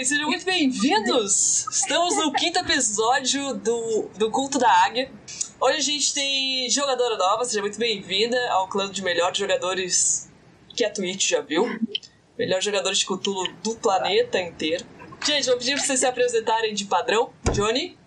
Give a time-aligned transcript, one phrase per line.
[0.00, 0.08] jovens!
[0.08, 1.66] Sejam muito bem-vindos!
[1.70, 5.10] Estamos no quinto episódio do, do Culto da Águia.
[5.60, 10.30] Hoje a gente tem jogadora nova, seja muito bem-vinda ao clã de melhores jogadores
[10.74, 11.66] que a Twitch já viu.
[12.38, 14.84] Melhores jogadores de Cthulhu do planeta inteiro.
[15.24, 17.30] Gente, vou pedir pra vocês se apresentarem de padrão.
[17.52, 17.98] Johnny?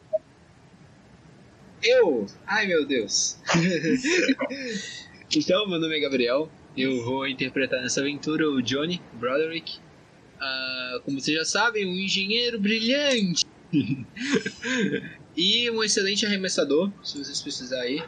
[1.81, 2.25] Eu?
[2.47, 3.37] Ai meu Deus.
[5.35, 6.49] então, meu nome é Gabriel.
[6.75, 9.82] Eu vou interpretar nessa aventura o Johnny Broderick.
[10.43, 13.45] Uh, como vocês já sabem, um engenheiro brilhante.
[15.37, 18.03] e um excelente arremessador, se vocês precisarem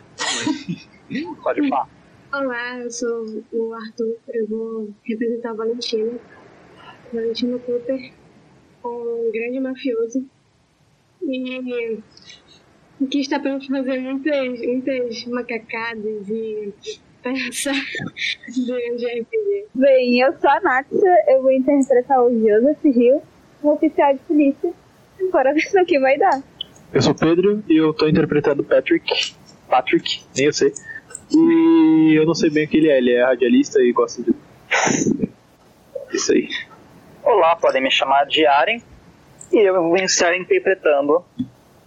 [1.10, 1.26] aí.
[1.42, 1.90] Pode falar.
[2.34, 4.18] Olá, eu sou o Arthur.
[4.34, 6.20] Eu vou representar o Valentino.
[7.14, 8.12] Valentino Cooper,
[8.84, 10.26] um grande mafioso.
[11.24, 12.02] E
[13.10, 16.74] que está para fazer muitas, muitas macacadas e
[19.74, 23.20] Bem, eu sou a Natsa, eu vou interpretar o Joseph Hill,
[23.64, 24.72] um oficial de polícia.
[25.32, 26.44] Bora ver no que vai dar.
[26.94, 29.34] Eu sou o Pedro e eu tô interpretando Patrick.
[29.68, 30.72] Patrick, nem eu sei.
[31.32, 34.32] E eu não sei bem o que ele é, ele é radialista e gosta de.
[36.14, 36.48] Isso aí.
[37.24, 38.84] Olá, podem me chamar de Aren.
[39.52, 41.26] E eu vou estar interpretando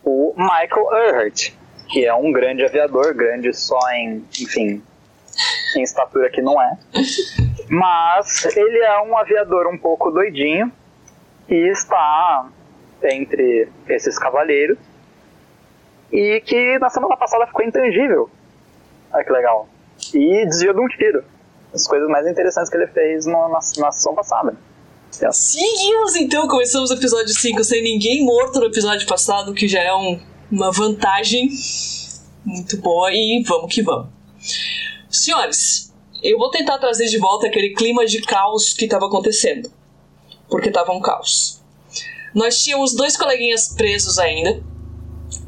[0.03, 1.53] o Michael Earhart,
[1.89, 4.83] que é um grande aviador, grande só em, enfim,
[5.77, 6.79] em estatura que não é.
[7.69, 10.73] Mas ele é um aviador um pouco doidinho
[11.49, 12.47] e está
[13.03, 14.79] entre esses cavaleiros
[16.13, 18.31] e que na semana passada ficou intangível.
[19.13, 19.69] Olha que legal.
[20.15, 21.25] E desviou de um tiro.
[21.75, 24.57] As coisas mais interessantes que ele fez no, na, na sessão passada.
[25.33, 29.93] Seguimos então, começamos o episódio 5 sem ninguém morto no episódio passado, que já é
[29.93, 31.51] um, uma vantagem
[32.45, 34.09] muito boa, e vamos que vamos.
[35.11, 35.93] Senhores,
[36.23, 39.71] eu vou tentar trazer de volta aquele clima de caos que estava acontecendo.
[40.49, 41.61] Porque estava um caos.
[42.35, 44.63] Nós tínhamos dois coleguinhas presos ainda.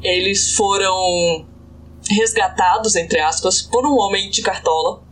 [0.01, 1.45] Eles foram
[2.09, 5.03] resgatados, entre aspas, por um homem de cartola.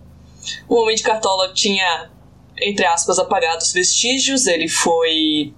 [0.67, 2.09] O homem de cartola tinha,
[2.57, 4.47] entre aspas, apagado os vestígios.
[4.47, 5.53] Ele foi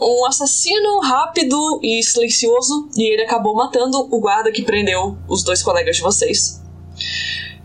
[0.00, 2.88] um assassino rápido e silencioso.
[2.96, 6.62] E ele acabou matando o guarda que prendeu os dois colegas de vocês.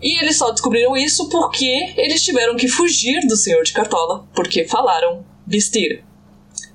[0.02, 4.66] E eles só descobriram isso porque eles tiveram que fugir do senhor de Cartola, porque
[4.66, 6.02] falaram besteira.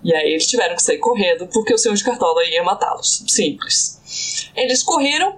[0.02, 3.26] E aí eles tiveram que sair correndo porque o senhor de Cartola ia matá-los.
[3.28, 4.50] Simples.
[4.56, 5.36] Eles correram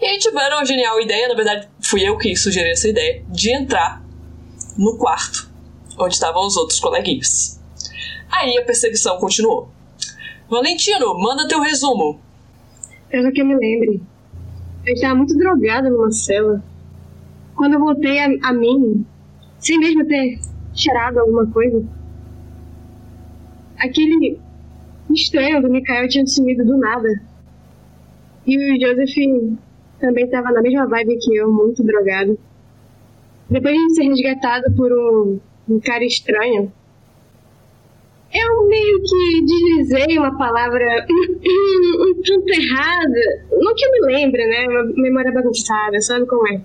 [0.00, 4.02] e tiveram a genial ideia, na verdade fui eu que sugeri essa ideia, de entrar
[4.76, 5.48] no quarto
[5.96, 7.60] onde estavam os outros coleguinhas.
[8.30, 9.68] Aí a perseguição continuou.
[10.48, 12.20] Valentino, manda teu resumo.
[13.08, 14.02] Pelo que eu me lembre,
[14.86, 16.62] eu estava muito drogada numa cela
[17.54, 19.04] quando eu voltei a, a mim,
[19.58, 20.38] sem mesmo ter
[20.74, 21.84] cheirado alguma coisa,
[23.78, 24.38] aquele
[25.10, 27.08] estranho do Mikael tinha sumido do nada.
[28.46, 29.14] E o Joseph
[30.00, 32.38] também estava na mesma vibe que eu, muito drogado.
[33.48, 35.38] Depois de ser resgatado por um,
[35.68, 36.72] um cara estranho,
[38.34, 43.44] eu meio que deslizei uma palavra um tanto errada.
[43.50, 44.66] Não que eu me lembre, né?
[44.68, 46.62] Uma memória bagunçada, sabe como é?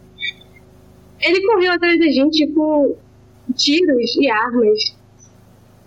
[1.22, 2.95] Ele correu atrás da gente com
[3.55, 4.97] tiros e armas.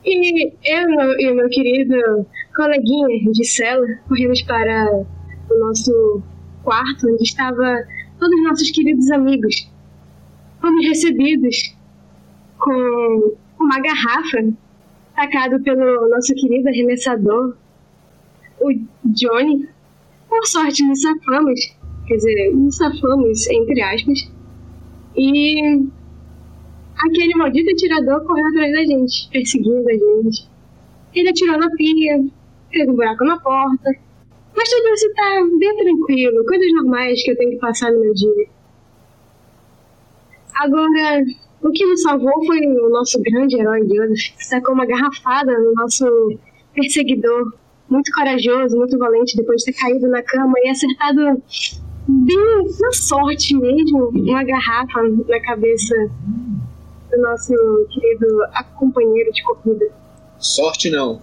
[0.04, 5.04] E eu e o meu querido coleguinha de cela corremos para
[5.50, 6.22] o nosso
[6.62, 7.86] quarto, onde estava
[8.18, 9.68] todos os nossos queridos amigos.
[10.60, 11.74] Fomos recebidos
[12.58, 14.52] com uma garrafa
[15.14, 17.56] tacado pelo nosso querido arremessador,
[18.60, 18.70] o
[19.04, 19.68] Johnny.
[20.28, 21.60] Por sorte, nos safamos,
[22.06, 24.30] quer dizer, nos safamos, entre aspas,
[25.16, 25.87] e
[27.07, 30.48] aquele maldito atirador correu atrás da gente, perseguindo a gente.
[31.15, 32.24] Ele atirou na pia,
[32.71, 33.91] fez um buraco na porta.
[34.57, 38.12] Mas tudo isso tá bem tranquilo, coisas normais que eu tenho que passar no meu
[38.15, 38.48] dia.
[40.57, 41.24] Agora,
[41.63, 45.72] o que nos salvou foi o nosso grande herói Deus, que sacou uma garrafada no
[45.74, 46.04] nosso
[46.74, 47.54] perseguidor,
[47.89, 51.42] muito corajoso, muito valente, depois de ter caído na cama e acertado
[52.08, 55.94] bem na sorte mesmo, uma garrafa na cabeça
[57.10, 57.52] do nosso
[57.91, 58.26] querido
[58.76, 59.86] companheiro de corrida.
[60.38, 61.20] Sorte não.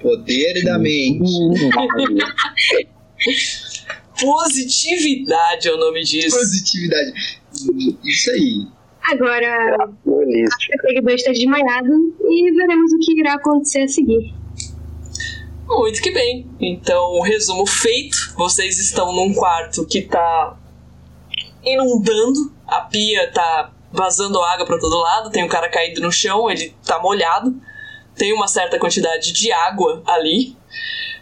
[0.00, 1.24] Poder da mente.
[4.20, 6.36] Positividade é o nome disso.
[6.36, 7.40] Positividade.
[8.04, 8.66] Isso aí.
[9.02, 14.32] Agora, o perseguidor está desmaiado e veremos o que irá acontecer a seguir.
[15.76, 16.46] Muito que bem.
[16.60, 18.34] Então, resumo feito.
[18.36, 20.56] Vocês estão num quarto que tá
[21.64, 26.50] inundando, a pia tá vazando água para todo lado, tem um cara caído no chão,
[26.50, 27.54] ele tá molhado.
[28.16, 30.56] tem uma certa quantidade de água ali.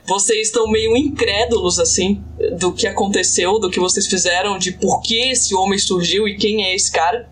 [0.04, 2.22] Vocês estão meio incrédulos, assim,
[2.58, 6.64] do que aconteceu, do que vocês fizeram, de por que esse homem surgiu e quem
[6.64, 7.30] é esse cara.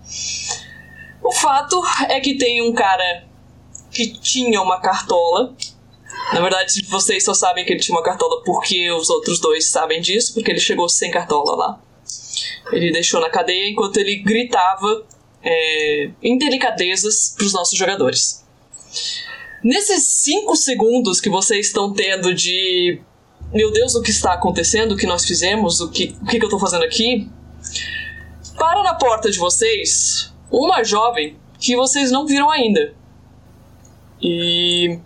[1.23, 3.25] O fato é que tem um cara
[3.91, 5.55] que tinha uma cartola.
[6.33, 10.01] Na verdade, vocês só sabem que ele tinha uma cartola porque os outros dois sabem
[10.01, 11.83] disso, porque ele chegou sem cartola lá.
[12.73, 15.05] Ele deixou na cadeia enquanto ele gritava
[15.43, 18.45] é, indelicadezas para os nossos jogadores.
[19.63, 23.01] Nesses cinco segundos que vocês estão tendo de.
[23.53, 24.93] Meu Deus, o que está acontecendo?
[24.93, 25.81] O que nós fizemos?
[25.81, 27.29] O que, o que, eu estou fazendo aqui?
[28.57, 32.95] Para na porta de vocês uma jovem que vocês não viram ainda.
[34.23, 34.99] E.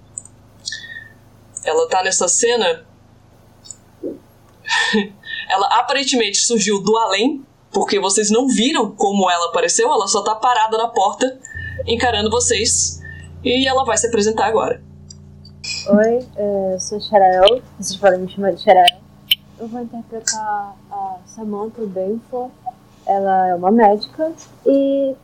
[1.65, 2.85] Ela tá nessa cena.
[5.49, 10.35] ela aparentemente surgiu do além, porque vocês não viram como ela apareceu, ela só tá
[10.35, 11.39] parada na porta,
[11.87, 13.03] encarando vocês.
[13.43, 14.83] E ela vai se apresentar agora.
[15.89, 19.01] Oi, eu sou Sharael, vocês podem me chamar de Sharael.
[19.59, 22.53] Eu vou interpretar a Samantha Benford.
[23.07, 24.33] Ela é uma médica
[24.67, 25.15] e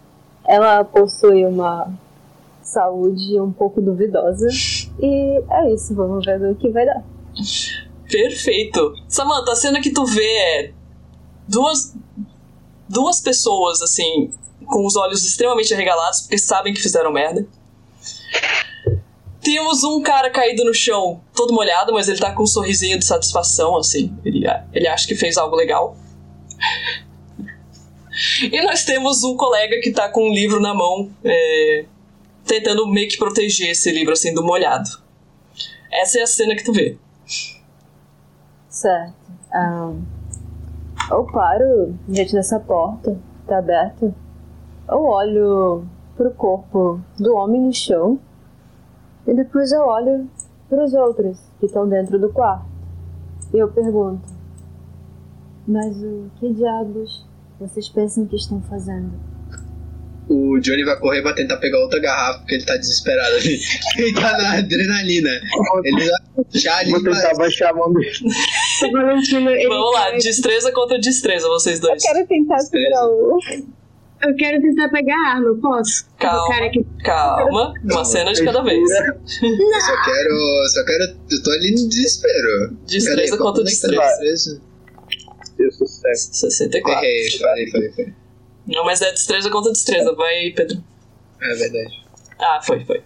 [0.46, 1.92] ela possui uma
[2.62, 4.48] saúde um pouco duvidosa.
[4.98, 7.02] E é isso, vamos ver o que vai dar.
[8.10, 8.94] Perfeito.
[9.08, 10.72] Samantha, a cena que tu vê é
[11.46, 11.94] duas
[12.88, 14.32] duas pessoas assim
[14.66, 17.46] com os olhos extremamente arregalados porque sabem que fizeram merda.
[19.40, 23.04] Temos um cara caído no chão, todo molhado, mas ele tá com um sorrisinho de
[23.06, 24.14] satisfação, assim.
[24.22, 25.96] Ele, ele acha que fez algo legal.
[28.42, 31.86] E nós temos um colega que tá com um livro na mão, é,
[32.50, 34.90] tentando meio que proteger esse livro, assim, do molhado.
[35.92, 36.98] Essa é a cena que tu vê.
[38.68, 39.14] Certo.
[39.54, 40.02] Um,
[41.12, 43.16] eu paro diante dessa porta,
[43.46, 44.12] tá aberta.
[44.88, 45.84] Eu olho
[46.16, 48.18] pro corpo do homem no chão
[49.28, 50.28] e depois eu olho
[50.68, 52.66] para os outros que estão dentro do quarto.
[53.54, 54.28] E eu pergunto:
[55.68, 57.24] Mas o que diabos
[57.60, 59.29] vocês pensam que estão fazendo?
[60.32, 63.58] O Johnny vai correr pra tentar pegar outra garrafa porque ele tá desesperado ali.
[63.98, 65.28] ele tá na adrenalina.
[65.82, 66.92] Ele vai puxar ali.
[66.92, 68.12] Vou tentar baixar a mão dele.
[69.68, 72.00] Vamos lá, destreza contra destreza, vocês Eu dois.
[72.00, 73.38] quero tentar segurar o.
[74.22, 76.06] Eu quero tentar pegar a arma, posso?
[76.18, 76.70] Calma.
[76.70, 78.88] Que Calma, uma cena de cada vez.
[78.88, 80.68] Eu só quero.
[80.74, 81.04] Só quero.
[81.28, 82.76] Eu tô ali no desespero.
[82.86, 84.02] Destreza contra é tá destreza.
[84.20, 84.62] destreza?
[85.56, 86.34] Deu sucesso.
[86.34, 87.04] 64.
[87.04, 88.19] Errei, falei, falei, falei.
[88.70, 90.14] Não, mas é destreza contra destreza.
[90.14, 90.82] Vai, Pedro.
[91.42, 92.02] É verdade.
[92.38, 93.02] Ah, foi, foi.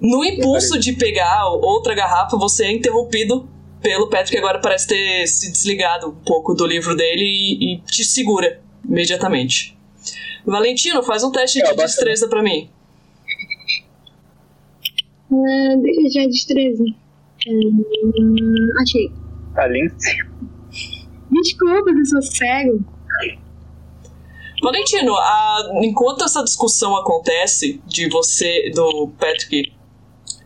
[0.00, 3.48] No impulso de pegar outra garrafa, você é interrompido
[3.80, 7.80] pelo Patrick, que agora parece ter se desligado um pouco do livro dele e, e
[7.80, 9.76] te segura imediatamente.
[10.44, 11.86] Valentino, faz um teste É, de bacana.
[11.86, 12.68] destreza pra mim.
[15.82, 16.84] Deixa já destreza.
[17.48, 19.10] Hum, achei.
[19.54, 19.68] Tá
[19.98, 20.34] cima.
[21.30, 22.84] Desculpa, eu sou cego.
[24.64, 29.72] Valentino, a- enquanto essa discussão acontece de você, do Patrick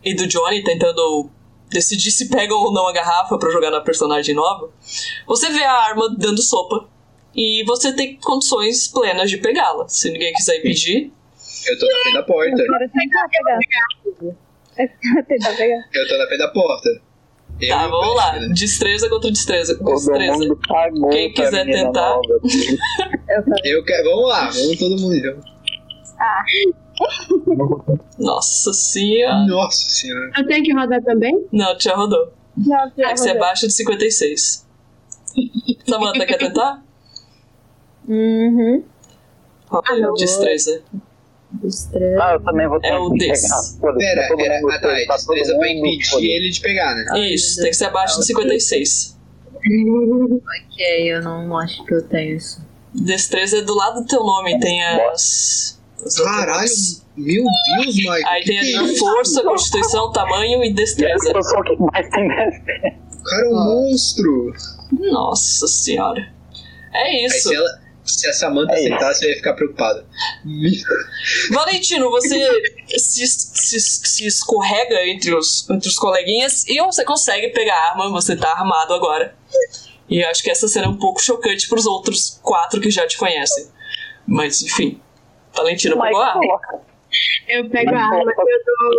[0.03, 1.29] e do Johnny tentando
[1.69, 4.69] decidir se pegam ou não a garrafa pra jogar na personagem nova,
[5.25, 6.87] você vê a arma dando sopa
[7.35, 9.87] e você tem condições plenas de pegá-la.
[9.87, 11.11] Se ninguém quiser impedir,
[11.67, 12.63] Eu tô na frente da porta.
[15.93, 17.01] Eu tô na frente da porta.
[17.61, 18.37] Eu tá, e o vamos lá.
[18.53, 19.77] Destreza contra destreza.
[19.77, 20.33] Todo Destreza.
[20.37, 22.09] mundo cagou Quem quiser tentar.
[22.09, 22.21] nova.
[23.29, 23.67] Eu quero.
[23.67, 24.09] Eu quero.
[24.09, 25.35] Vamos lá, vamos todo mundo então.
[28.17, 29.45] Nossa senhora.
[29.45, 30.31] Nossa senhora.
[30.37, 31.45] Eu tenho que rodar também?
[31.51, 32.33] Não, já rodou.
[32.57, 34.67] Não, É que você é abaixo de 56.
[35.87, 36.83] Samantha, quer tentar?
[38.07, 38.83] Uhum.
[39.67, 40.81] Roda Ah, destreza.
[41.51, 42.23] Destreza.
[42.23, 43.59] Ah, eu também vou ter É o que pegar.
[43.97, 44.61] Pera, tá todo era.
[44.61, 44.87] mundo Ah, tá.
[44.87, 47.19] tá todo Destreza pra mundo impedir ele de pegar, né?
[47.33, 49.17] Isso, tem que ser abaixo de 56.
[49.57, 52.61] Ok, eu não acho que eu tenho isso.
[52.93, 55.79] Destreza é do lado do teu nome, tem as.
[56.05, 57.05] as Caralho, outras.
[57.17, 57.43] meu
[57.77, 58.25] Deus, Mike.
[58.25, 58.99] Aí que tem que é a isso?
[58.99, 61.31] força, constituição, tamanho e destreza.
[61.33, 62.59] Eu sou o que mais tem desse.
[63.19, 64.53] O cara é um monstro.
[65.11, 66.21] Nossa senhora.
[66.93, 67.49] É Aí isso.
[67.49, 67.69] se, ela,
[68.11, 68.87] se a Samantha É isso.
[68.93, 70.05] acertasse, eu ia ficar preocupado.
[71.51, 72.37] Valentino, você
[72.97, 78.09] se, se, se escorrega entre os, entre os coleguinhas e você consegue pegar a arma,
[78.09, 79.35] você tá armado agora.
[80.09, 83.05] E eu acho que essa cena é um pouco chocante pros outros quatro que já
[83.07, 83.67] te conhecem.
[84.27, 84.99] Mas, enfim.
[85.55, 86.41] Valentino pegou a arma.
[87.47, 88.91] Eu pego a arma, eu dou.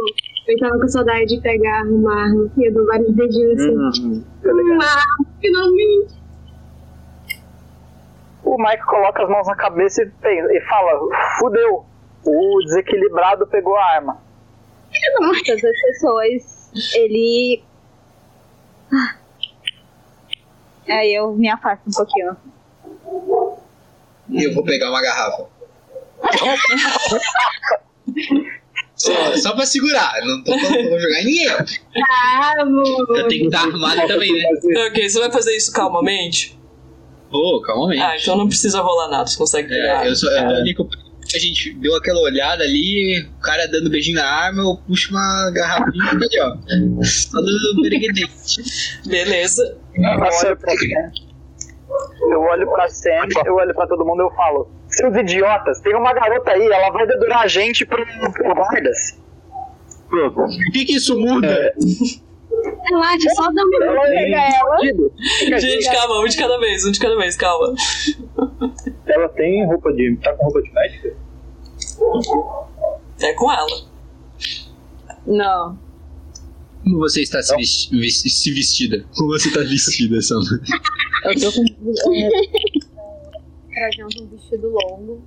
[0.48, 2.50] Eu tava com saudade de pegar uma arma.
[2.56, 4.06] E eu dou vários dedinhos assim.
[4.06, 4.74] Hum, tá ligado.
[4.74, 6.14] Uma arma, finalmente.
[8.50, 10.98] O Mike coloca as mãos na cabeça e, pensa- e fala:
[11.38, 11.84] fudeu.
[12.24, 14.20] O desequilibrado pegou a arma.
[15.16, 17.62] Todas as pessoas, ele.
[18.92, 19.14] Ah.
[20.88, 22.36] Aí eu me afasto um pouquinho.
[24.28, 25.46] E eu vou pegar uma garrafa.
[28.96, 31.48] Só, só pra segurar, não tô falando que eu vou jogar em ninguém.
[31.48, 32.52] Ah.
[32.58, 34.42] Eu tenho que estar armado também, né?
[34.88, 36.59] Ok, você vai fazer isso calmamente?
[37.30, 38.02] Ô, calmamente.
[38.02, 40.04] Ah, então não precisa rolar nada, você consegue pegar.
[40.04, 40.88] É, eu só, eu ali com
[41.32, 45.50] a gente deu aquela olhada ali, o cara dando beijinho na arma, eu puxo uma
[45.52, 47.04] garrafinha e ali, ó.
[47.04, 49.00] Só dando bereguedente.
[49.06, 49.78] Beleza.
[49.94, 50.74] Eu olho pra
[52.20, 55.94] eu olho pra Sam, eu olho pra todo mundo e eu falo: Seus idiotas, tem
[55.94, 59.18] uma garota aí, ela vai dedurar a gente pro, pro guardas.
[60.12, 61.72] O que que isso muda?
[62.88, 64.08] Relaxa, só dá uma.
[64.08, 65.60] Ela.
[65.60, 67.74] Gente, calma, um de cada vez, um de cada vez, calma.
[69.06, 70.16] Ela tem roupa de.
[70.16, 71.16] tá com roupa de médica?
[73.20, 73.86] É com ela.
[75.26, 75.78] Não.
[76.82, 79.04] Como você está se, vesti- vis- se vestida?
[79.16, 80.40] Como você está vestida, Sam?
[81.24, 82.14] Eu tô com.
[82.14, 82.30] É,
[83.74, 85.22] trajando um vestido longo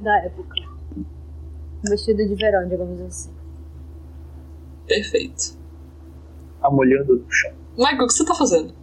[0.00, 0.54] da época.
[0.96, 3.30] Um vestido de verão, digamos assim.
[4.86, 5.58] Perfeito.
[6.64, 7.52] Tá molhando no chão.
[7.76, 8.74] Michael, o que você tá fazendo?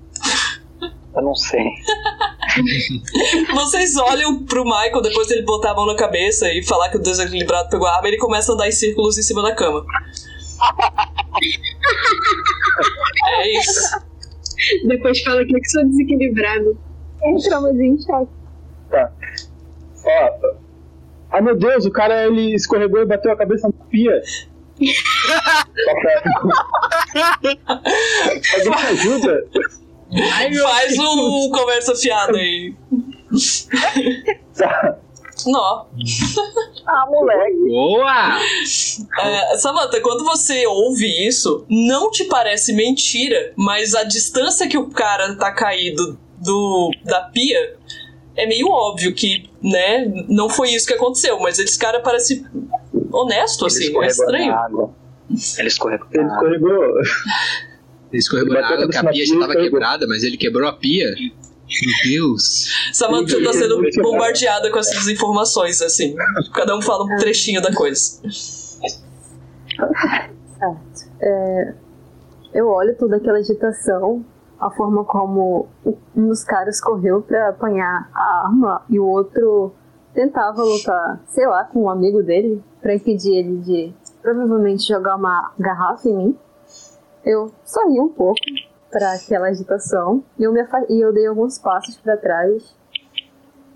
[1.16, 1.66] Eu não sei.
[3.56, 7.02] Vocês olham pro Michael depois dele botar a mão na cabeça e falar que o
[7.02, 9.84] desequilibrado pegou a arma, ele começa a andar em círculos em cima da cama.
[13.40, 14.00] É isso.
[14.88, 16.78] Depois fala que eu que sou desequilibrado.
[17.24, 18.32] Entramos em choque.
[18.92, 19.12] Tá.
[20.06, 20.30] Ó.
[21.32, 24.22] Ai meu Deus, o cara ele escorregou e bateu a cabeça na pia.
[28.54, 29.46] Alguém me ajuda?
[30.64, 32.74] Faz um conversa fiada aí.
[34.58, 34.98] Tá.
[35.46, 35.86] Nó.
[36.86, 37.58] Ah, moleque.
[37.68, 38.40] Boa!
[39.20, 44.90] É, Samantha, quando você ouve isso, não te parece mentira, mas a distância que o
[44.90, 47.78] cara tá caído do, da pia
[48.36, 52.46] é meio óbvio que, né, não foi isso que aconteceu, mas esse cara parece
[53.12, 54.56] honesto, Ele assim, é estranho.
[55.58, 56.08] Ele escorregou.
[56.12, 56.84] Ele escorregou.
[58.12, 61.08] Ele escorregou na água, que a pia já estava quebrada, mas ele quebrou a pia.
[61.15, 62.70] Meu Deus.
[62.91, 66.15] Samantha tá sendo bombardeada com essas informações, assim.
[66.53, 68.22] Cada um fala um trechinho da coisa.
[70.60, 71.12] Certo.
[71.22, 71.74] É,
[72.53, 74.25] eu olho toda aquela agitação,
[74.60, 75.70] a forma como
[76.15, 79.74] um dos caras correu pra apanhar a arma e o outro
[80.13, 85.51] tentava lutar, sei lá, com um amigo dele pra impedir ele de provavelmente jogar uma
[85.58, 86.39] garrafa em mim.
[87.24, 88.39] Eu sorri um pouco
[88.89, 92.75] para aquela agitação e eu, me e eu dei alguns passos para trás.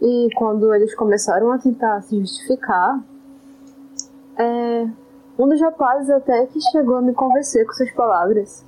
[0.01, 2.99] E quando eles começaram a tentar se justificar,
[4.37, 4.87] é,
[5.39, 8.65] um dos rapazes até que chegou a me convencer com suas palavras.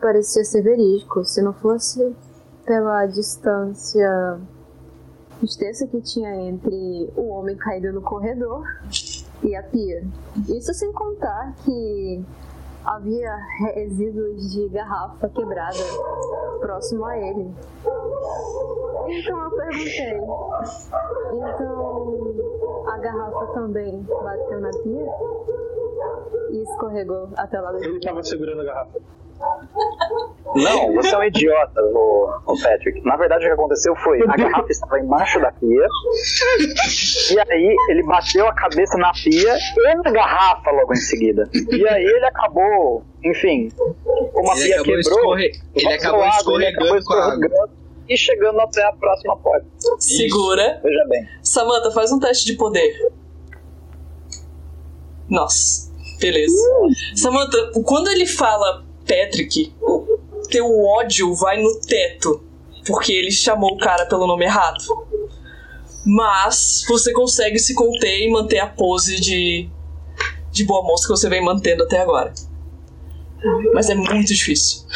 [0.00, 2.14] Parecia ser verídico, se não fosse
[2.64, 4.38] pela distância
[5.44, 8.64] extensa que tinha entre o homem caído no corredor
[9.42, 10.02] e a pia.
[10.48, 12.24] Isso sem contar que
[12.84, 13.34] havia
[13.74, 15.78] resíduos de garrafa quebrada
[16.60, 17.52] próximo a ele.
[19.08, 20.20] Então eu perguntei:
[21.32, 25.06] então a garrafa também bateu na pia?
[26.50, 29.00] E escorregou até lá do Ele tava segurando a garrafa.
[30.54, 33.04] Não, você é um idiota, o, o Patrick.
[33.04, 35.86] Na verdade, o que aconteceu foi: a garrafa estava embaixo da pia,
[37.32, 41.48] e aí ele bateu a cabeça na pia e na garrafa logo em seguida.
[41.52, 43.68] E aí ele acabou, enfim,
[44.32, 45.50] como a Ele pia quebrou, escorre...
[45.74, 47.46] ele acabou água, ele acabou escorregando com a água.
[47.46, 49.66] escorregando e chegando até a próxima porta.
[49.98, 50.80] Segura.
[50.82, 51.26] Veja bem.
[51.42, 53.12] Samantha, faz um teste de poder.
[55.28, 56.54] Nossa, beleza.
[57.16, 62.42] Samantha, quando ele fala Patrick, o teu ódio vai no teto.
[62.86, 64.84] Porque ele chamou o cara pelo nome errado.
[66.04, 69.68] Mas você consegue se conter e manter a pose de,
[70.50, 72.32] de boa moça que você vem mantendo até agora.
[73.72, 74.86] Mas é muito difícil.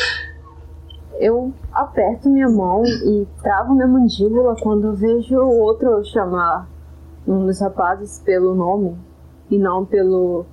[1.18, 6.68] Eu aperto minha mão e travo minha mandíbula quando eu vejo o outro chamar
[7.26, 8.96] um dos rapazes pelo nome
[9.50, 10.46] e não pelo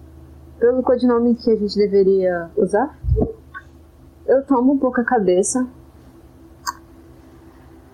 [0.60, 2.98] pelo codinome que a gente deveria usar.
[4.28, 5.68] Eu tomo um pouco a cabeça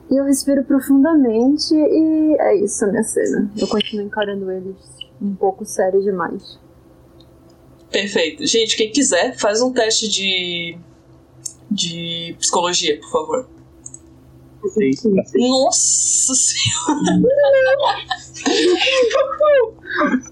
[0.10, 3.50] e eu respiro profundamente e é isso a minha cena.
[3.58, 4.76] Eu continuo encarando eles
[5.22, 6.60] um pouco sério demais.
[7.90, 8.46] Perfeito.
[8.46, 10.78] Gente, quem quiser, faz um teste de.
[11.70, 13.50] de psicologia, por favor.
[15.36, 17.22] Nossa senhora!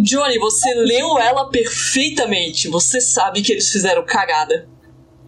[0.00, 2.68] Johnny, você leu ela perfeitamente.
[2.68, 4.68] Você sabe que eles fizeram cagada.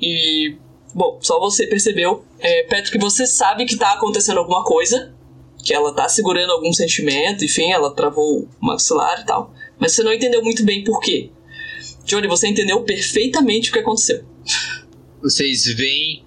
[0.00, 0.57] E.
[0.95, 2.25] Bom, só você percebeu.
[2.38, 5.14] É, Patrick, você sabe que tá acontecendo alguma coisa.
[5.62, 9.54] Que ela tá segurando algum sentimento, enfim, ela travou o maxilar e tal.
[9.78, 11.30] Mas você não entendeu muito bem por quê.
[12.04, 14.25] Johnny, você entendeu perfeitamente o que aconteceu.
[15.23, 16.25] Vocês veem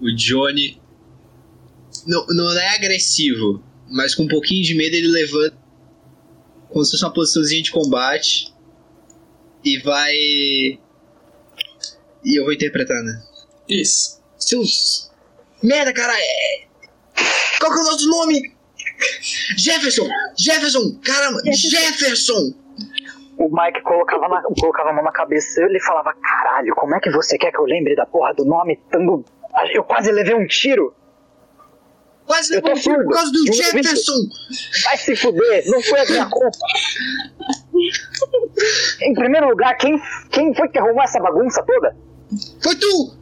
[0.00, 0.80] o Johnny.
[2.06, 5.56] Não, não é agressivo, mas com um pouquinho de medo ele levanta.
[6.68, 8.52] Como se fosse uma posiçãozinha de combate.
[9.64, 10.78] E vai.
[12.24, 13.22] E eu vou interpretar, né?
[13.68, 14.22] Isso.
[14.38, 15.10] Seus.
[15.62, 16.12] Merda, cara!
[16.16, 16.64] É...
[17.60, 18.54] Qual que é o nosso nome?
[19.56, 20.06] Jefferson!
[20.38, 20.98] Jefferson!
[21.04, 21.40] Caramba!
[21.52, 22.54] Jefferson!
[23.36, 27.00] O Mike colocava, na- colocava a mão na cabeça e ele falava: Caralho, como é
[27.00, 28.78] que você quer que eu lembre da porra do nome?
[28.90, 29.24] Tando...
[29.72, 30.94] Eu quase levei um tiro.
[32.26, 34.12] Quase Eu tô levou um tiro por causa do Jefferson!
[34.84, 36.58] Vai se fuder, não foi a minha culpa.
[39.02, 40.00] em primeiro lugar, quem,
[40.30, 41.96] quem foi que arrumou essa bagunça toda?
[42.62, 43.14] Foi tu!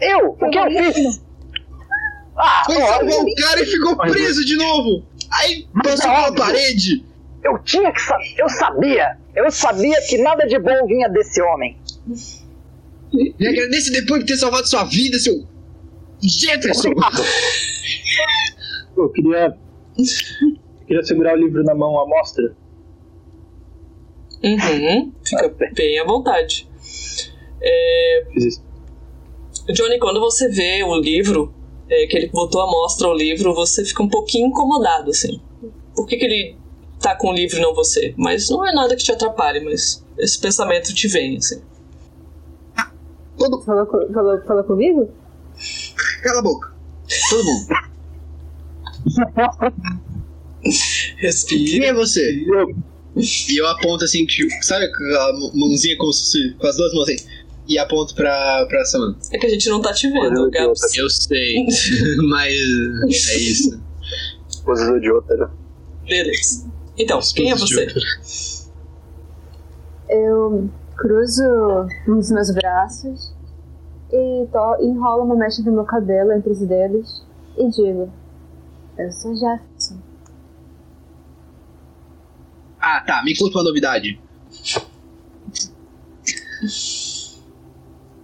[0.00, 0.30] Eu!
[0.30, 1.22] O que eu fiz?
[2.36, 5.04] Ah, Foi salvar o cara e ficou preso de novo!
[5.30, 6.44] Aí passou pela óbvio.
[6.44, 7.04] parede!
[7.42, 8.34] eu tinha que saber.
[8.38, 9.18] Eu sabia!
[9.34, 11.78] Eu sabia que nada de bom vinha desse homem.
[13.12, 15.44] Me agradeça depois por ter salvado sua vida, seu.
[16.22, 16.90] Jefferson!
[18.96, 19.56] Eu queria.
[19.96, 22.54] Eu queria segurar o livro na mão à mostra.
[24.42, 25.12] Uhum.
[25.24, 26.69] Fica bem à vontade.
[27.62, 28.24] É.
[29.72, 31.54] Johnny, quando você vê o livro,
[31.88, 35.40] é, que ele botou a mostra ao livro, você fica um pouquinho incomodado, assim.
[35.94, 36.56] Por que, que ele
[37.00, 38.14] tá com o livro e não você?
[38.16, 41.62] Mas não é nada que te atrapalhe, mas esse pensamento te vem, assim.
[43.38, 43.60] Todo...
[43.62, 43.86] Falou,
[44.46, 45.10] falou comigo?
[46.22, 46.72] Cala a boca!
[47.30, 47.66] Todo mundo!
[50.62, 50.72] Quem
[51.16, 51.86] Respira.
[51.86, 52.44] é você?
[52.46, 52.68] Eu,
[53.16, 57.08] E eu aponto assim, tipo, sabe aquela mão- mãozinha como se com as duas mãos
[57.08, 57.26] assim?
[57.70, 59.20] E aponto pra, pra Samantha.
[59.32, 60.80] É que a gente não tá te vendo, Gabs.
[60.96, 61.64] Eu sei,
[62.28, 63.80] mas é isso.
[64.64, 65.36] Coisas do idiota.
[65.36, 65.48] né?
[66.04, 66.68] Beleza.
[66.98, 67.86] Então, quem é você?
[70.08, 71.44] Eu cruzo
[72.08, 73.32] um dos meus braços
[74.12, 77.24] e to- enrolo uma mecha do meu cabelo entre os dedos
[77.56, 78.12] e digo:
[78.98, 79.96] Eu sou Jefferson.
[82.80, 84.18] Ah, tá, me conta uma novidade.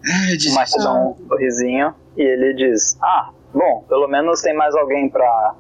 [0.09, 0.59] Ah, O.
[0.59, 5.55] Mike dá um sorrisinho e ele diz: Ah, bom, pelo menos tem mais alguém pra,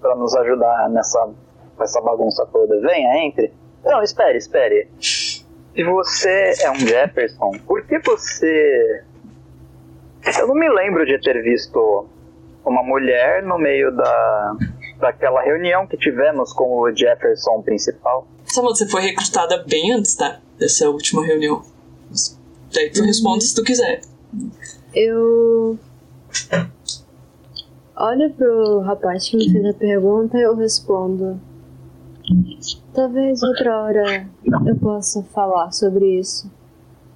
[0.00, 1.28] pra nos ajudar nessa,
[1.78, 2.80] nessa bagunça toda.
[2.80, 3.52] Venha, entre.
[3.84, 4.88] Não, espere, espere.
[5.00, 9.04] Se você é um Jefferson, por que você.
[10.38, 12.06] Eu não me lembro de ter visto
[12.64, 14.56] uma mulher no meio da,
[14.98, 18.26] daquela reunião que tivemos com o Jefferson principal.
[18.44, 20.40] Samantha, você foi recrutada bem antes, tá?
[20.58, 21.62] Dessa última reunião.
[22.72, 24.02] Daí tu responde se tu quiser.
[24.94, 25.78] Eu
[27.96, 31.40] olho pro rapaz que me fez a pergunta e eu respondo.
[32.94, 34.28] Talvez outra hora
[34.66, 36.50] eu possa falar sobre isso.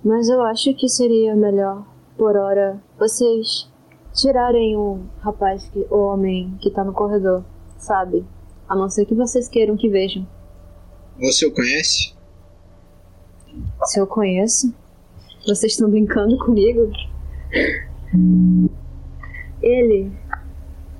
[0.05, 1.87] Mas eu acho que seria melhor,
[2.19, 3.69] por hora, vocês
[4.13, 7.43] tirarem o rapaz, que, o homem que tá no corredor,
[7.79, 8.25] sabe?
[8.69, 10.27] A não ser que vocês queiram que vejam.
[11.19, 12.13] Você o conhece?
[13.85, 14.75] Se eu conheço?
[15.47, 16.91] Vocês estão brincando comigo?
[19.63, 20.11] Ele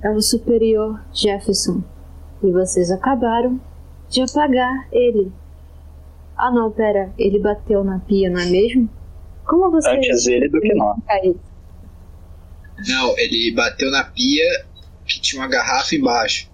[0.03, 1.83] é o superior Jefferson.
[2.43, 3.59] E vocês acabaram
[4.09, 5.31] de apagar ele.
[6.37, 8.89] Ah não, pera, ele bateu na pia, não é mesmo?
[9.45, 9.97] Como vocês.
[9.97, 10.97] Antes ele do que nós.
[12.87, 14.65] Não, ele bateu na pia
[15.05, 16.51] que tinha uma garrafa embaixo.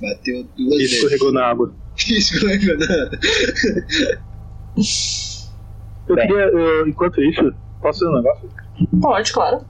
[0.00, 0.92] Bateu duas ele vezes.
[1.04, 1.72] escorregou na água.
[2.42, 3.18] Não é verdade.
[6.08, 6.26] Eu Bem.
[6.26, 7.42] queria, eu- enquanto isso,
[7.80, 8.50] posso fazer um negócio?
[9.00, 9.60] Pode, claro.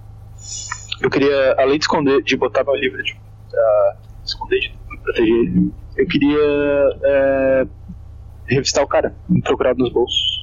[1.00, 3.14] Eu queria, além de esconder, de botar meu livro de
[3.50, 6.38] pra esconder, de proteger ele, eu queria
[7.04, 7.66] é,
[8.46, 10.36] revistar o cara, me procurar nos bolsos.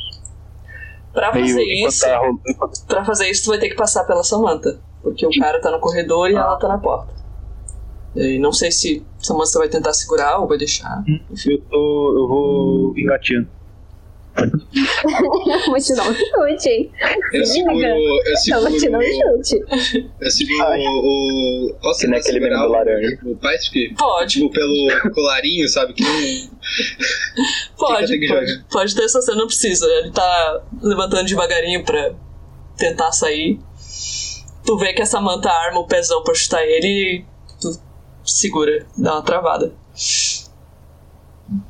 [1.11, 2.41] Pra Meio fazer enquanto isso, tá rolando.
[2.47, 4.79] enquanto- pra fazer isso, tu vai ter que passar pela Samantha.
[5.03, 7.13] Porque o cara tá no corredor e ela tá na porta.
[8.15, 11.03] E não sei se Samantha vai tentar segurar ou vai deixar.
[11.45, 13.47] Eu, tô, eu vou engatinhando.
[14.35, 16.91] Eu vou te dar um chute, hein?
[17.31, 17.79] Eu seguro.
[17.79, 17.95] Eu
[18.55, 19.37] Eu vou te dar um seguro.
[19.43, 20.11] chute.
[20.19, 21.67] Eu seguro o.
[21.69, 23.19] o posso Que nem aquele meme do laranja.
[23.23, 23.93] O pai, porque.
[23.97, 25.93] Pode, Tipo, pelo colarinho, sabe?
[25.93, 26.11] Que não.
[27.77, 28.63] pode, que pode.
[28.71, 29.85] Pode ter essa cena, não precisa.
[29.85, 32.13] Ele tá levantando devagarinho pra
[32.77, 33.59] tentar sair.
[34.65, 37.25] Tu vê que a Samantha arma o pezão pra chutar ele e
[37.61, 37.77] tu
[38.25, 39.73] segura, dá uma travada.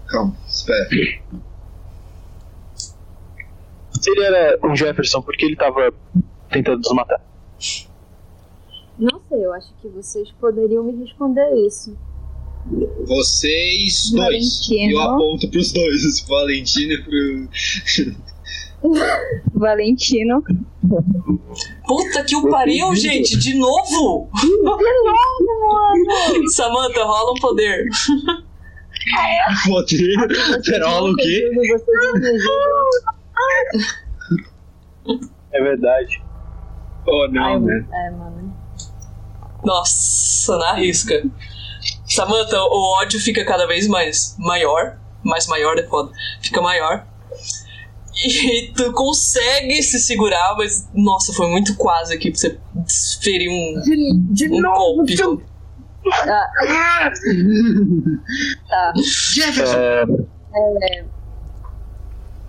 [0.08, 0.88] Calma, espera.
[4.08, 5.94] Ele era um Jefferson, por que ele tava
[6.50, 7.22] tentando nos matar?
[8.98, 11.98] Não sei, eu acho que vocês poderiam me responder isso.
[13.06, 14.24] Vocês dois.
[14.24, 14.92] Valentino.
[14.92, 17.50] Eu aponto pros dois, o Valentino e pro.
[19.54, 20.44] Valentino.
[21.86, 24.30] Puta que o pariu, gente, de novo!
[24.39, 26.50] De novo, mano!
[26.52, 27.88] Samantha, rola um poder.
[29.66, 30.62] Poder.
[30.66, 31.50] Pera, rola o quê?
[31.56, 32.44] Vocês.
[35.52, 36.24] É verdade.
[37.06, 37.86] Oh, não, Ai, né?
[37.92, 38.58] É, mano.
[39.64, 41.24] Nossa, na risca.
[42.08, 44.98] Samantha, o ódio fica cada vez mais maior.
[45.24, 46.12] Mais maior é foda.
[46.42, 47.06] Fica maior.
[48.26, 53.82] E tu consegue se segurar, mas nossa, foi muito quase aqui pra você desferir um,
[53.82, 55.06] De, de um novo!
[55.06, 55.46] golpe.
[56.06, 57.10] Ah,
[58.70, 58.94] tá.
[58.98, 59.78] Jefferson!
[59.80, 61.06] É,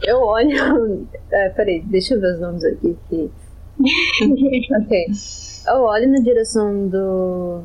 [0.07, 1.07] Eu olho.
[1.31, 2.97] É, peraí, deixa eu ver os nomes aqui.
[3.09, 3.31] que-
[4.81, 5.07] ok.
[5.67, 7.62] Eu olho na direção do.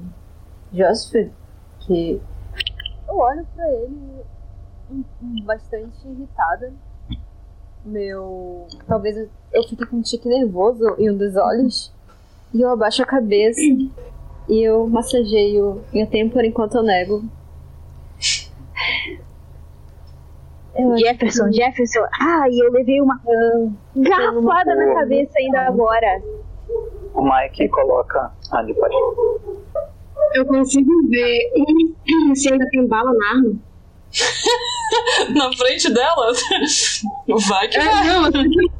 [0.73, 1.29] Joseph,
[1.81, 2.19] que.
[3.07, 3.97] Eu olho pra ele
[4.91, 6.73] um- um bastante irritada.
[7.85, 8.65] Meu.
[8.87, 11.93] Talvez eu- eu fique com um tique nervoso em um dos olhos.
[12.53, 13.61] E eu abaixo a cabeça.
[14.47, 17.23] E eu massageio minha têmpora enquanto eu nego.
[20.81, 21.99] Eu acho Jefferson, Jefferson.
[22.19, 23.19] Ai, eu levei uma
[23.95, 26.21] garrafada na cabeça ainda agora.
[27.13, 28.31] O Mike coloca.
[28.51, 28.95] Ah, de pode.
[30.35, 31.51] Eu consigo ver
[32.35, 33.53] se ainda tem bala na arma.
[35.35, 36.31] Na frente dela?
[37.47, 38.31] Vai que É, vai.
[38.31, 38.71] tô aqui.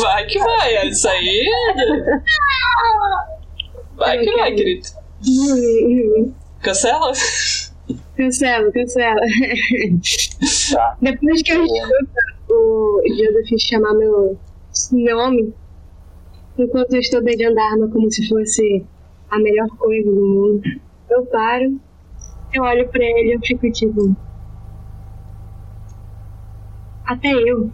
[0.00, 0.74] Vai que vai.
[0.76, 1.46] É Isso aí.
[3.96, 4.88] Vai que vai, querido.
[6.62, 7.12] Cancela?
[8.20, 9.20] Cancela, cancela.
[10.74, 10.96] Tá.
[11.00, 12.12] Depois que eu escuto
[12.50, 14.38] o Joseph chamar meu
[14.92, 15.54] nome,
[16.58, 18.84] enquanto eu estou beijando a arma como se fosse
[19.30, 20.62] a melhor coisa do mundo,
[21.08, 21.80] eu paro,
[22.52, 24.14] eu olho pra ele e eu fico tipo.
[27.06, 27.70] Até eu.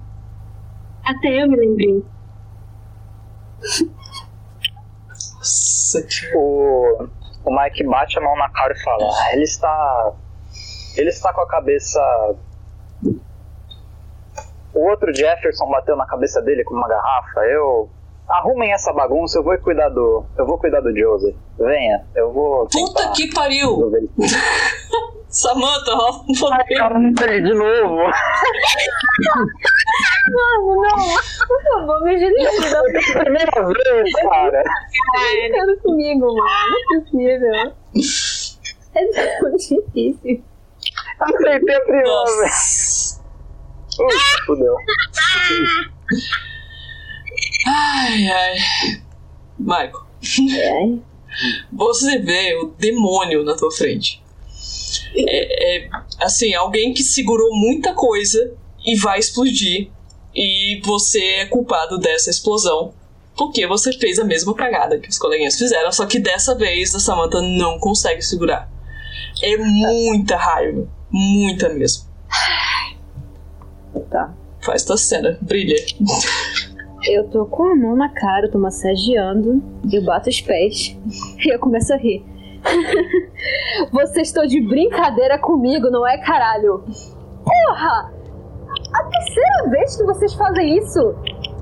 [1.04, 2.04] Até eu me lembrei.
[6.37, 7.09] O,
[7.44, 10.14] o Mike bate a mão na cara e fala: "Ah, ele está.
[10.96, 12.00] Ele está com a cabeça.
[14.74, 17.40] O outro Jefferson bateu na cabeça dele com uma garrafa.
[17.46, 17.88] Eu.
[18.28, 20.24] Arrumem essa bagunça, eu vou cuidar do.
[20.37, 21.37] Eu vou cuidar do Joseph.
[21.59, 22.66] Venha, eu vou.
[22.66, 23.92] Puta que pariu!
[25.28, 26.76] Samantha, rola um poder.
[26.76, 27.96] Caramba, de novo!
[30.32, 30.96] Mano, não!
[31.46, 32.82] Por favor, me ajude a ajudar.
[33.22, 34.62] Primeira vez, cara!
[35.52, 36.40] Quero comigo, mano.
[36.70, 37.54] Não é possível.
[38.94, 40.42] É tão difícil.
[41.20, 42.24] Acertei a primeira.
[43.98, 44.76] Ui, fudeu.
[47.66, 48.57] Ai, ai.
[49.59, 50.07] Michael,
[50.59, 50.98] É.
[51.72, 54.22] você vê o demônio na tua frente.
[55.14, 55.88] É, é,
[56.20, 58.52] assim, alguém que segurou muita coisa
[58.85, 59.90] e vai explodir.
[60.35, 62.92] E você é culpado dessa explosão.
[63.37, 66.98] Porque você fez a mesma cagada que os coleguinhas fizeram, só que dessa vez a
[66.98, 68.70] Samantha não consegue segurar.
[69.42, 70.88] É muita raiva.
[71.16, 72.05] Muita mesmo.
[74.11, 74.35] Tá.
[74.61, 75.76] Faz tua cena, brilha.
[77.09, 80.94] Eu tô com a mão na cara, eu tô massageando, eu bato os pés
[81.38, 82.22] e eu começo a rir.
[83.90, 86.85] Vocês estão de brincadeira comigo, não é, caralho?
[87.42, 88.12] Porra!
[88.92, 91.14] A terceira vez que vocês fazem isso!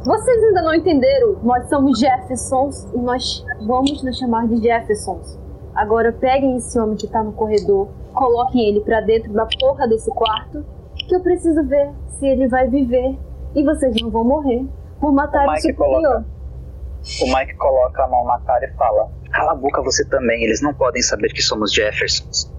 [0.05, 1.38] Vocês ainda não entenderam?
[1.45, 5.38] Nós somos Jeffersons e nós vamos nos chamar de Jeffersons.
[5.75, 10.11] Agora peguem esse homem que tá no corredor, coloquem ele pra dentro da porra desse
[10.11, 10.64] quarto,
[10.96, 13.18] que eu preciso ver se ele vai viver
[13.55, 14.64] e vocês não vão morrer
[15.00, 16.24] por matar O o Mike superior.
[17.22, 20.62] O Mike coloca a mão na cara e fala: Cala a boca você também, eles
[20.62, 22.50] não podem saber que somos Jeffersons.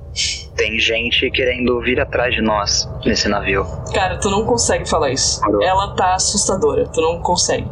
[0.55, 3.65] Tem gente querendo vir atrás de nós nesse navio.
[3.93, 5.41] Cara, tu não consegue falar isso.
[5.41, 5.61] Parou.
[5.61, 7.67] Ela tá assustadora, tu não consegue.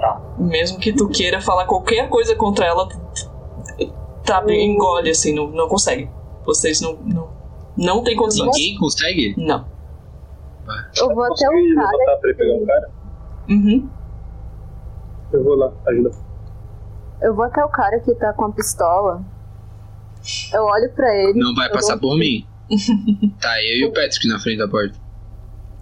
[0.00, 0.20] Tá.
[0.38, 2.98] Mesmo que tu queira falar qualquer coisa contra ela, tu-
[4.24, 6.10] tá, engole assim, não, não consegue.
[6.50, 7.30] Vocês não, não,
[7.76, 8.56] não tem condições.
[8.56, 9.34] Ninguém consegue?
[9.38, 9.64] Não.
[10.96, 11.90] Eu vou até ir cara.
[11.96, 12.90] levantar pra ele pegar o cara?
[13.48, 13.90] Uhum.
[15.32, 16.10] Eu vou lá, ajuda.
[17.22, 19.24] Eu vou até o cara que tá com a pistola.
[20.52, 21.38] Eu olho pra ele.
[21.38, 22.44] Não vai passar dou- por mim.
[23.40, 24.98] Tá eu e o Patrick na frente da porta.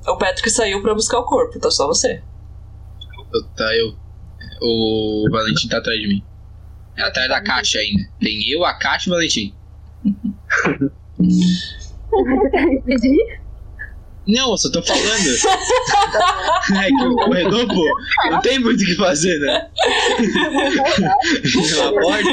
[0.06, 2.22] O Patrick saiu pra buscar o corpo, tá só você.
[3.32, 3.94] Eu- Tá eu.
[4.62, 6.22] O Valentim tá atrás de mim.
[6.96, 8.02] É atrás da caixa ainda.
[8.20, 9.54] Tem eu, a caixa e o Valentim.
[14.26, 15.00] Não, eu só tô falando.
[16.84, 19.70] é que o corredor, pô, não tem muito o que fazer, né?
[21.70, 22.28] Pela porta.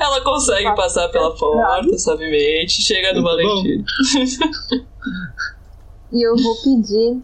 [0.00, 3.36] Ela consegue passar pela porta, sabiamente, chega no Tá bom.
[3.36, 3.84] Valentim.
[6.12, 7.20] E eu vou pedir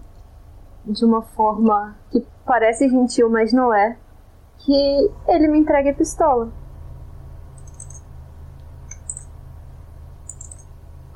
[0.84, 3.96] de uma forma que parece gentil, mas não é,
[4.58, 6.52] que ele me entregue a pistola.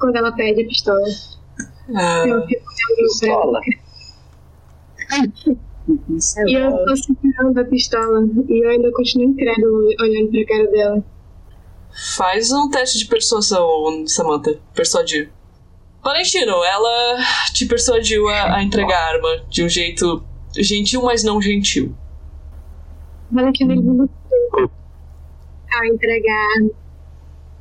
[0.00, 1.04] Quando ela pede a pistola.
[1.94, 3.60] Ah, Eu fico olhando pra ela.
[6.06, 6.50] Pistola.
[6.50, 8.26] E eu tô segurando a pistola.
[8.48, 11.04] E eu ainda continuo incrédulo olhando pra cara dela.
[12.16, 14.58] faz um teste de persuasão, Samantha.
[14.74, 15.30] Persuadir.
[16.02, 17.18] Valentino, ela
[17.52, 20.22] te persuadiu a, a entregar a arma de um jeito
[20.56, 21.94] gentil, mas não gentil.
[23.30, 24.08] Valentino ele me
[25.72, 26.70] a entregar a arma.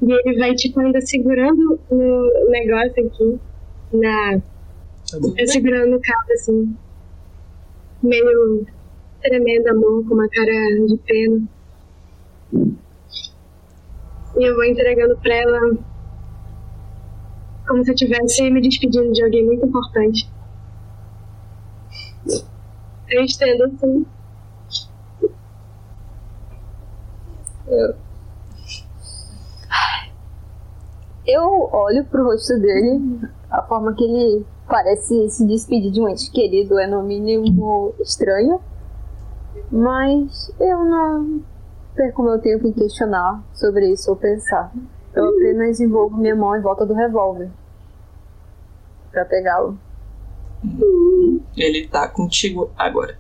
[0.02, 3.40] E ele vai, tipo, ainda segurando no negócio aqui.
[3.92, 4.40] Na.
[4.40, 5.18] Tá.
[5.38, 6.76] É segurando no cabo, assim.
[8.02, 8.66] Meio
[9.22, 10.52] tremendo a mão, com uma cara
[10.88, 11.42] de pena.
[14.38, 15.78] E eu vou entregando pra ela.
[17.68, 20.30] Como se eu estivesse me despedindo de alguém muito importante.
[23.10, 24.06] Eu estendo assim.
[31.32, 36.32] Eu olho pro rosto dele, a forma que ele parece se despedir de um ente
[36.32, 38.58] querido é no mínimo estranha,
[39.72, 41.44] mas eu não
[41.94, 44.74] perco meu tempo em questionar sobre isso ou pensar.
[45.14, 47.52] Eu apenas envolvo minha mão em volta do revólver
[49.12, 49.78] pra pegá-lo.
[51.56, 53.16] Ele tá contigo agora.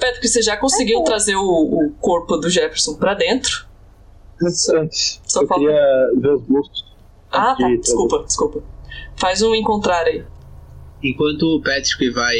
[0.00, 3.65] Patrick, você já conseguiu trazer o, o corpo do Jefferson pra dentro?
[4.42, 6.84] Antes, Só eu falta- queria ver os bustos.
[7.32, 7.66] Ah, tá.
[7.68, 8.62] de- Desculpa, desculpa.
[9.16, 10.24] Faz um encontrar aí.
[11.02, 12.36] Enquanto o Patrick vai,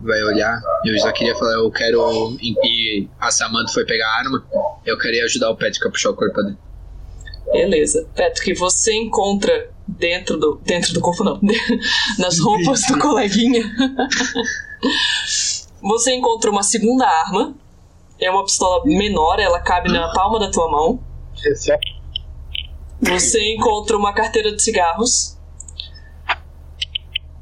[0.00, 2.36] vai olhar, eu já queria falar, eu quero.
[2.40, 4.44] E a Samantha foi pegar a arma,
[4.84, 6.58] eu queria ajudar o Patrick a puxar o corpo pra dentro.
[7.52, 8.06] Beleza.
[8.16, 10.60] Patrick, você encontra dentro do.
[10.64, 11.38] Dentro do corpo, não.
[12.18, 13.62] Nas roupas do coleguinha.
[15.82, 17.54] Você encontra uma segunda arma.
[18.20, 21.00] É uma pistola menor, ela cabe na palma da tua mão.
[21.46, 25.36] É Você encontra uma carteira de cigarros.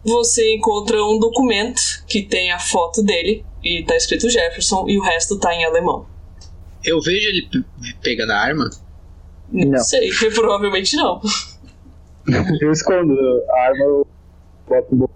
[0.05, 5.03] Você encontra um documento que tem a foto dele e tá escrito Jefferson e o
[5.03, 6.07] resto tá em alemão.
[6.85, 7.65] Eu vejo ele pe-
[8.03, 8.69] pegando a arma.
[9.53, 9.79] Não, Não.
[9.79, 11.21] sei, provavelmente não.
[12.61, 13.15] Eu escondo
[13.51, 14.07] a arma, eu
[14.69, 15.09] boto no.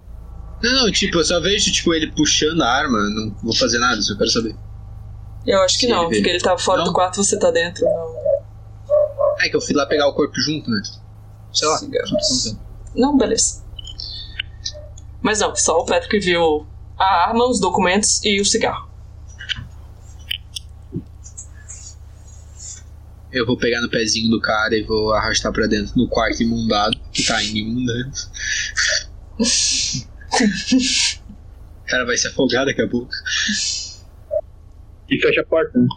[0.63, 4.01] Não, não, tipo, eu só vejo tipo, ele puxando a arma, não vou fazer nada,
[4.01, 4.55] só quero saber.
[5.45, 6.85] Eu acho que Sim, não, ele porque ele tava fora Não?
[6.85, 7.83] do quarto você tá dentro.
[7.85, 8.15] Não,
[9.39, 10.81] É que eu fui lá pegar o corpo junto, né?
[11.53, 11.79] Sei lá.
[11.79, 12.59] Tô perguntando.
[12.95, 13.63] não beleza.
[15.21, 16.65] Mas não, só o Patrick viu
[16.97, 18.87] a arma, os documentos e o cigarro.
[23.31, 26.97] Eu vou pegar no pezinho do cara e vou arrastar pra dentro no quarto imundado,
[27.11, 28.11] que tá ainda imundando.
[31.87, 33.09] O cara vai se afogar daqui a pouco.
[35.09, 35.87] E fecha a porta, né?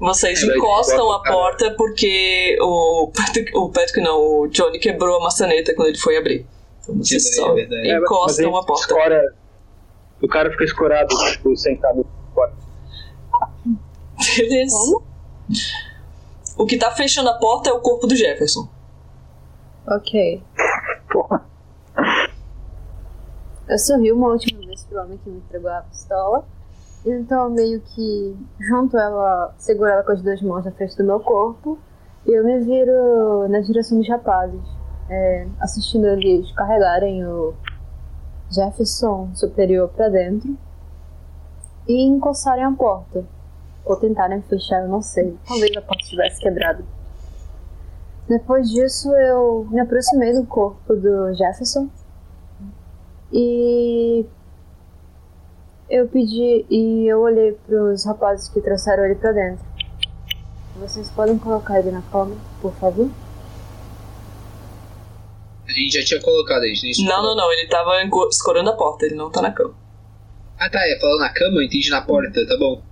[0.00, 5.20] Vocês É, encostam a porta porque o Patrick, o Patrick não, o Johnny quebrou a
[5.20, 6.46] maçaneta quando ele foi abrir.
[6.82, 8.82] Então vocês Isso só é encostam a porta.
[8.82, 9.34] Escora,
[10.22, 12.56] o cara fica escorado, tipo, sentado na porta.
[14.36, 14.76] Beleza.
[16.56, 18.68] O que tá fechando a porta é o corpo do Jefferson.
[19.86, 20.42] Ok.
[21.10, 21.46] Porra.
[23.68, 26.44] Eu sorri uma última vez pro homem que me entregou a pistola.
[27.10, 31.18] Então, meio que junto ela, seguro ela com as duas mãos na frente do meu
[31.20, 31.78] corpo.
[32.26, 34.60] E eu me viro na direção dos rapazes,
[35.08, 37.54] é, assistindo eles carregarem o
[38.50, 40.54] Jefferson superior pra dentro
[41.88, 43.24] e encostarem a porta.
[43.86, 45.34] Ou tentarem fechar, eu não sei.
[45.46, 46.84] Talvez a porta estivesse quebrada.
[48.28, 51.88] Depois disso, eu me aproximei do corpo do Jefferson
[53.32, 54.26] e
[55.90, 59.64] eu pedi e eu olhei pros rapazes que trouxeram ele pra dentro.
[60.76, 63.10] Vocês podem colocar ele na cama, por favor?
[65.66, 67.92] A gente já tinha colocado, a gente nem Não, não, não, ele tava
[68.30, 69.74] escorando a porta, ele não tá na cama.
[70.58, 72.82] Ah tá, ia falando na cama, eu entendi na porta, tá bom.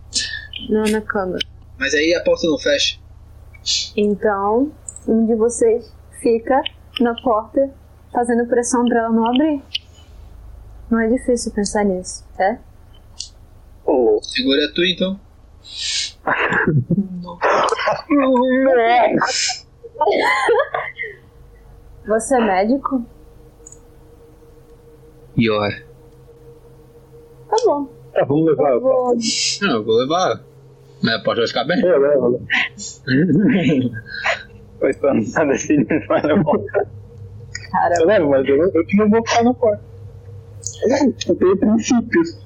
[0.69, 1.39] Não na cama.
[1.79, 2.99] Mas aí a porta não fecha.
[3.97, 4.73] Então,
[5.07, 6.63] um de vocês fica
[7.01, 7.71] na porta
[8.13, 9.63] fazendo pressão pra ela não abrir.
[10.91, 12.59] Não é difícil pensar nisso, é?
[14.23, 15.19] Segura tu então.
[22.07, 23.05] Você é médico?
[25.37, 25.73] Yor.
[27.49, 27.87] Tá bom.
[28.13, 28.71] Tá, vamos levar.
[28.71, 29.17] Eu vou.
[29.63, 30.43] Não, eu vou levar.
[31.03, 31.87] Mas a porta vai ficar aberta.
[31.87, 32.45] É, leva, leva.
[34.79, 36.43] Foi quando tá decidindo, mas eu.
[37.71, 39.83] Cara, Eu levo, mas eu, eu que não vou ficar na porta.
[41.29, 42.39] Eu tenho princípios.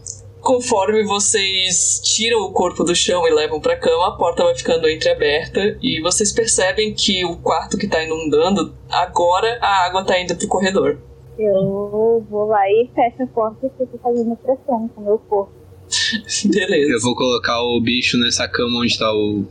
[0.51, 4.91] Conforme vocês tiram o corpo do chão e levam pra cama, a porta vai ficando
[4.91, 10.35] entreaberta e vocês percebem que o quarto que tá inundando, agora a água tá indo
[10.35, 10.99] pro corredor.
[11.39, 15.53] Eu vou lá e fecho a porta e fico fazendo pressão com o meu corpo.
[16.47, 16.95] Beleza.
[16.95, 19.45] Eu vou colocar o bicho nessa cama onde tá o.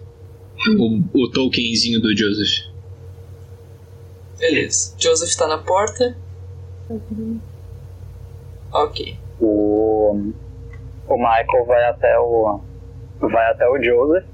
[0.78, 2.66] O, o tokenzinho do Joseph.
[4.38, 4.94] Beleza.
[5.00, 6.18] Joseph tá na porta.
[8.74, 9.18] Ok.
[9.40, 10.34] O,
[11.10, 12.62] o Michael vai até o.
[13.20, 14.26] Vai até o Joseph.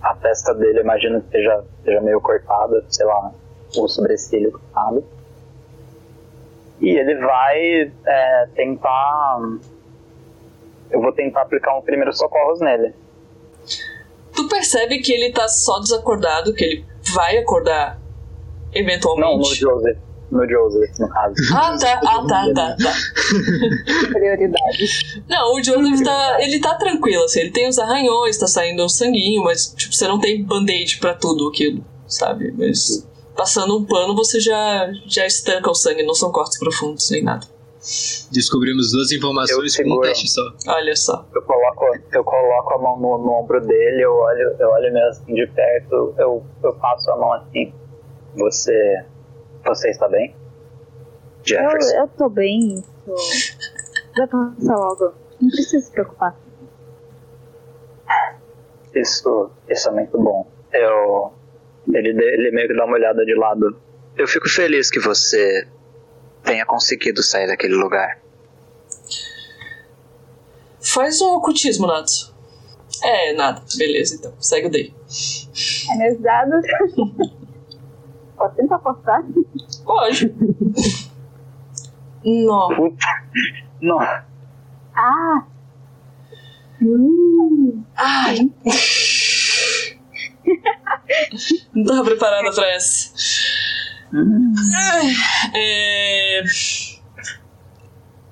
[0.00, 3.32] A testa dele, imagino que esteja, esteja meio cortada, sei lá,
[3.76, 5.04] o sobrecilho cortado.
[6.80, 9.38] E ele vai é, tentar.
[10.90, 12.94] Eu vou tentar aplicar um primeiro socorros nele.
[14.34, 18.00] Tu percebe que ele tá só desacordado, que ele vai acordar Não,
[18.72, 19.54] no eventualmente.
[19.54, 20.05] Joseph.
[20.30, 21.34] No Joseph, no caso.
[21.54, 22.92] Ah, tá, ah, tá, tá, tá.
[24.12, 25.22] prioridade.
[25.28, 26.36] Não, o Joseph tá.
[26.40, 30.08] Ele tá tranquilo, assim, ele tem os arranhões, tá saindo um sanguinho, mas tipo, você
[30.08, 32.52] não tem band-aid pra tudo aquilo, sabe?
[32.58, 37.22] Mas passando um pano você já, já estanca o sangue, não são cortes profundos nem
[37.22, 37.46] nada.
[38.32, 40.42] Descobrimos duas informações com um teste só.
[40.66, 41.24] Olha só.
[41.32, 45.34] Eu coloco, eu coloco a mão no, no ombro dele, eu olho, eu olho assim
[45.34, 47.72] de perto, eu, eu passo a mão assim.
[48.34, 49.04] Você.
[49.66, 50.34] Você está bem?
[50.34, 51.96] Eu, Jefferson.
[51.96, 53.14] eu tô bem, tô...
[54.16, 55.14] vai passar logo.
[55.40, 56.36] Não precisa se preocupar.
[58.94, 60.46] Isso, isso é muito bom.
[60.72, 61.32] Eu.
[61.92, 63.78] Ele, ele meio que dá uma olhada de lado.
[64.16, 65.68] Eu fico feliz que você
[66.42, 68.18] tenha conseguido sair daquele lugar.
[70.80, 72.34] Faz um ocultismo, Natsu.
[73.02, 73.62] É, nada.
[73.76, 74.32] Beleza, então.
[74.40, 74.94] Segue o day.
[75.92, 76.64] É meus dados.
[78.36, 79.24] Pode tentar forçar?
[79.84, 80.34] Pode.
[82.24, 82.68] Não.
[82.76, 83.06] Puta.
[83.80, 83.98] Não.
[84.94, 85.46] Ah!
[86.82, 88.50] Hum, Ai.
[91.74, 93.12] Não tava preparada pra essa.
[95.54, 96.42] É...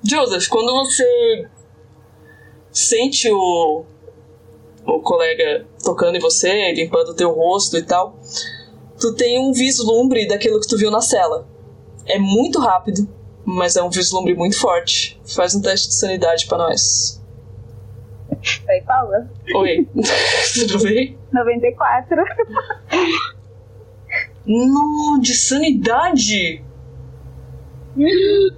[0.03, 1.49] Joseph, quando você
[2.71, 3.85] sente o,
[4.85, 8.19] o colega tocando em você, limpando o teu rosto e tal,
[8.99, 11.47] tu tem um vislumbre daquilo que tu viu na cela.
[12.05, 13.07] É muito rápido,
[13.43, 15.19] mas é um vislumbre muito forte.
[15.25, 17.21] Faz um teste de sanidade pra nós.
[18.29, 19.29] Oi, Paula.
[19.55, 19.87] Oi,
[20.53, 21.17] tudo bem?
[21.31, 22.23] 94.
[24.45, 26.63] Não, de sanidade!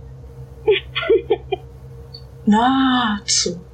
[2.46, 3.67] Natsu!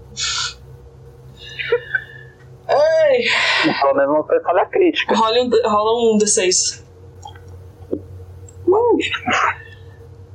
[2.73, 3.73] Ai!
[3.81, 5.15] Pelo menos não foi falha crítica.
[5.15, 6.83] Rola um, rola um D6.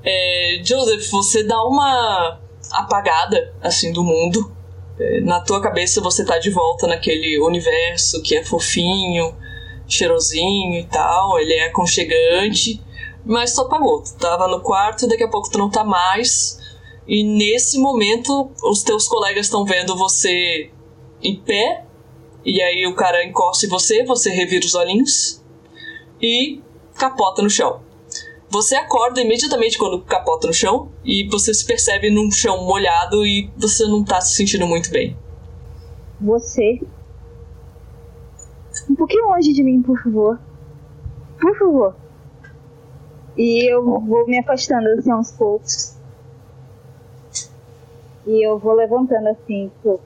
[0.04, 2.40] É, Joseph, você dá uma
[2.72, 4.52] apagada assim do mundo.
[4.98, 9.34] É, na tua cabeça você tá de volta naquele universo que é fofinho,
[9.86, 12.82] cheirosinho e tal, ele é aconchegante,
[13.24, 14.02] mas tu apagou.
[14.02, 16.58] Tu tava no quarto e daqui a pouco tu não tá mais.
[17.06, 20.70] E nesse momento os teus colegas estão vendo você
[21.22, 21.84] em pé,
[22.44, 25.42] e aí o cara encosta em você, você revira os olhinhos
[26.20, 26.60] e
[26.94, 27.80] capota no chão.
[28.50, 33.50] Você acorda imediatamente quando capota no chão e você se percebe num chão molhado e
[33.56, 35.16] você não tá se sentindo muito bem.
[36.20, 36.80] Você.
[38.88, 40.40] Um pouquinho longe de mim, por favor.
[41.38, 41.96] Por favor.
[43.36, 45.96] E eu vou me afastando assim aos poucos.
[48.26, 50.00] E eu vou levantando assim, tipo.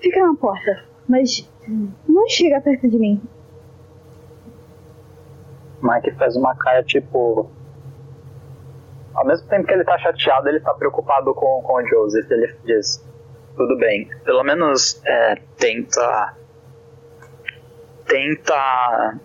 [0.00, 1.48] Fica na porta, mas
[2.08, 3.20] não chega perto de mim.
[5.82, 7.50] Mike faz uma cara tipo.
[9.14, 12.30] Ao mesmo tempo que ele tá chateado, ele tá preocupado com, com o Joseph.
[12.30, 13.04] Ele diz:
[13.56, 16.34] Tudo bem, pelo menos é, tenta.
[18.06, 19.18] Tenta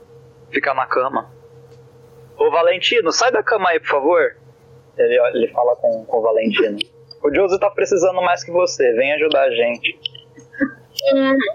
[0.50, 1.32] ficar na cama.
[2.38, 4.36] Ô Valentino, sai da cama aí, por favor.
[4.98, 6.78] Ele, ele fala com, com o Valentino.
[7.24, 9.98] O Joseph tá precisando mais que você, vem ajudar a gente.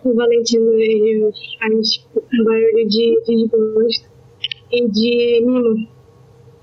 [0.05, 4.11] O Valentino ele faz um barulho de, de desgosto
[4.71, 5.89] e de mimo.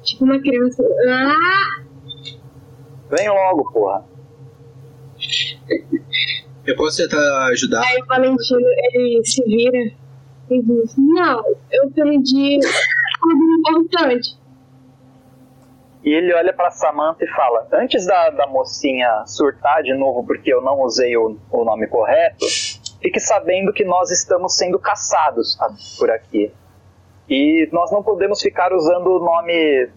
[0.04, 0.84] Tipo uma criança.
[1.08, 1.84] Ah!
[3.10, 4.06] Vem logo, porra.
[6.66, 7.82] Eu posso tentar ajudar?
[7.82, 9.92] Aí o Valentino ele se vira
[10.50, 12.60] e diz: Não, eu perdi
[13.22, 14.38] algo importante.
[16.04, 20.54] E ele olha pra Samantha e fala: Antes da, da mocinha surtar de novo porque
[20.54, 22.46] eu não usei o, o nome correto,
[23.02, 26.52] fique sabendo que nós estamos sendo caçados a- por aqui.
[27.30, 29.90] E nós não podemos ficar usando o nome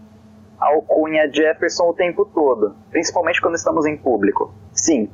[0.58, 4.52] alcunha Jefferson o tempo todo, principalmente quando estamos em público.
[4.72, 5.10] Sim,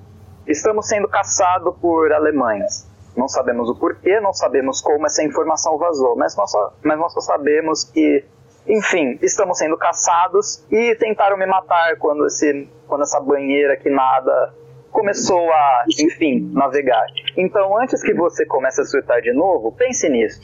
[0.46, 2.88] estamos sendo caçados por alemães.
[3.16, 7.12] Não sabemos o porquê, não sabemos como essa informação vazou, mas nós só, mas nós
[7.12, 8.24] só sabemos que,
[8.66, 14.52] enfim, estamos sendo caçados e tentaram me matar quando, esse, quando essa banheira que nada
[14.94, 17.04] começou a, enfim, navegar.
[17.36, 20.40] Então, antes que você comece a surtar de novo, pense nisso.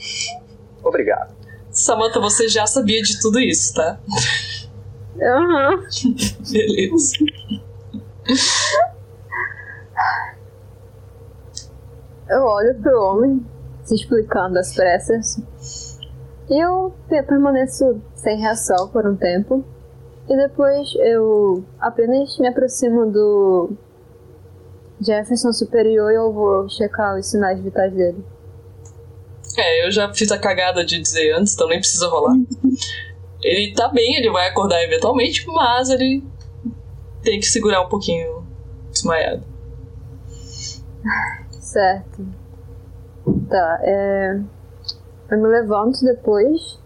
[0.83, 1.33] Obrigado.
[1.71, 3.99] Samantha, você já sabia de tudo isso, tá?
[5.23, 5.81] Aham.
[6.51, 7.15] Beleza.
[12.29, 13.47] Eu olho pro homem,
[13.85, 15.37] se explicando às pressas.
[16.49, 19.65] E eu pe- permaneço sem reação por um tempo.
[20.29, 23.71] E depois eu apenas me aproximo do
[25.01, 28.25] Jefferson superior e eu vou checar os sinais vitais dele.
[29.57, 32.35] É, eu já fiz a cagada de dizer antes, então nem precisa rolar.
[33.43, 36.23] Ele tá bem, ele vai acordar eventualmente, mas ele
[37.23, 38.45] tem que segurar um pouquinho
[38.91, 39.43] desmaiado.
[41.53, 42.27] Certo.
[43.49, 44.41] Tá, é.
[45.31, 46.79] Eu me levanto depois.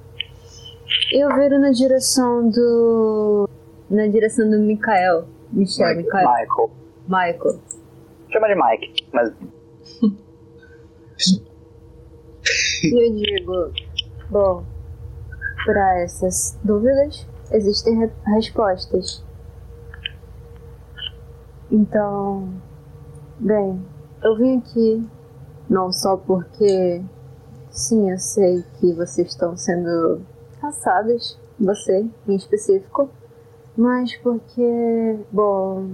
[1.12, 3.48] E eu viro na direção do.
[3.90, 5.26] Na direção do Mikael.
[5.50, 6.28] Michel, Mikael.
[6.28, 6.70] Michael.
[7.08, 7.60] Michael.
[8.34, 9.32] Chama de Mike, mas
[12.82, 13.72] E eu digo:
[14.28, 14.64] Bom,
[15.64, 19.24] para essas dúvidas existem re- respostas.
[21.70, 22.52] Então,
[23.38, 23.80] bem,
[24.22, 25.08] eu vim aqui
[25.70, 27.00] não só porque,
[27.70, 30.20] sim, eu sei que vocês estão sendo
[30.60, 33.08] caçados, você em específico,
[33.76, 35.88] mas porque, bom,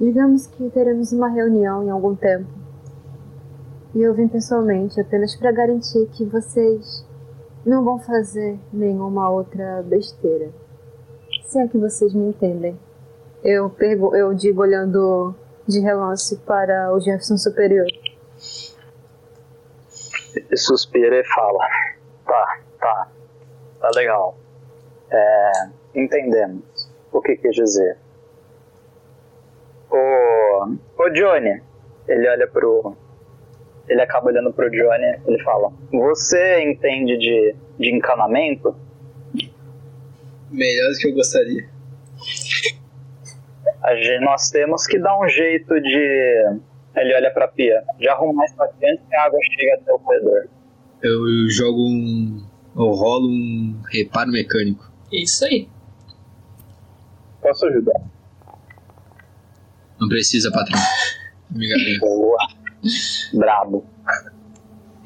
[0.00, 2.48] digamos que teremos uma reunião em algum tempo.
[3.94, 7.04] E eu vim pessoalmente apenas para garantir que vocês
[7.66, 10.50] não vão fazer nenhuma outra besteira.
[11.44, 12.78] Se é que vocês me entendem.
[13.44, 13.70] Eu,
[14.14, 15.34] eu digo olhando
[15.66, 17.86] de relance para o Jefferson Superior.
[20.56, 21.66] suspira e fala:
[22.24, 23.08] Tá, tá,
[23.80, 24.36] tá legal.
[25.10, 25.52] É,
[25.94, 27.98] entendemos o que quer dizer.
[29.90, 31.60] O, o Johnny,
[32.08, 32.96] ele olha pro.
[33.88, 38.74] Ele acaba olhando pro Johnny ele fala: Você entende de, de encanamento?
[40.50, 41.68] Melhor do que eu gostaria.
[43.82, 46.60] A gente, nós temos que dar um jeito de.
[46.96, 49.98] Ele olha pra pia, de arrumar isso aqui antes que a água chegue até o
[49.98, 50.48] corredor.
[51.02, 52.44] Eu jogo um.
[52.76, 54.90] Eu rolo um reparo mecânico.
[55.12, 55.68] Isso aí.
[57.40, 58.00] Posso ajudar?
[60.00, 60.80] Não precisa, patrão.
[61.50, 62.00] Garanto.
[62.00, 62.38] Boa.
[63.34, 63.86] Brabo.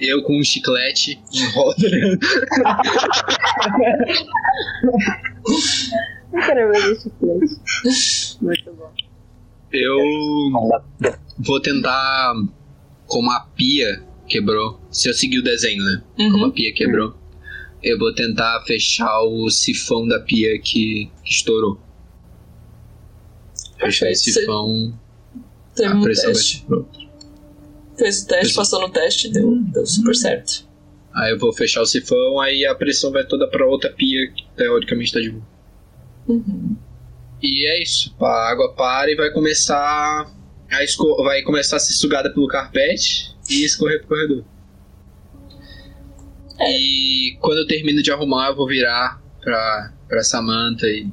[0.01, 1.75] Eu com um chiclete enrolo.
[6.33, 8.39] Eu quero ver chiclete.
[8.43, 8.93] Muito bom.
[9.73, 9.99] Eu
[11.39, 12.33] vou tentar.
[13.07, 14.81] Como a pia quebrou.
[14.91, 16.03] Se eu seguir o desenho, né?
[16.17, 16.51] Como a Uhum.
[16.53, 17.15] pia quebrou.
[17.83, 21.79] Eu vou tentar fechar o sifão da pia que, que estourou.
[23.87, 26.67] Fechar esse Você teve a um pressão vai teste.
[27.97, 30.67] Fez o teste, Fez- passou no teste, deu, deu super certo.
[31.15, 34.45] Aí eu vou fechar o sifão, aí a pressão vai toda pra outra pia que
[34.57, 35.47] teoricamente tá de boa.
[36.27, 36.77] Uhum.
[37.41, 38.15] E é isso.
[38.21, 40.33] A água para e vai começar
[40.71, 44.45] a esco vai começar a ser sugada pelo carpete e escorrer pro corredor.
[46.61, 51.09] E quando eu termino de arrumar, eu vou virar pra, pra Samantha e.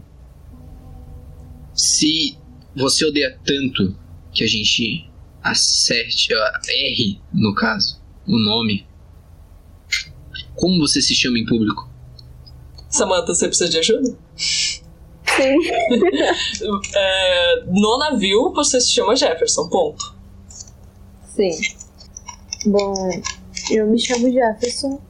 [1.74, 2.38] Se
[2.76, 3.95] você odeia tanto
[4.32, 5.09] que a gente
[5.43, 8.86] acerte, ó, erre, no caso, o nome,
[10.55, 11.89] como você se chama em público?
[12.89, 14.17] Samantha, você precisa de ajuda?
[14.36, 15.57] Sim.
[16.93, 20.15] É, no navio, você se chama Jefferson, ponto.
[21.26, 21.51] Sim.
[22.65, 22.93] Bom,
[23.72, 25.01] eu me chamo Jefferson.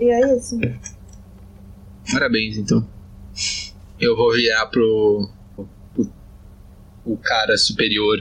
[0.00, 0.58] E é isso.
[2.10, 2.86] Parabéns, então.
[4.00, 5.28] Eu vou virar pro
[7.12, 8.18] o cara superior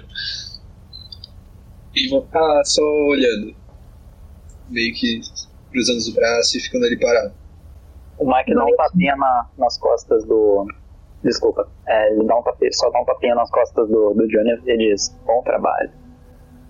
[1.96, 3.56] e vou ficar só olhando,
[4.70, 5.20] meio que
[5.72, 7.34] cruzando os braços e ficando ali parado.
[8.20, 10.66] O Mike dá um tapinha na- nas costas do.
[11.24, 11.68] Desculpa.
[11.88, 14.78] É, ele dá um tapinha, só dá um tapinha nas costas do, do Johnny e
[14.78, 15.92] diz: Bom trabalho.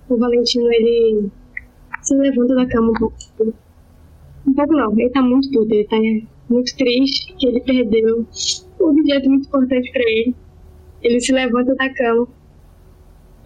[0.09, 1.29] O Valentino, ele
[2.01, 3.15] se levanta da cama um pouco.
[4.47, 5.97] Um pouco não, ele tá muito puto, ele tá
[6.49, 8.25] muito triste que ele perdeu
[8.79, 10.35] um objeto muito importante para ele.
[11.07, 12.27] Ele se levanta da cama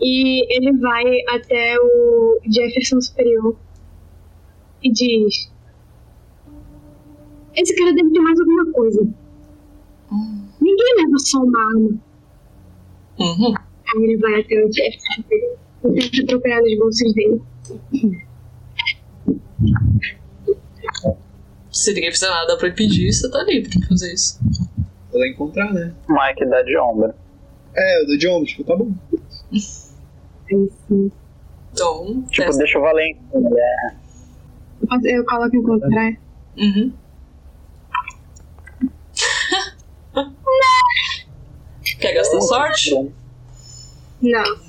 [0.01, 3.55] e ele vai até o Jefferson Superior
[4.81, 5.53] e diz:
[7.55, 9.07] Esse cara deve ter mais alguma coisa.
[10.59, 11.99] Ninguém leva só uma arma.
[13.19, 13.53] Uhum.
[13.53, 17.41] Aí ele vai até o Jefferson Superior e tenta procurar nos bolsos dele.
[21.71, 24.39] Se ninguém fizer nada pra impedir, você tá livre pra fazer isso.
[25.11, 25.93] Vou encontrar, né?
[26.09, 27.13] Mike dá de ombro.
[27.75, 28.91] É, dou de ombro, tipo, tá bom.
[29.57, 30.69] Sim.
[31.73, 32.57] Então, Tipo, testa.
[32.57, 33.19] deixa o Valente.
[33.33, 33.95] né?
[35.03, 36.17] Eu Eu coloco encontrar.
[36.57, 36.91] Uhum.
[41.99, 42.91] Quer gastar sorte?
[44.21, 44.59] Não.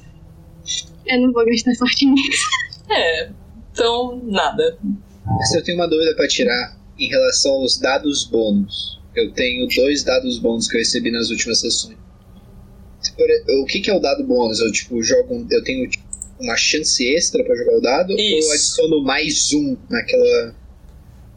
[1.07, 2.47] Eu não vou gastar sorte nisso.
[2.91, 3.31] É.
[3.73, 4.79] Então, nada.
[5.43, 9.01] Se eu tenho uma dúvida pra tirar em relação aos dados bônus.
[9.15, 11.97] Eu tenho dois dados bônus que eu recebi nas últimas sessões.
[13.63, 14.61] O que, que é o dado bônus?
[14.61, 16.05] Eu tipo jogo, eu tenho tipo,
[16.41, 18.35] uma chance extra pra jogar o dado Isso.
[18.35, 20.55] ou eu adiciono mais um naquela?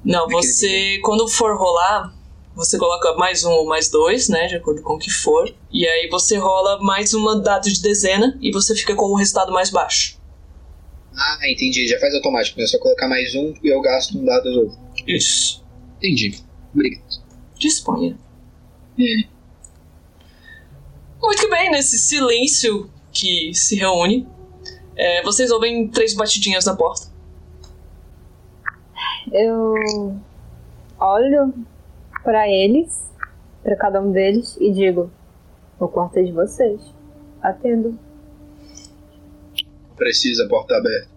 [0.03, 2.13] Não, você, quando for rolar,
[2.55, 4.47] você coloca mais um ou mais dois, né?
[4.47, 5.53] De acordo com o que for.
[5.72, 9.51] E aí você rola mais uma dado de dezena e você fica com o resultado
[9.51, 10.20] mais baixo.
[11.18, 11.88] Ah, entendi.
[11.88, 12.57] Já faz automático.
[12.59, 12.66] né?
[12.66, 14.78] É só colocar mais um e eu gasto um dado do outro.
[15.07, 15.63] Isso.
[15.97, 16.39] Entendi.
[16.74, 17.03] Obrigado.
[17.57, 18.18] Disponha.
[21.26, 24.28] Muito bem, nesse silêncio que se reúne,
[24.95, 27.07] é, vocês ouvem três batidinhas na porta.
[29.32, 29.73] Eu
[30.99, 31.51] olho
[32.23, 33.11] pra eles,
[33.63, 35.11] pra cada um deles, e digo:
[35.80, 36.80] O quarto é de vocês.
[37.41, 37.97] Atendo.
[39.95, 41.09] Precisa, a porta aberta.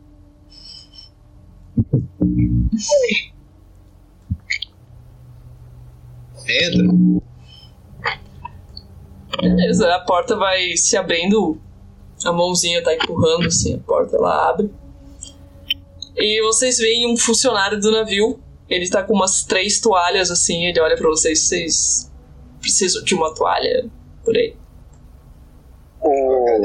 [6.48, 7.27] Entra.
[9.41, 11.61] Beleza, a porta vai se abrindo,
[12.24, 14.70] a mãozinha tá empurrando assim, a porta ela abre.
[16.16, 20.80] E vocês veem um funcionário do navio, ele tá com umas três toalhas assim, ele
[20.80, 22.12] olha pra vocês, vocês
[22.61, 23.89] precisam de uma toalha
[24.24, 24.57] por aí.
[26.01, 26.61] O,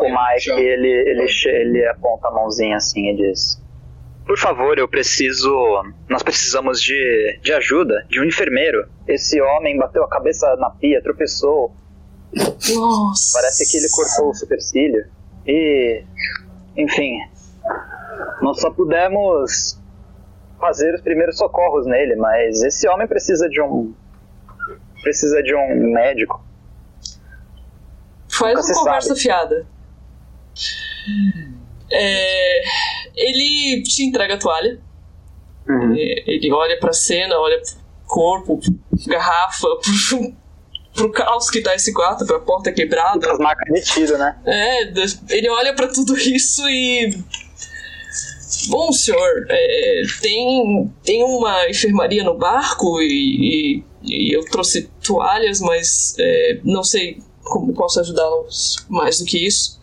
[0.00, 3.60] o Mike, ele, ele, ele aponta a mãozinha assim e diz:
[4.26, 5.52] Por favor, eu preciso.
[6.08, 8.88] Nós precisamos de, de ajuda, de um enfermeiro.
[9.06, 11.72] Esse homem bateu a cabeça na pia, tropeçou.
[12.74, 13.38] Nossa!
[13.38, 15.06] Parece que ele cortou o supercílio.
[15.46, 16.04] E.
[16.76, 17.18] Enfim.
[18.42, 19.78] Nós só pudemos
[20.60, 23.94] fazer os primeiros socorros nele, mas esse homem precisa de um.
[25.02, 26.44] Precisa de um médico.
[28.28, 29.20] Faz Nunca uma conversa sabe.
[29.20, 29.66] fiada.
[31.90, 32.62] É,
[33.14, 34.80] ele te entrega a toalha.
[35.68, 38.60] É, Ele olha pra cena, olha pro corpo,
[39.06, 40.34] garrafa, pro,
[40.96, 43.30] pro caos que tá esse quarto, pra porta quebrada.
[43.30, 44.36] As marcas de tiro, né?
[44.44, 44.82] É,
[45.30, 47.22] ele olha pra tudo isso e.
[48.68, 55.60] Bom, senhor, é, tem, tem uma enfermaria no barco e, e- e eu trouxe toalhas,
[55.60, 59.78] mas é, não sei como posso ajudá-los mais do que isso.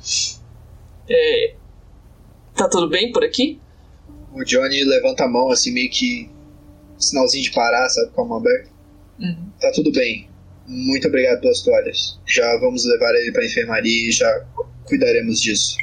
[1.10, 1.54] É,
[2.56, 3.60] tá tudo bem por aqui?
[4.34, 6.30] O Johnny levanta a mão, assim, meio que.
[6.98, 8.12] Sinalzinho de parar, sabe?
[8.12, 8.70] Com a mão aberta.
[9.20, 9.50] Uhum.
[9.60, 10.30] Tá tudo bem.
[10.66, 12.20] Muito obrigado pelas toalhas.
[12.26, 14.46] Já vamos levar ele pra enfermaria e já
[14.86, 15.78] cuidaremos disso.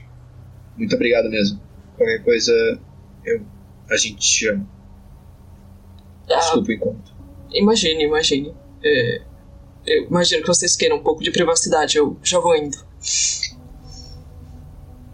[0.77, 1.61] Muito obrigado mesmo.
[1.97, 2.53] Qualquer coisa,
[3.25, 3.43] eu.
[3.91, 4.67] A gente te chama.
[6.31, 7.15] Ah, Desculpa o encontro.
[7.53, 8.55] imagine, imagine.
[8.83, 9.23] É,
[9.87, 12.79] eu imagino que vocês queiram um pouco de privacidade, eu já vou indo.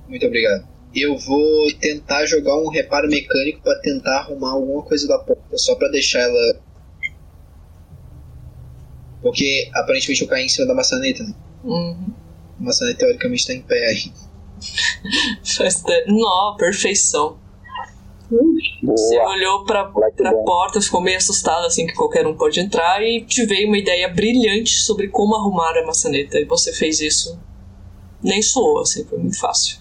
[0.09, 0.69] Muito obrigado.
[0.95, 5.75] Eu vou tentar jogar um reparo mecânico pra tentar arrumar alguma coisa da porta, só
[5.75, 6.61] pra deixar ela.
[9.23, 11.35] Porque aparentemente eu caí em cima da maçaneta, né?
[11.65, 12.13] Uhum.
[12.61, 14.13] A maçaneta teoricamente tá em pé aí.
[16.07, 17.39] Nó, perfeição.
[18.83, 23.25] Você olhou pra, pra porta, ficou meio assustado assim que qualquer um pode entrar e
[23.25, 26.39] te veio uma ideia brilhante sobre como arrumar a maçaneta.
[26.39, 27.39] E você fez isso.
[28.23, 29.79] Nem suou, assim, foi muito fácil.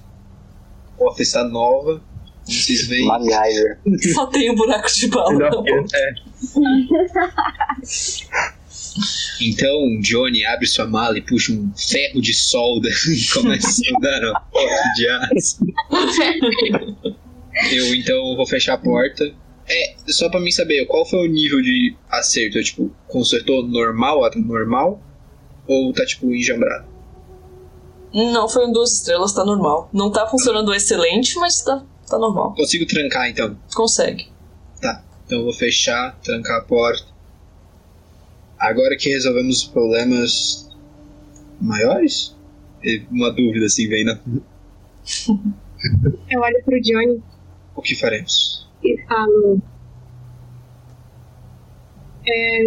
[1.17, 2.01] Está nova,
[2.45, 3.07] como vocês veem.
[3.07, 3.79] MacGyver.
[4.13, 5.73] Só tem um buraco de bala na boca.
[5.95, 6.13] É.
[9.41, 14.23] Então, Johnny abre sua mala e puxa um ferro de solda e começa a soldar
[14.23, 15.65] a porta de aço.
[17.71, 19.33] Eu então vou fechar a porta.
[19.67, 22.61] É, só pra mim saber, qual foi o nível de acerto?
[22.61, 25.01] Tipo, consertou normal, normal?
[25.67, 26.85] Ou tá tipo enjambrado?
[28.13, 29.89] Não, foi um duas estrelas, tá normal.
[29.91, 32.53] Não tá funcionando excelente, mas tá, tá normal.
[32.55, 33.57] Consigo trancar então?
[33.73, 34.29] Consegue.
[34.81, 35.03] Tá.
[35.25, 37.14] Então eu vou fechar, trancar a porta.
[38.59, 40.69] Agora que resolvemos os problemas
[41.61, 42.35] maiores?
[43.11, 44.19] Uma dúvida assim vem na.
[46.31, 47.21] Eu olho pro Johnny
[47.75, 48.67] O que faremos?
[48.83, 49.61] e falo.
[52.27, 52.63] É.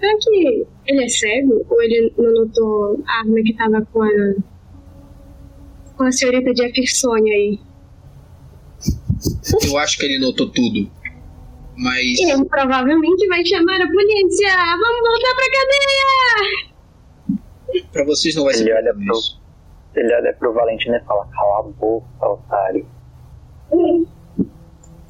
[0.00, 1.64] Será que ele é cego?
[1.68, 4.08] Ou ele não notou a arma que tava com a.
[5.96, 7.58] com a senhorita Jefferson aí?
[9.66, 10.90] Eu acho que ele notou tudo.
[11.76, 12.18] Mas.
[12.20, 14.56] Ele provavelmente vai chamar a polícia!
[14.56, 16.64] Vamos voltar pra cadeia!
[17.92, 19.40] Pra vocês não vai ser Ele olha pro- isso.
[19.96, 22.86] Ele olha pro Valentino e fala: Cala a boca, otário.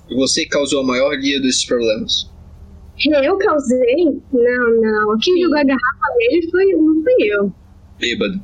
[0.08, 2.30] E você causou a maior lia desses problemas.
[3.06, 4.04] Eu causei?
[4.32, 5.18] Não, não.
[5.18, 7.52] Quem jogou a garrafa nele foi, não fui eu.
[7.98, 8.40] Bêbado.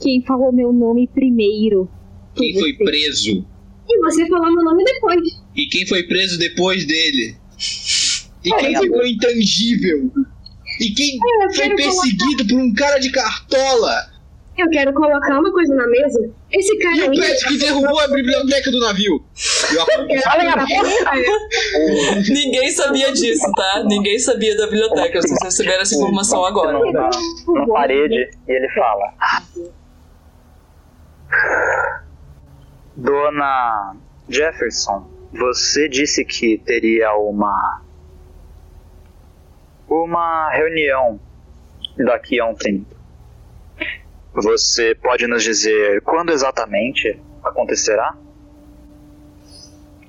[0.00, 1.88] Quem falou meu nome primeiro?
[2.34, 2.84] Quem foi você.
[2.84, 3.46] preso?
[3.88, 5.45] E você falou meu nome depois.
[5.56, 7.36] E quem foi preso depois dele?
[8.44, 10.10] E quem é, ficou intangível?
[10.80, 14.16] E quem Eu foi quero, colocar, perseguido por um cara de cartola?
[14.58, 16.30] eu quero colocar uma coisa na mesa.
[16.50, 17.10] Esse cara E o.
[17.10, 19.22] Pet que derrubou a biblioteca do navio?
[19.70, 19.86] Eu
[22.28, 23.84] Ninguém sabia disso, tá?
[23.84, 25.20] Ninguém sabia da biblioteca.
[25.20, 26.72] Vocês receberam essa informação agora.
[26.72, 27.10] Na,
[27.54, 29.14] na parede e ele fala:
[32.96, 33.96] Dona
[34.28, 37.82] Jefferson, você disse que teria uma.
[39.88, 41.20] uma reunião
[41.96, 42.94] daqui a um tempo.
[44.34, 48.14] Você pode nos dizer quando exatamente acontecerá?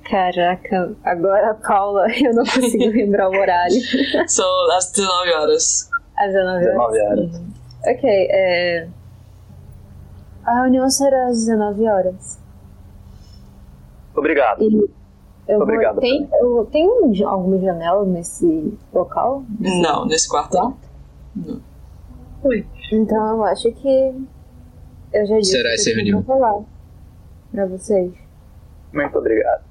[0.04, 3.76] Caraca, agora, Paula, eu não consigo lembrar o horário.
[4.26, 5.90] São às 19 horas.
[6.16, 6.92] Às 19 horas.
[6.92, 7.36] 19 horas.
[7.36, 7.52] Uhum.
[7.84, 8.88] Ok, é.
[10.44, 12.38] A reunião será às 19 horas.
[14.14, 14.62] Obrigado.
[14.62, 14.97] E
[15.48, 16.00] eu Obrigado, vou.
[16.02, 19.42] Tem, eu, tem um- alguma janela nesse local?
[19.58, 20.76] Não, nesse quarto não.
[22.92, 24.14] Então eu acho que.
[25.12, 26.22] Eu já disse Será que essa reunião?
[26.22, 26.62] pra falar
[27.50, 28.12] pra vocês.
[28.92, 29.64] Muito obrigado.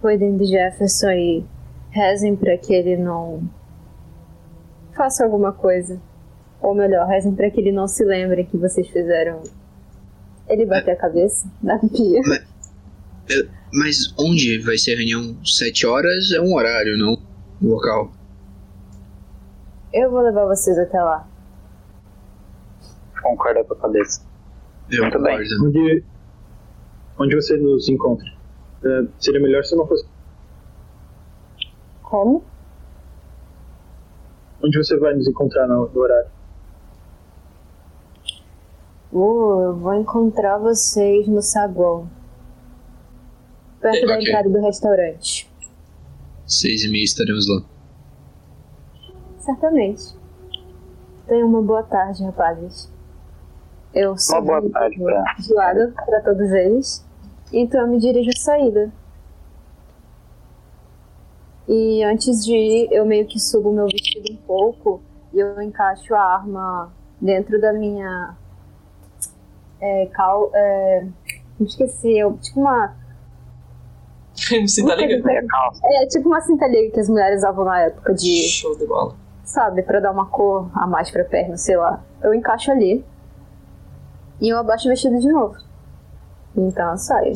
[0.00, 1.44] Cuidem do Jefferson e
[1.90, 3.42] rezem pra que ele não
[4.94, 6.00] faça alguma coisa.
[6.60, 9.42] Ou melhor, rezem pra que ele não se lembre que vocês fizeram
[10.48, 12.20] ele bater a cabeça na pia.
[13.76, 15.36] Mas onde vai ser a reunião?
[15.44, 17.18] Sete horas é um horário, não?
[17.62, 18.10] Um local.
[19.92, 21.28] Eu vou levar vocês até lá.
[23.22, 24.22] Concorda com a cabeça.
[24.90, 25.38] Eu Muito bem.
[25.38, 25.66] concordo.
[25.66, 26.04] Onde,
[27.18, 28.26] onde você nos encontra?
[28.82, 30.06] É, seria melhor se não fosse.
[32.02, 32.42] Como?
[34.64, 36.30] Onde você vai nos encontrar no, no horário?
[39.12, 42.08] Uh, eu vou encontrar vocês no saguão.
[43.90, 44.26] Perto da Ok.
[44.28, 45.50] entrada do restaurante.
[46.46, 47.62] Seis e meia estaremos lá.
[49.38, 50.02] Certamente.
[51.26, 52.90] Tenham uma boa tarde, rapazes.
[53.94, 57.04] Eu sou Uma boa tarde pra- gelada para todos eles.
[57.52, 58.92] Então eu me dirijo à saída.
[61.68, 65.00] E antes de ir, eu meio que subo meu vestido um pouco
[65.32, 68.36] e eu encaixo a arma dentro da minha.
[69.80, 70.50] É, cal.
[70.54, 71.06] É,
[71.60, 72.94] esqueci, eu, tipo uma.
[75.48, 75.70] Tá.
[75.84, 78.42] É tipo uma cinta liga que as mulheres usavam na época de.
[78.48, 79.14] Show de bola.
[79.44, 82.02] sabe, pra dar uma cor a mais pra perna, sei lá.
[82.22, 83.04] Eu encaixo ali
[84.40, 85.56] e eu abaixo o vestido de novo.
[86.56, 87.32] Então eu saio,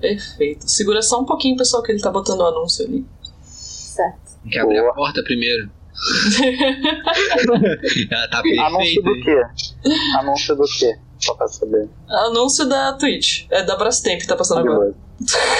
[0.00, 0.68] Perfeito.
[0.70, 3.04] Segura só um pouquinho, pessoal, que ele tá botando o anúncio ali.
[3.42, 4.38] certo.
[4.42, 4.90] Tem que abrir Boa.
[4.90, 5.70] a porta primeiro.
[8.10, 9.50] Ela tá Anúncio do perfeita.
[9.82, 9.90] quê?
[10.18, 10.98] Anúncio do quê?
[11.18, 11.88] Só pra saber.
[12.08, 13.46] Anúncio da Twitch.
[13.50, 14.94] É da Brastemp que tá passando agora.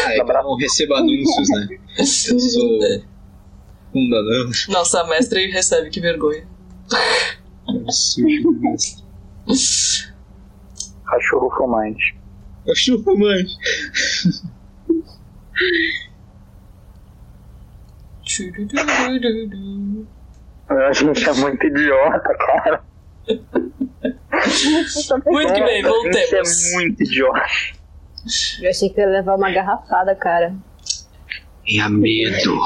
[0.05, 1.69] Ah, é que eu não recebo anúncios, né?
[1.99, 2.79] Eu sou
[3.95, 4.51] um danão.
[4.69, 6.47] Nossa, a mestre recebe, que vergonha.
[7.69, 8.53] Absurdo.
[11.07, 12.17] Cachorro fumante.
[12.67, 13.45] Cachorro, mãe.
[20.69, 22.85] A gente é muito idiota, cara.
[25.27, 26.65] Muito que bem, A gente voltemos.
[26.65, 27.41] é muito idiota.
[28.63, 30.55] Eu achei que ia levar uma garrafada, cara.
[31.65, 32.37] Tenha medo.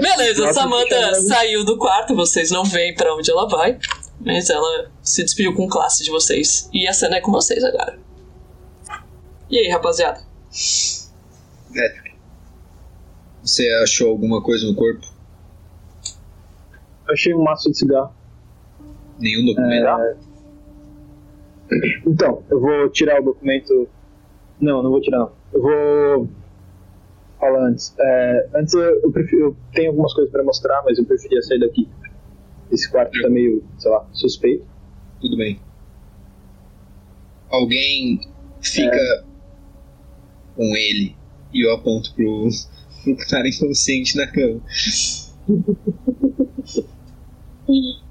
[0.00, 3.78] Beleza, Samantha saiu do quarto, vocês não veem pra onde ela vai,
[4.20, 6.68] mas ela se despediu com classe de vocês.
[6.72, 7.98] E a cena é com vocês agora.
[9.48, 10.20] E aí, rapaziada?
[13.42, 15.06] Você achou alguma coisa no corpo?
[17.06, 18.12] Eu achei um maço de cigarro.
[19.18, 19.86] Nenhum documento?
[19.86, 20.16] É,
[22.06, 23.88] Então, eu vou tirar o documento.
[24.60, 25.32] Não, não vou tirar não.
[25.52, 26.28] Eu vou
[27.40, 27.94] falar antes.
[27.98, 31.60] É, antes eu, eu, prefiro, eu tenho algumas coisas pra mostrar, mas eu preferia sair
[31.60, 31.88] daqui.
[32.70, 34.64] Esse quarto tá meio, sei lá, suspeito.
[35.20, 35.60] Tudo bem.
[37.50, 38.20] Alguém
[38.60, 39.22] fica É.
[40.56, 41.16] com ele
[41.52, 42.48] e eu aponto pro,
[43.04, 44.60] pro cara inconsciente na cama.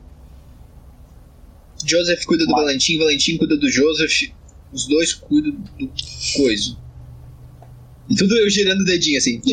[1.85, 4.31] Joseph cuida do Valentim, Valentim cuida do Joseph,
[4.71, 5.89] os dois cuidam do
[6.37, 6.81] coiso.
[8.09, 9.41] E tudo eu girando o dedinho assim.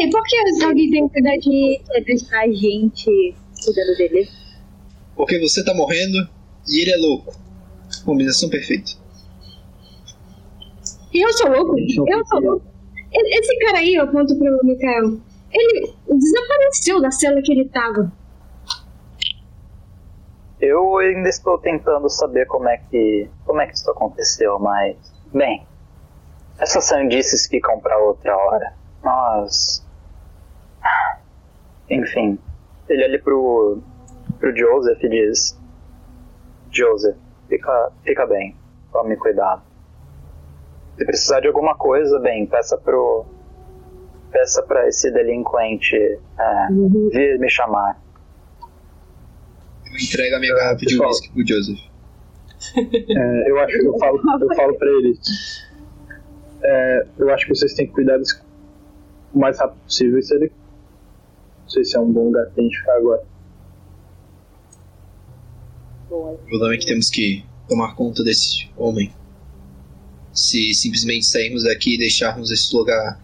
[0.00, 1.80] É, por que alguém tem que cuidar de.
[2.04, 3.34] Deixar a gente
[3.64, 4.28] cuidando dele?
[5.16, 6.28] Porque você tá morrendo
[6.68, 7.34] e ele é louco.
[8.04, 8.92] Combinação perfeita.
[11.14, 11.76] E eu sou louco?
[11.78, 12.66] Eu sou louco.
[13.12, 15.18] E- Esse cara aí, eu aponto pro Mikael.
[15.52, 18.12] Ele desapareceu da cela que ele tava.
[20.66, 24.96] Eu ainda estou tentando saber como é que como é que isso aconteceu, mas
[25.32, 25.64] bem,
[26.58, 28.72] essas sandices ficam para outra hora.
[29.04, 29.86] Nós,
[31.88, 32.36] enfim,
[32.88, 33.78] ele olha pro
[34.40, 35.56] pro Joseph e diz:
[36.70, 37.16] Joseph,
[37.48, 38.56] fica fica bem,
[38.92, 39.62] tome cuidado.
[40.98, 43.24] Se precisar de alguma coisa, bem, peça pro
[44.32, 46.66] peça para esse delinquente é,
[47.12, 48.00] vir me chamar.
[49.96, 51.08] Eu entrego a minha garrafa de pessoal.
[51.08, 51.78] uísque pro Joseph.
[52.76, 55.18] É, eu acho eu falo, eu falo pra ele.
[56.62, 58.44] é, eu acho que vocês têm que cuidar disso
[59.32, 60.20] o mais rápido possível.
[60.22, 60.52] Se ele,
[61.62, 63.22] não sei se é um bom lugar pra gente ficar agora.
[66.10, 69.12] O problema é que temos que tomar conta desse homem.
[70.32, 73.20] Se simplesmente sairmos daqui e deixarmos esse lugar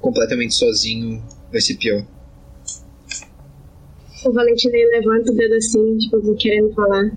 [0.00, 2.04] completamente sozinho, vai ser pior.
[4.26, 7.12] O Valentino levanta o dedo assim, tipo, querendo falar.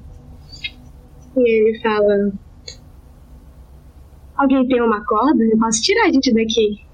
[1.36, 2.32] E ele fala:
[4.38, 5.44] Alguém tem uma corda?
[5.44, 6.86] Eu posso tirar a gente daqui.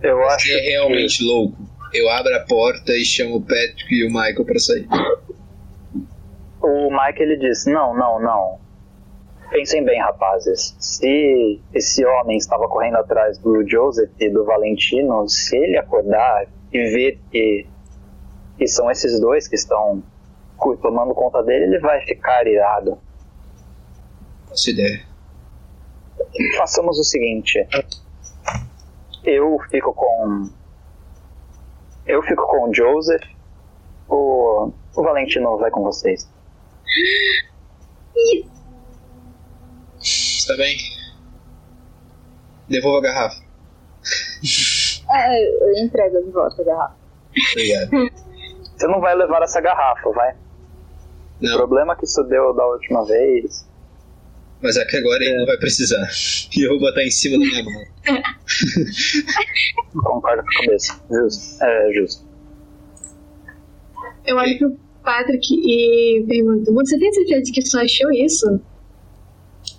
[0.00, 1.56] Eu acho Se é realmente louco,
[1.92, 4.86] eu abro a porta e chamo o Patrick e o Michael pra sair.
[6.62, 8.58] O Mike ele disse: Não, não, não.
[9.50, 10.76] Pensem bem, rapazes.
[10.78, 16.90] Se esse homem estava correndo atrás do Joseph e do Valentino, se ele acordar e
[16.90, 17.66] ver que,
[18.58, 20.02] que são esses dois que estão
[20.82, 22.98] tomando conta dele, ele vai ficar irado.
[24.48, 25.06] Nossa ideia.
[26.56, 27.64] Façamos o seguinte:
[29.22, 30.50] eu fico com.
[32.06, 33.22] Eu fico com o Joseph.
[34.08, 36.28] O, o Valentino vai com vocês.
[40.00, 40.76] Está bem?
[42.68, 43.43] Devolva a garrafa.
[45.14, 46.96] É, eu entrego de volta a garrafa.
[47.52, 47.90] Obrigado.
[48.76, 50.32] Você não vai levar essa garrafa, vai?
[50.32, 50.36] O
[51.40, 53.64] Não, problema que isso deu da última vez.
[54.60, 56.08] mas é que agora ele não vai precisar.
[56.56, 57.84] E eu vou botar em cima da minha mão.
[60.02, 61.00] Concordo com a cabeça.
[61.10, 61.62] Justo.
[61.64, 62.24] É, justo.
[64.26, 68.60] Eu olho pro Patrick e pergunto: Você tem certeza que só achou isso?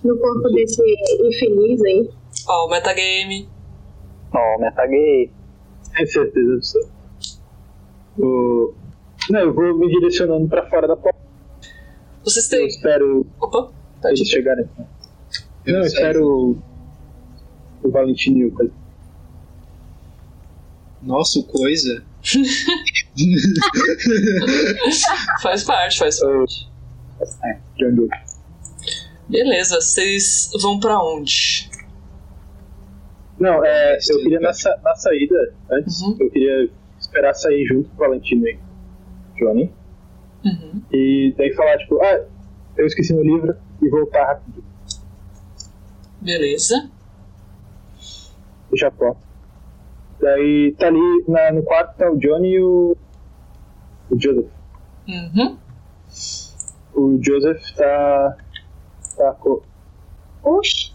[0.04, 0.80] No corpo desse
[1.24, 2.08] infeliz aí?
[2.48, 3.48] Ó, o metagame.
[4.32, 5.30] Ó, metagay.
[5.94, 6.90] Tenho certeza absoluta.
[8.18, 8.74] O...
[9.30, 11.18] Não, eu vou me direcionando pra fora da porta.
[12.24, 12.66] Vocês Eu têm.
[12.66, 13.70] espero Opa,
[14.00, 14.68] tá eles chegarem.
[15.64, 16.58] Eu Não, eu espero o,
[17.82, 18.72] o Valentino e o coisa.
[21.02, 22.02] Nossa, o coisa.
[25.42, 26.68] Faz parte, faz parte.
[27.44, 27.58] É.
[29.28, 31.70] Beleza, vocês vão pra onde?
[33.38, 36.16] Não, é, eu queria na, sa- na saída, antes, Uhum.
[36.20, 38.58] eu queria esperar sair junto com o Valentino e
[39.38, 39.72] Johnny.
[40.44, 40.82] Uhum.
[40.92, 42.24] E daí falar, tipo, ah,
[42.76, 44.64] eu esqueci meu livro e voltar rápido.
[46.20, 46.90] Beleza.
[48.98, 49.20] Porta.
[50.20, 52.96] Daí tá ali na- no quarto tá o Johnny e o.
[54.10, 54.50] O Joseph.
[55.08, 55.58] Uhum.
[56.94, 58.36] O Joseph tá.
[59.16, 59.62] Tá, co-
[60.42, 60.92] Oxi!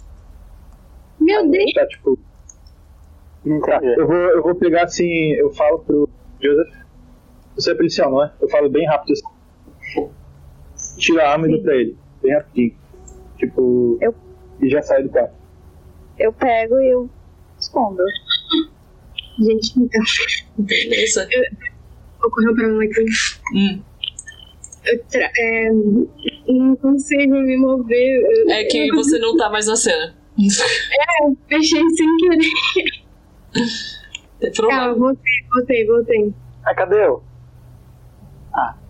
[1.19, 1.73] Meu Deus!
[1.73, 2.19] tá tipo.
[3.43, 3.99] Tá, Entendi.
[3.99, 6.09] eu vou, eu vou pegar assim, eu falo pro
[6.41, 6.73] Joseph.
[7.55, 8.31] Você é policial, não é?
[8.41, 10.09] Eu falo bem rápido assim.
[10.97, 11.97] Tiro a arma e dou pra ele.
[12.21, 12.75] Bem rapidinho.
[13.37, 13.97] Tipo.
[14.01, 14.15] Eu-
[14.61, 15.33] E já saio do quarto.
[16.19, 17.09] Eu pego e eu
[17.59, 18.03] escondo.
[19.39, 20.01] Gente, então,
[20.59, 21.27] Beleza.
[22.23, 23.05] ocorreu pra mim aqui.
[23.55, 23.81] Hum.
[24.85, 25.71] Eu tra- é,
[26.47, 28.21] não consigo me mover.
[28.21, 30.15] Eu- É que eu você não tá mais na cena.
[31.47, 33.00] Fechei sem querer.
[33.53, 34.95] Tem Calma, problema.
[34.95, 36.33] voltei, voltei, voltei.
[36.63, 37.23] Ah, cadê eu?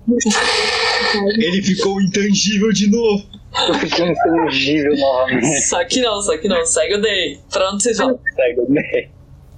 [1.37, 3.23] Ele ficou intangível de novo.
[3.67, 5.61] Eu fiquei intangível novamente.
[5.61, 6.65] Só que não, só que não.
[6.65, 7.39] Segue o day.
[7.51, 8.19] Pra onde vocês vão?
[8.35, 9.09] Segue o meio.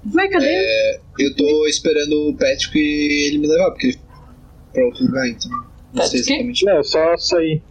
[0.05, 0.45] Vai, cadê?
[0.47, 3.95] É, eu tô esperando o Patrick ele me levar, porque
[4.73, 5.51] pra outro lugar, então.
[5.93, 6.65] Não sei exatamente.
[6.65, 7.61] Não, só sair.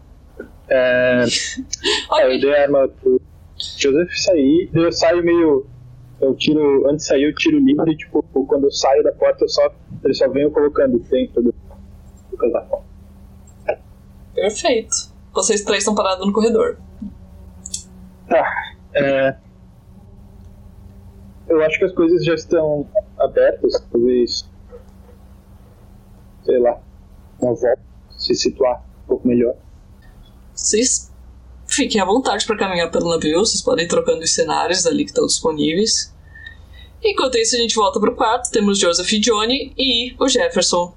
[0.69, 1.25] É,
[2.19, 3.21] é, eu dei a arma pro
[3.77, 5.67] Joseph sair, eu saio meio.
[6.23, 6.89] Eu tiro.
[6.89, 10.15] Antes de sair, eu tiro livre, tipo, quando eu saio da porta, eu só, ele
[10.15, 11.55] só venho colocando dentro do,
[12.31, 12.85] do casaco.
[14.33, 15.13] Perfeito.
[15.35, 16.79] Vocês três estão parados no corredor.
[18.29, 18.73] Tá.
[18.95, 19.37] É,
[21.49, 22.87] eu acho que as coisas já estão
[23.19, 24.49] abertas, talvez.
[26.45, 26.81] Sei lá.
[27.41, 27.81] Uma volta,
[28.17, 29.57] se situar um pouco melhor.
[30.55, 31.13] Vocês
[31.67, 33.41] fiquem à vontade para caminhar pelo navio.
[33.41, 36.12] Vocês podem ir trocando os cenários ali que estão disponíveis.
[37.05, 38.51] Enquanto isso, a gente volta pro quarto.
[38.51, 40.95] Temos Joseph e Johnny e o Jefferson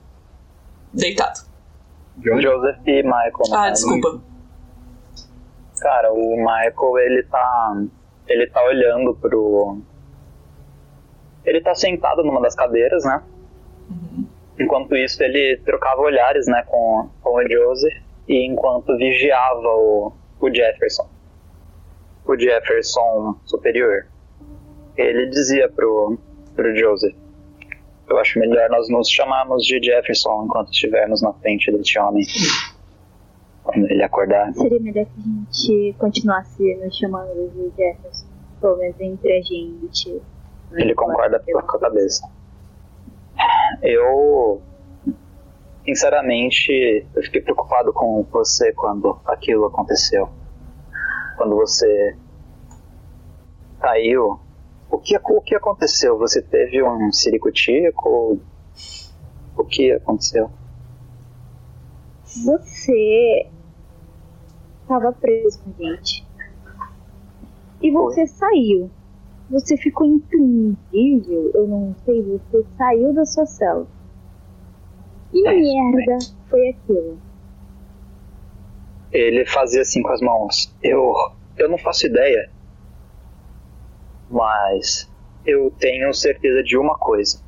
[0.94, 1.40] deitado.
[2.22, 3.50] Joseph e Michael.
[3.50, 3.56] né?
[3.58, 4.22] Ah, desculpa.
[5.80, 7.84] Cara, o Michael, ele tá.
[8.28, 9.80] Ele tá olhando pro.
[11.44, 13.22] Ele tá sentado numa das cadeiras, né?
[14.60, 17.94] Enquanto isso, ele trocava olhares, né, com, com o Joseph.
[18.28, 21.08] E enquanto vigiava o, o Jefferson.
[22.26, 24.08] O Jefferson superior.
[24.98, 26.18] Ele dizia pro,
[26.56, 27.16] pro Joseph:
[28.10, 32.26] Eu acho melhor nós nos chamarmos de Jefferson enquanto estivermos na frente deste homem.
[33.64, 34.54] Quando ele acordar.
[34.54, 38.28] Seria melhor que a gente continuasse nos chamando de Jefferson.
[38.62, 40.22] Pelo menos entre a gente.
[40.74, 42.30] Ele concorda com a cabeça.
[43.82, 44.62] Eu,
[45.84, 50.30] sinceramente, eu fiquei preocupado com você quando aquilo aconteceu.
[51.38, 52.16] Quando você
[53.80, 54.40] caiu.
[54.96, 56.18] O que, o que aconteceu?
[56.18, 58.40] Você teve um ciricutico?
[59.58, 60.50] O que aconteceu?
[62.46, 63.46] Você
[64.82, 66.26] estava preso com a gente.
[67.82, 68.90] E você saiu.
[69.50, 73.86] Você ficou intangível, eu não sei, você saiu da sua cela.
[75.30, 76.18] Que É, merda
[76.50, 77.20] foi aquilo?
[79.12, 80.74] Ele fazia assim com as mãos.
[80.82, 81.14] Eu,
[81.58, 82.50] eu não faço ideia.
[84.30, 85.10] Mas
[85.46, 87.44] eu tenho certeza de uma coisa.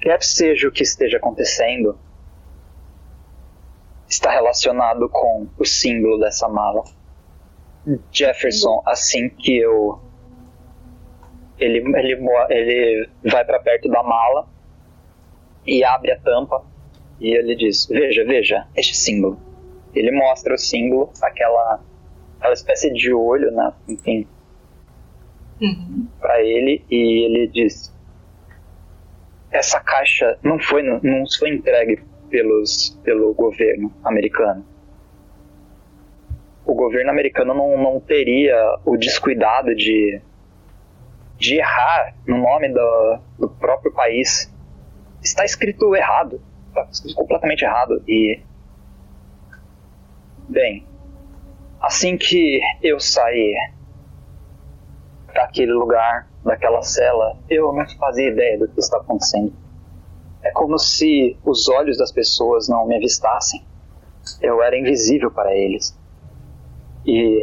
[0.00, 1.98] Quer seja o que esteja acontecendo,
[4.08, 6.84] está relacionado com o símbolo dessa mala.
[8.10, 10.00] Jefferson, assim que eu.
[11.58, 14.48] Ele, ele, ele vai para perto da mala
[15.66, 16.64] e abre a tampa
[17.20, 19.40] e ele diz: Veja, veja, este símbolo.
[19.94, 21.80] Ele mostra o símbolo, aquela,
[22.38, 23.72] aquela espécie de olho, né?
[23.88, 24.28] Enfim,
[25.60, 26.06] Uhum.
[26.20, 27.92] para ele e ele diz:
[29.50, 34.64] essa caixa não foi não foi entregue pelos pelo governo americano.
[36.64, 38.54] O governo americano não, não teria
[38.84, 40.20] o descuidado de
[41.36, 44.52] de errar no nome do, do próprio país.
[45.22, 48.40] Está escrito errado, está escrito completamente errado e
[50.48, 50.86] bem,
[51.80, 53.54] assim que eu sair
[55.38, 59.52] daquele lugar, daquela cela, eu não fazia ideia do que está acontecendo.
[60.42, 63.64] É como se os olhos das pessoas não me avistassem.
[64.42, 65.96] Eu era invisível para eles.
[67.06, 67.40] E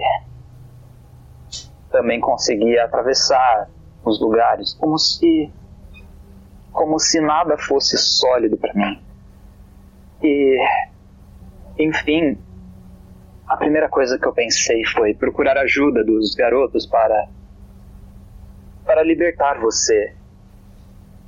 [1.89, 3.69] também conseguia atravessar
[4.03, 5.49] os lugares como se
[6.73, 9.01] como se nada fosse sólido para mim.
[10.21, 10.59] E
[11.79, 12.37] enfim,
[13.47, 17.29] a primeira coisa que eu pensei foi procurar ajuda dos garotos para
[18.85, 20.15] para libertar você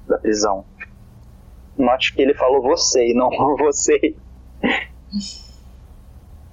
[0.08, 0.66] da prisão.
[1.78, 4.16] Note que ele falou você e não você.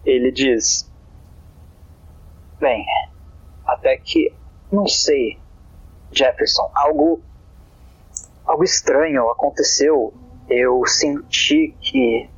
[0.05, 0.91] Ele diz:
[2.59, 2.85] Bem,
[3.67, 4.33] até que
[4.73, 5.39] não sei,
[6.11, 7.23] Jefferson, algo
[8.45, 10.13] algo estranho aconteceu.
[10.49, 12.29] Eu senti que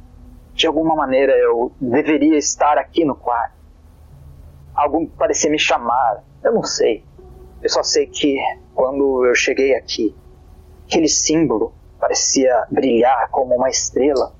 [0.54, 3.56] de alguma maneira eu deveria estar aqui no quarto.
[4.74, 6.22] Algo parecia me chamar.
[6.42, 7.05] Eu não sei.
[7.66, 8.38] Eu só sei que
[8.76, 10.14] quando eu cheguei aqui,
[10.86, 14.32] aquele símbolo parecia brilhar como uma estrela.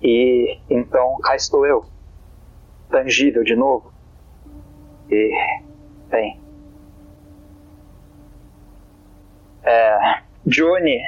[0.00, 1.84] E então cá estou eu,
[2.88, 3.92] tangível de novo.
[5.10, 5.32] E,
[6.08, 6.40] bem.
[9.64, 11.00] É, Johnny,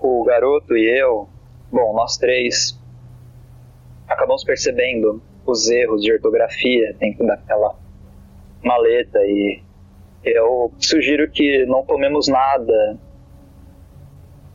[0.00, 1.28] o garoto e eu,
[1.70, 2.76] bom, nós três
[4.08, 7.80] acabamos percebendo os erros de ortografia dentro daquela
[8.62, 9.62] maleta e
[10.24, 12.98] eu sugiro que não tomemos nada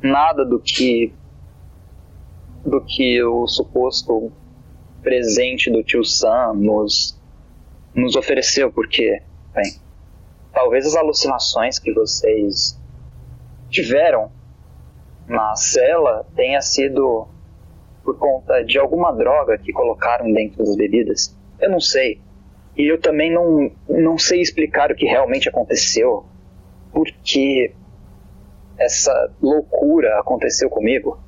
[0.01, 1.14] nada do que
[2.66, 4.32] do que o suposto
[5.01, 7.18] presente do tio Sam nos,
[7.95, 9.22] nos ofereceu, porque,
[9.53, 9.80] bem,
[10.51, 12.78] talvez as alucinações que vocês
[13.70, 14.30] tiveram
[15.28, 17.28] na cela tenha sido
[18.03, 21.38] por conta de alguma droga que colocaram dentro das bebidas.
[21.60, 22.22] Eu não sei.
[22.78, 26.23] E eu também não, não sei explicar o que realmente aconteceu,
[26.91, 27.73] porque
[28.78, 31.19] essa loucura aconteceu comigo.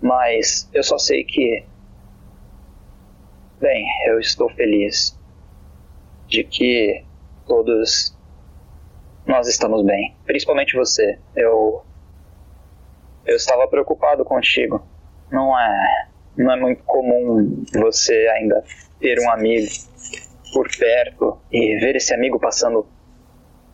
[0.00, 1.64] Mas eu só sei que.
[3.58, 5.18] Bem, eu estou feliz
[6.28, 7.02] de que
[7.46, 8.14] todos
[9.26, 10.14] nós estamos bem.
[10.26, 11.18] Principalmente você.
[11.34, 11.82] Eu.
[13.24, 14.86] Eu estava preocupado contigo.
[15.30, 16.08] Não é.
[16.36, 18.62] Não é muito comum você ainda
[19.00, 19.66] ter um amigo
[20.52, 22.86] por perto e ver esse amigo passando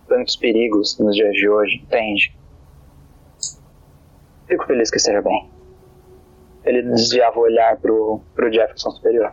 [0.09, 2.37] tantos perigos nos dias de hoje, entende?
[4.47, 5.51] Fico feliz que esteja bem.
[6.65, 9.33] Ele desviava o olhar pro, pro Jefferson superior.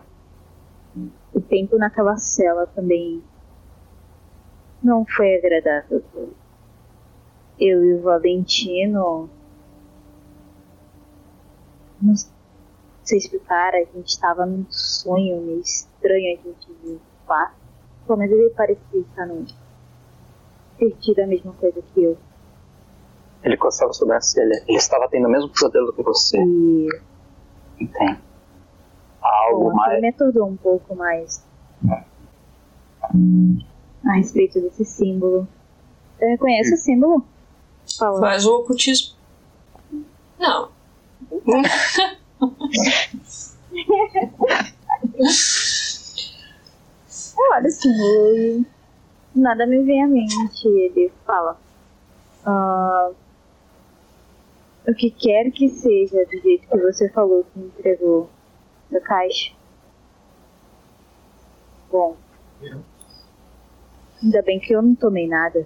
[1.34, 3.24] O tempo naquela cela também
[4.84, 6.04] não foi agradável.
[7.60, 9.30] Eu e o Valentino.
[12.02, 12.16] Não
[13.04, 17.00] sei explicar, a gente estava num sonho meio estranho, a gente viu
[17.32, 17.56] quarto.
[18.06, 19.46] Pelo menos ele parecia estar no.
[21.00, 22.18] tido a mesma coisa que eu.
[23.44, 24.64] Ele coçava sobre a celha.
[24.68, 26.38] Ele estava tendo o mesmo pesadelo que você.
[26.38, 26.90] E
[27.80, 28.20] Entende?
[29.22, 29.88] Algo bom, mais.
[29.88, 31.42] aquilo me atordoou um pouco mais
[34.06, 35.48] a respeito desse símbolo.
[36.18, 37.26] Você reconhece o símbolo?
[37.98, 38.20] Fala.
[38.20, 39.16] Faz o ocultismo.
[40.38, 40.70] Não.
[47.38, 48.66] Eu olho o símbolo e
[49.36, 50.68] nada me vem à mente.
[50.68, 51.58] Ele fala.
[52.46, 53.12] "Ah,
[54.88, 58.30] o que quer que seja do jeito que você falou que me entregou
[58.92, 59.54] essa caixa.
[61.92, 62.16] Bom.
[64.22, 65.66] Ainda bem que eu não tomei nada.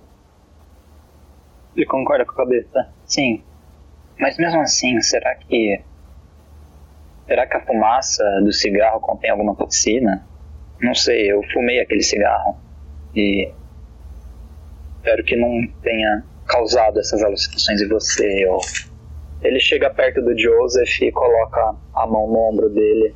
[1.76, 2.90] Ele concorda com a cabeça.
[3.06, 3.44] Sim.
[4.20, 5.82] Mas mesmo assim, será que.
[7.26, 10.26] Será que a fumaça do cigarro contém alguma toxina?
[10.82, 12.58] Não sei, eu fumei aquele cigarro.
[13.16, 13.52] E.
[14.98, 18.46] Espero que não tenha causado essas alucinações em você.
[18.48, 18.60] Ou...
[19.42, 23.16] Ele chega perto do Joseph e coloca a mão no ombro dele.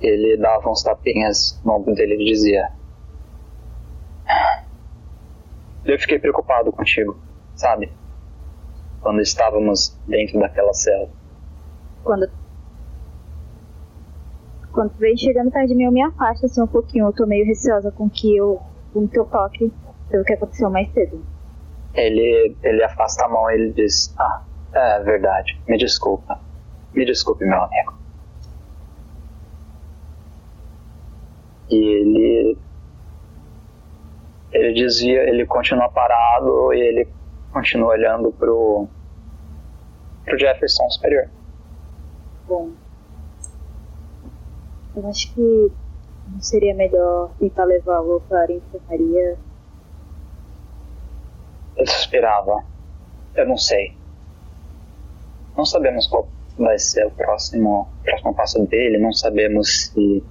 [0.00, 2.70] Ele dava uns tapinhas no ombro dele e dizia:
[5.84, 7.18] Eu fiquei preocupado contigo,
[7.54, 7.92] sabe?
[9.02, 11.08] Quando estávamos dentro daquela cela.
[12.02, 12.39] Quando.
[14.72, 17.06] Quando vem chegando perto de mim, eu me afasto assim um pouquinho.
[17.06, 18.60] Eu tô meio receosa com que eu.
[18.92, 19.72] com que eu toque
[20.08, 21.24] pelo que aconteceu mais cedo.
[21.94, 24.42] Ele, ele afasta a mão e ele diz: Ah,
[24.72, 26.38] é verdade, me desculpa.
[26.94, 27.94] Me desculpe, meu amigo.
[31.68, 32.58] E ele.
[34.52, 37.08] Ele dizia, ele continua parado e ele
[37.52, 38.88] continua olhando pro.
[40.24, 41.28] pro Jefferson superior.
[42.46, 42.79] Bom.
[44.96, 45.72] Eu acho que
[46.32, 49.38] não seria melhor tentar levá-lo para a enfermaria.
[51.76, 52.64] Ele suspirava.
[53.34, 53.96] Eu não sei.
[55.56, 56.28] Não sabemos qual
[56.58, 60.22] vai ser o próximo, o próximo passo dele, não sabemos se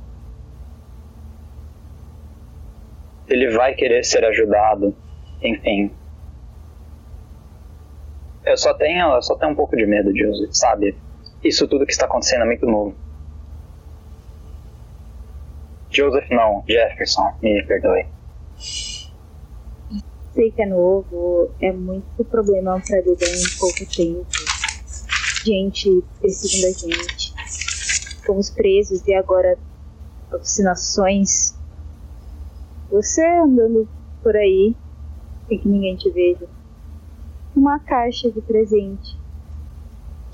[3.28, 4.95] ele vai querer ser ajudado,
[5.41, 5.91] enfim.
[8.45, 10.97] Eu só tenho, eu só tenho um pouco de medo de sabe?
[11.43, 12.95] Isso tudo que está acontecendo é muito novo.
[15.92, 18.06] Joseph não, Jefferson, me perdoe.
[20.34, 24.26] Sei que é novo, é muito problema para lidar em pouco tempo.
[25.44, 27.34] Gente perseguindo a gente.
[28.26, 29.58] Fomos presos e agora
[30.32, 31.58] alucinações.
[32.92, 33.88] Você andando
[34.22, 34.76] por aí,
[35.48, 36.48] sem que ninguém te veja.
[37.56, 39.18] Uma caixa de presente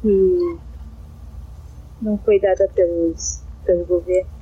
[0.02, 0.60] que
[2.02, 4.35] não foi dada pelos, pelo governo.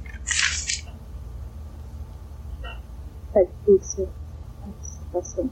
[3.34, 4.07] Tá difícil
[4.79, 5.49] essa situação.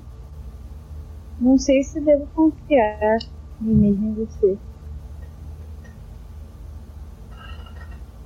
[1.40, 3.18] Não sei se devo confiar
[3.60, 4.56] em mim em você.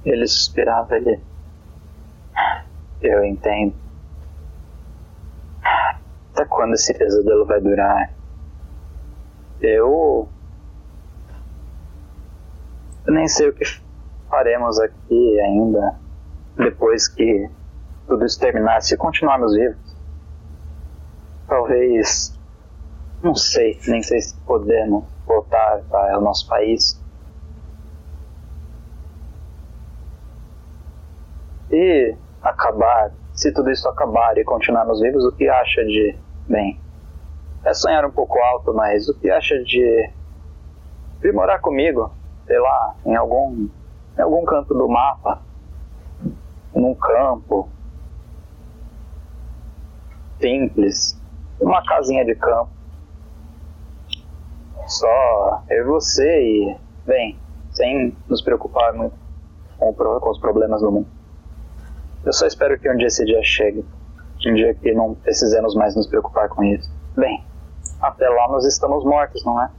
[0.04, 1.22] Ele suspirava, ele.
[3.02, 3.74] Eu entendo.
[6.34, 8.14] Até quando esse pesadelo vai durar?
[9.62, 10.28] Eu.
[13.08, 13.64] Eu nem sei o que
[14.30, 15.98] faremos aqui ainda.
[16.58, 17.50] Depois que
[18.08, 19.96] tudo isso terminar, se continuarmos vivos,
[21.48, 22.38] talvez,
[23.24, 27.02] não sei, nem sei se podemos voltar para o nosso país.
[31.72, 36.16] E acabar, se tudo isso acabar e continuarmos vivos, o que acha de,
[36.48, 36.80] bem,
[37.64, 40.10] é sonhar um pouco alto, mas o que acha de
[41.20, 42.12] vir morar comigo,
[42.46, 43.68] sei lá, em algum,
[44.16, 45.42] em algum canto do mapa,
[46.76, 47.68] num campo,
[50.40, 51.20] simples,
[51.60, 52.70] uma casinha de campo,
[54.88, 57.38] só eu e você e, bem,
[57.72, 59.16] sem nos preocupar muito
[59.78, 61.08] com, com os problemas do mundo.
[62.26, 63.86] Eu só espero que um dia esse dia chegue,
[64.46, 66.90] um dia que não precisemos mais nos preocupar com isso.
[67.16, 67.44] Bem,
[68.02, 69.70] até lá nós estamos mortos, não é?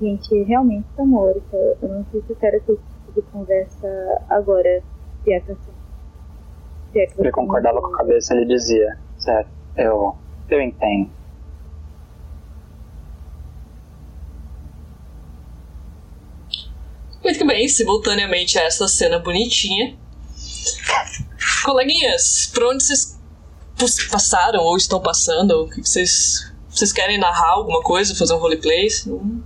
[0.00, 1.56] Gente, realmente tá morta.
[1.82, 3.88] Eu não sei se eu quero ter esse tipo de conversa
[4.30, 4.82] agora,
[5.22, 5.60] se é que assim.
[5.62, 10.16] Se é que Ele concordava com a cabeça, ele dizia, certo, eu,
[10.48, 11.10] eu entendo.
[17.22, 19.96] Muito bem, simultaneamente a essa cena bonitinha.
[21.64, 23.18] Coleguinhas, por onde vocês
[24.10, 25.64] passaram ou estão passando?
[25.64, 26.50] O que vocês.
[26.68, 28.86] Vocês querem narrar alguma coisa, fazer um roleplay?
[29.06, 29.42] Hum,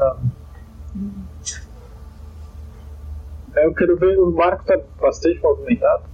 [0.00, 0.37] É,
[3.64, 6.04] Eu quero ver, o Marco tá bastante movimentado.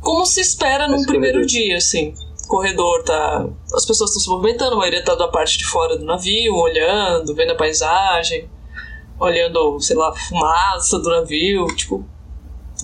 [0.00, 1.50] Como se espera num Esse primeiro corredor.
[1.50, 2.14] dia, assim.
[2.44, 3.46] O corredor tá.
[3.72, 7.34] As pessoas estão se movimentando, a maioria tá da parte de fora do navio, olhando,
[7.34, 8.50] vendo a paisagem,
[9.18, 11.66] olhando, sei lá, a fumaça do navio.
[11.74, 12.04] Tipo.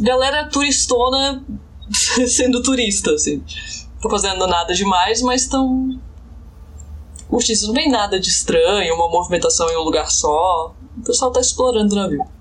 [0.00, 1.44] Galera turistona
[2.26, 3.44] sendo turista, assim.
[3.94, 6.00] Não tô fazendo nada demais, mas estão.
[7.28, 10.74] Curtindo, não tem nada de estranho, uma movimentação em um lugar só.
[10.96, 12.39] O pessoal tá explorando o navio.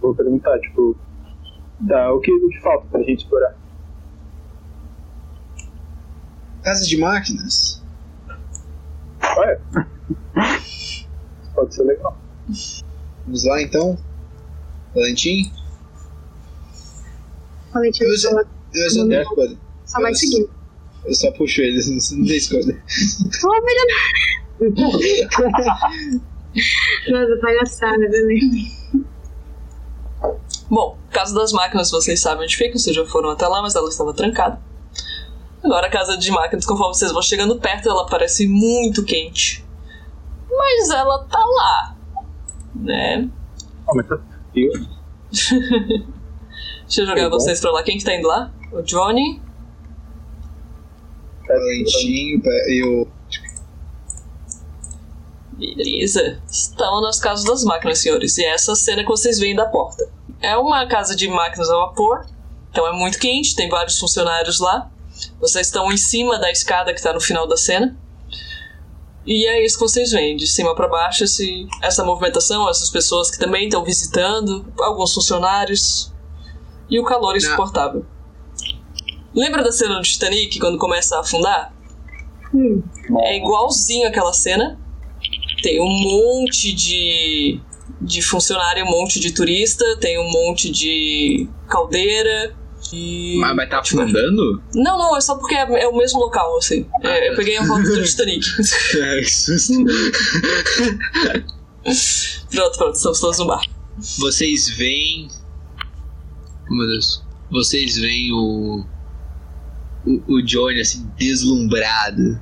[0.00, 0.96] Vou perguntar, tipo,
[1.88, 3.54] tá, o que o que falta pra gente explorar?
[6.62, 7.82] Casa de máquinas.
[9.36, 9.60] Olha.
[11.54, 12.16] Pode ser legal.
[13.24, 13.98] Vamos lá então.
[14.94, 15.52] Valentim?
[17.72, 18.44] Valentino Eu já-
[18.74, 19.58] Eu já não escolho.
[19.84, 20.50] só vai seguindo.
[21.04, 22.82] Eu só puxo eles, não tem escolha.
[23.44, 23.86] Oh, melhor.
[27.10, 28.40] Nossa, palhaçada, também.
[30.70, 33.88] Bom, casa das máquinas vocês sabem onde fica, vocês já foram até lá, mas ela
[33.88, 34.60] estava trancada.
[35.62, 39.64] Agora a casa de máquinas, conforme vocês vão chegando perto, ela parece muito quente.
[40.48, 41.96] Mas ela tá lá.
[42.74, 43.28] Né?
[43.92, 44.06] Mas
[44.52, 44.72] frio.
[45.30, 47.38] Deixa eu jogar Tá bom.
[47.38, 47.82] vocês pra lá.
[47.82, 48.52] Quem que tá indo lá?
[48.72, 49.40] O Johnny?
[51.46, 53.08] Valentim e o.
[55.52, 56.40] Beleza.
[56.50, 58.38] Estão nas casas das máquinas, senhores.
[58.38, 60.08] E é essa cena que vocês veem da porta.
[60.40, 62.26] É uma casa de máquinas a vapor.
[62.70, 64.90] Então é muito quente, tem vários funcionários lá.
[65.40, 67.96] Vocês estão em cima da escada que está no final da cena.
[69.26, 73.30] E é isso que vocês veem, de cima para baixo, esse, essa movimentação, essas pessoas
[73.30, 76.12] que também estão visitando, alguns funcionários.
[76.88, 78.04] E o calor insuportável.
[79.34, 81.72] Lembra da cena do Titanic, quando começa a afundar?
[82.52, 82.82] Hum,
[83.20, 84.78] É igualzinho aquela cena.
[85.62, 87.60] Tem um monte de,
[88.00, 92.56] de funcionário, um monte de turista, tem um monte de caldeira.
[92.92, 93.36] E...
[93.38, 94.62] Mas vai estar afundando?
[94.74, 96.86] Não, não, é só porque é, é o mesmo local, assim.
[97.02, 98.44] É, eu peguei a foto do Titanic.
[98.98, 99.74] É, que susto.
[102.50, 103.62] pronto, pronto, estamos todos no bar.
[104.18, 105.28] Vocês veem.
[106.68, 107.22] Oh, Meu Deus.
[107.50, 108.84] Vocês veem o.
[110.06, 112.40] O, o Johnny assim, deslumbrado.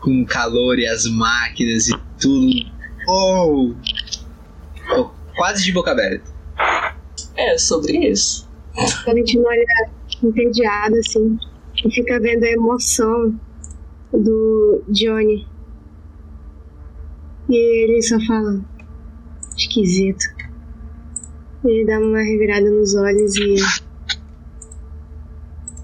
[0.00, 2.46] Com o calor e as máquinas e tudo.
[3.08, 3.74] Oh!
[5.36, 6.24] Quase de boca aberta.
[7.36, 8.48] É, sobre isso.
[9.04, 9.64] Valentino olha
[10.22, 11.38] entediado, assim,
[11.84, 13.38] e fica vendo a emoção
[14.12, 15.46] do Johnny.
[17.48, 18.60] E ele só fala,
[19.56, 20.24] esquisito.
[21.64, 23.56] Ele dá uma revirada nos olhos e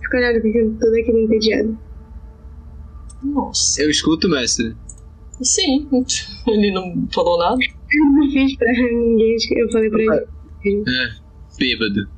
[0.03, 1.79] fica olhando com aquilo- tudo aquilo entediado.
[3.23, 3.83] Nossa.
[3.83, 4.77] Eu escuto, mestre.
[5.43, 5.89] Sim,
[6.47, 7.59] ele não falou nada.
[7.94, 10.27] Eu não fiz pra ninguém, eu falei pra
[10.64, 10.85] ele.
[11.59, 12.09] Bêbado.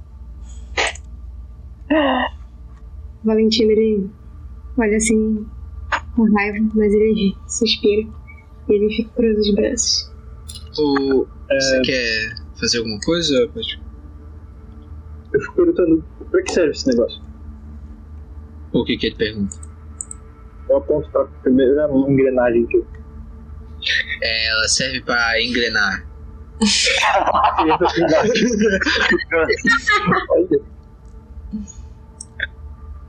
[3.24, 4.10] Valentino, ele
[4.78, 5.46] olha assim
[6.14, 8.09] com raiva, mas ele suspira.
[8.68, 10.12] E ele fica cruzando os braços.
[10.78, 13.51] O, Você quer fazer alguma coisa?
[15.32, 17.22] Eu fico perguntando pra que serve esse negócio.
[18.72, 19.56] O que que ele pergunta?
[20.68, 22.86] Eu aponto pra primeira engrenagem que eu.
[24.24, 26.06] Ela serve pra engrenar.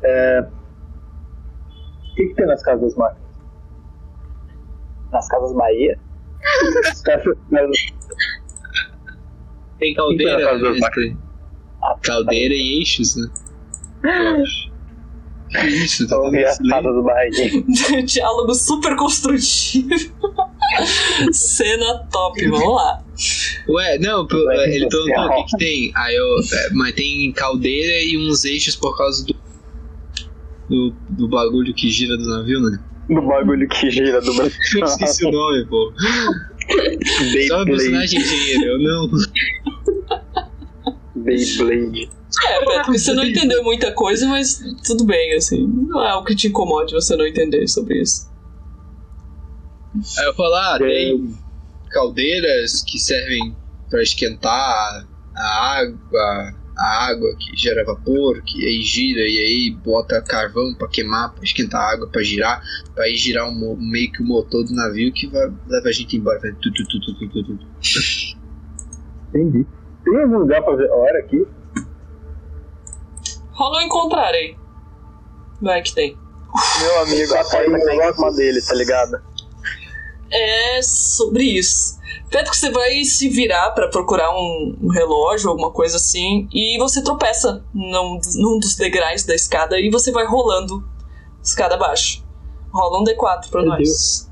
[0.03, 0.41] É...
[0.41, 3.25] O que, que tem nas casas das máquinas?
[5.11, 5.99] Nas Casas Bahia.
[9.79, 10.89] Tem caldeira, que é das né?
[10.91, 11.17] Tem
[12.01, 13.29] caldeira e eixos, né?
[15.61, 16.17] Que isso, tá
[16.81, 17.65] do barriguinho.
[18.05, 19.89] Diálogo super construtivo.
[21.31, 23.03] Cena top, vamos lá.
[23.69, 25.91] Ué, não, Ué, ele perguntou o que, que tem.
[25.95, 26.25] Aí eu.
[26.53, 29.35] é, mas tem caldeira e uns eixos por causa do.
[30.67, 32.79] Do, do bagulho que gira do navio, né?
[33.07, 34.57] Do bagulho que gira do Brasil.
[34.79, 35.93] Eu esqueci o nome, pô.
[37.47, 37.65] Só o Beyblade.
[37.65, 39.09] personagem engenheiro, eu não.
[41.15, 42.09] Beyblade.
[42.47, 45.67] É, Petro, você não entendeu muita coisa, mas tudo bem, assim.
[45.67, 48.29] Não é o que te incomode você não entender sobre isso.
[50.19, 51.35] Aí eu falo, ah, tem
[51.89, 53.55] caldeiras que servem
[53.89, 60.21] pra esquentar a água, a água que gera vapor, que aí gira e aí bota
[60.21, 62.61] carvão pra queimar, pra esquentar a água, pra girar,
[62.93, 66.17] pra aí girar um, meio que o motor do navio que vai, leva a gente
[66.17, 66.39] embora.
[66.41, 66.51] Vai.
[69.29, 69.65] Entendi.
[70.03, 71.47] Tem algum lugar pra ver a hora aqui?
[73.55, 74.55] Rola encontrar aí.
[75.61, 76.17] Vai que tem.
[76.81, 79.21] Meu amigo, a que tá em cima dele, tá ligado?
[80.31, 81.95] É sobre isso.
[82.29, 87.01] Petro, você vai se virar pra procurar um, um relógio, alguma coisa assim, e você
[87.01, 90.83] tropeça num, num dos degraus da escada e você vai rolando
[91.41, 92.23] escada abaixo.
[92.73, 94.29] Rola um D4 pra Meu nós.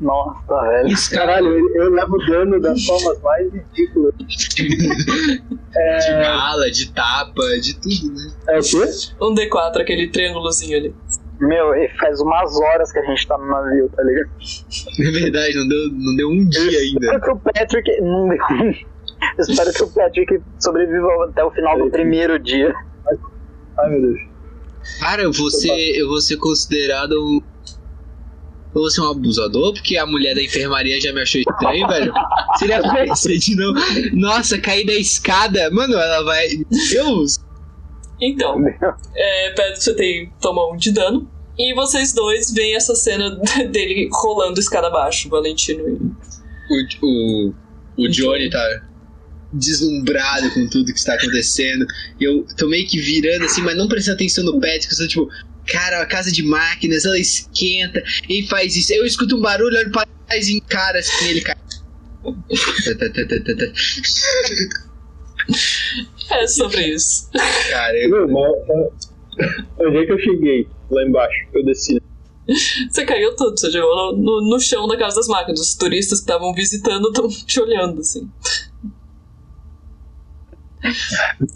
[0.00, 0.88] Nossa, velho.
[0.88, 4.14] Isso, cara, Caralho, eu, eu levo dano das formas mais ridículas.
[4.18, 5.44] de
[5.76, 8.32] É, mala, de tapa, de tudo, né?
[8.48, 8.84] é o quê?
[9.20, 10.94] Um D4, aquele triângulozinho ali.
[11.40, 14.30] Meu, e faz umas horas que a gente tá no navio, tá ligado?
[15.00, 17.06] É verdade, não deu, não deu um dia ainda.
[17.06, 18.00] Espero que o Patrick.
[18.00, 18.38] Não deu.
[19.38, 22.74] Eu Espero que o Patrick sobreviva até o final do primeiro dia.
[23.78, 24.20] Ai meu Deus.
[25.00, 27.12] Cara, eu vou ser, eu vou ser considerado.
[27.14, 27.42] um-
[28.74, 32.12] Eu vou ser um abusador, porque a mulher da enfermaria já me achou estranho, velho.
[32.58, 33.80] Se ele aparecer de novo.
[34.12, 35.70] Nossa, cair da escada.
[35.70, 36.48] Mano, ela vai.
[36.90, 37.38] Deus!
[38.20, 38.60] Então,
[39.14, 41.30] é, Petro, você tem toma um de dano.
[41.56, 43.38] E vocês dois veem essa cena
[43.70, 47.54] dele rolando escada abaixo, Valentino e O, o,
[47.96, 48.82] o Johnny tá
[49.52, 51.86] deslumbrado com tudo que está acontecendo.
[52.20, 54.88] Eu tô meio que virando assim, mas não prestando atenção no Patrick.
[54.90, 55.28] Eu tô tipo,
[55.66, 58.92] cara, a casa de máquinas, ela esquenta e faz isso.
[58.92, 61.56] Eu escuto um barulho, olho pra trás e encara assim, ele cai.
[66.30, 67.30] É sobre isso.
[67.70, 69.08] Cara, eu, Meu, mas,
[69.78, 70.66] é, onde é que eu cheguei?
[70.90, 71.46] Lá embaixo.
[71.52, 72.00] Eu desci.
[72.90, 75.60] Você caiu tudo, você jogou no, no, no chão da casa das máquinas.
[75.60, 78.30] Os turistas que estavam visitando estão te olhando, assim.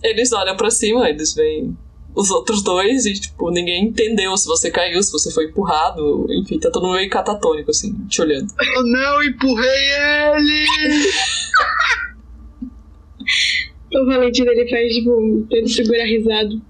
[0.03, 1.77] Eles olham pra cima, eles veem
[2.15, 6.27] os outros dois e, tipo, ninguém entendeu se você caiu, se você foi empurrado.
[6.31, 8.53] Enfim, tá todo mundo meio catatônico, assim, te olhando.
[8.75, 9.93] eu não empurrei
[10.35, 10.67] ele!
[13.95, 16.61] O Valentino ele faz, tipo, tenta segurar risado.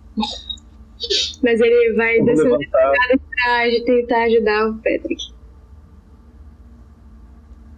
[1.42, 5.32] Mas ele vai descendo pra tentar ajudar o Patrick.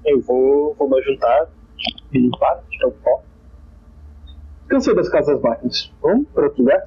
[0.04, 1.48] Eu vou, vou me juntar.
[2.12, 3.22] Limpar, tirar o pó.
[4.70, 5.92] Cansei das casas máquinas.
[6.00, 6.86] Vamos para outro lugar?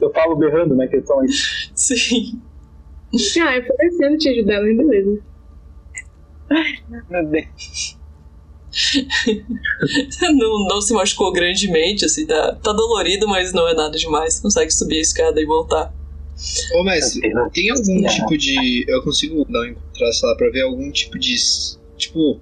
[0.00, 0.86] eu falo berrando, né?
[0.86, 1.28] Que eles estão aí.
[1.74, 2.40] Sim.
[3.42, 5.20] Ah, eu tô descendo te ajudar, mas beleza.
[7.10, 7.98] Meu Deus.
[10.36, 14.38] não, não se machucou grandemente, assim, tá, tá dolorido, mas não é nada demais.
[14.40, 15.92] Consegue subir a escada e voltar.
[16.74, 17.14] Ô, mas
[17.52, 18.84] tem algum tipo de.
[18.88, 21.36] Eu consigo dar um encontrar, sei lá, pra ver algum tipo de.
[21.96, 22.40] Tipo.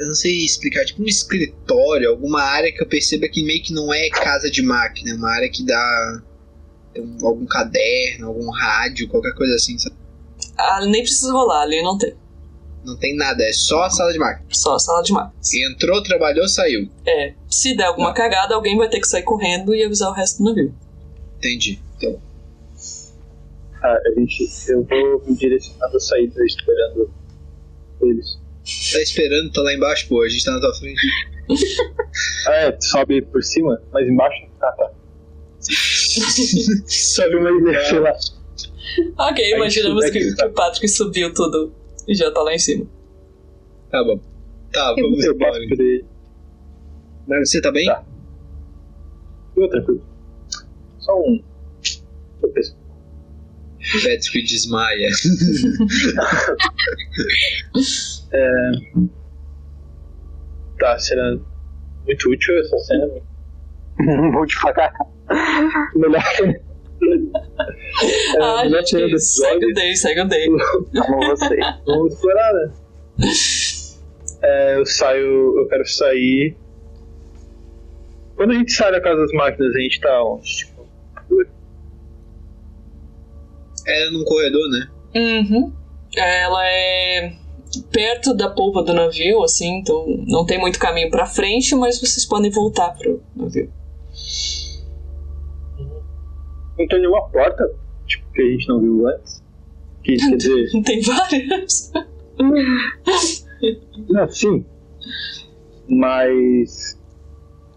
[0.00, 3.72] Eu não sei explicar, tipo um escritório, alguma área que eu perceba que meio que
[3.74, 6.22] não é casa de máquina, é uma área que dá.
[6.94, 9.94] tem um- algum caderno, algum rádio, qualquer coisa assim, sabe?
[10.58, 12.14] Ah, nem precisa rolar, ali não tem.
[12.84, 14.44] Não tem nada, é só a sala de máquina.
[14.50, 15.54] Só a sala de máquinas.
[15.54, 16.88] Entrou, trabalhou, saiu.
[17.06, 20.38] É, se der alguma cagada, alguém vai ter que sair correndo e avisar o resto
[20.38, 20.74] do navio.
[21.38, 21.78] Entendi.
[21.98, 22.18] Então,
[23.82, 27.10] Ah, a gente, eu vou me direcionando a saída esperando
[28.02, 28.38] eles.
[28.92, 31.00] Tá esperando, tá lá embaixo, pô, a gente tá na tua frente.
[32.46, 34.46] Ah, é, sobe por cima, mas embaixo.
[34.62, 34.90] Ah, tá.
[36.86, 38.12] sobe mais sei lá.
[39.18, 41.72] Ok, Aí imaginamos sube que, que o Patrick subiu tudo
[42.08, 42.86] e já tá lá em cima.
[43.88, 44.20] Tá bom.
[44.72, 45.58] Tá, vamos Eu embora.
[47.28, 47.86] Mas Você tá bem?
[47.86, 48.04] Tá.
[49.56, 50.02] Eu tranquilo.
[50.98, 51.42] Só um.
[52.42, 52.76] Eu penso.
[54.02, 55.10] Patrick desmaia.
[60.78, 61.36] Tá, será
[62.06, 63.08] muito útil essa cena.
[64.32, 64.92] Vou devagar.
[65.94, 66.22] Melhor.
[68.36, 70.46] É, ah, melhor gente, segue o day, segue o day.
[70.46, 71.56] Amo você.
[71.86, 72.72] Vamos explorar, né?
[74.42, 75.60] É, eu saio.
[75.60, 76.56] Eu quero sair.
[78.36, 80.56] Quando a gente sai da casa das máquinas, a gente tá onde?
[80.56, 80.86] Tipo,
[83.86, 84.88] É num corredor, né?
[85.16, 85.72] Uhum.
[86.16, 87.32] Ela é
[87.92, 92.24] perto da polpa do navio, assim, então não tem muito caminho pra frente, mas vocês
[92.26, 93.70] podem voltar pro navio.
[96.78, 97.64] não tem nenhuma porta,
[98.06, 99.42] tipo, que a gente não viu antes.
[100.02, 100.82] Que quer dizer.
[100.84, 101.92] Tem várias.
[104.08, 104.64] Não, sim.
[105.88, 106.98] Mas.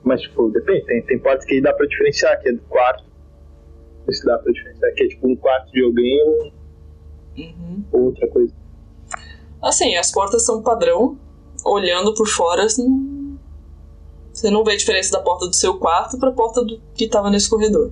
[0.04, 0.86] Mas, tipo, depende.
[0.86, 3.04] Tem, tem portas que dá pra diferenciar, que é do quarto.
[4.06, 6.54] Não se dá pra diferenciar, que é tipo um quarto de alguém ou,
[7.38, 7.84] Uhum.
[7.92, 8.54] ou outra coisa.
[9.64, 11.18] Assim, as portas são padrão.
[11.66, 13.40] Olhando por fora, você não,
[14.34, 17.30] você não vê a diferença da porta do seu quarto pra porta do que tava
[17.30, 17.92] nesse corredor.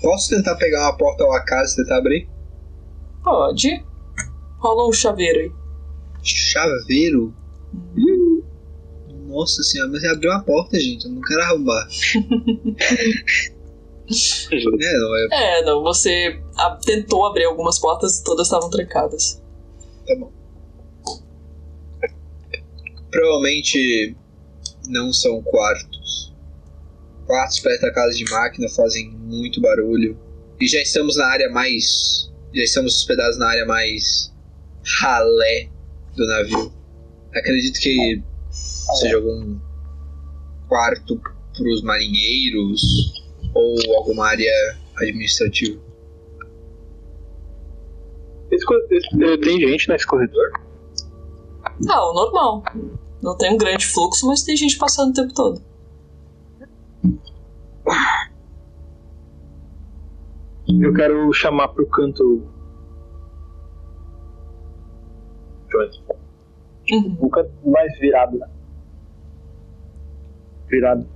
[0.00, 2.28] Posso tentar pegar uma porta ao acaso e tentar abrir?
[3.22, 3.84] Pode.
[4.58, 5.52] Rola um chaveiro aí.
[6.22, 7.34] Chaveiro?
[9.26, 11.04] Nossa senhora, mas ele abriu uma porta, gente.
[11.04, 11.86] Eu não quero arrombar.
[14.50, 15.28] é, não, é.
[15.32, 19.42] É, não, você a- tentou abrir algumas portas e todas estavam trancadas.
[20.08, 20.32] Tá bom.
[23.10, 24.16] Provavelmente
[24.88, 26.34] não são quartos.
[27.26, 30.18] Quartos perto da casa de máquina fazem muito barulho.
[30.58, 32.32] E já estamos na área mais.
[32.54, 34.34] Já estamos hospedados na área mais
[34.98, 35.68] ralé
[36.16, 36.72] do navio.
[37.34, 39.60] Acredito que seja algum
[40.68, 42.82] quarto para os marinheiros
[43.54, 45.87] ou alguma área administrativa.
[48.50, 50.50] Esse, esse- eh, tem gente nesse corredor?
[51.88, 52.62] Ah, o normal.
[53.22, 55.60] Não tem um grande fluxo, mas tem gente passando o tempo todo.
[60.82, 62.42] Eu quero chamar pro canto.
[65.70, 66.04] Johnny.
[66.90, 67.16] Uhum.
[67.22, 68.48] Um canto mais virado, né?
[70.68, 71.06] Virado.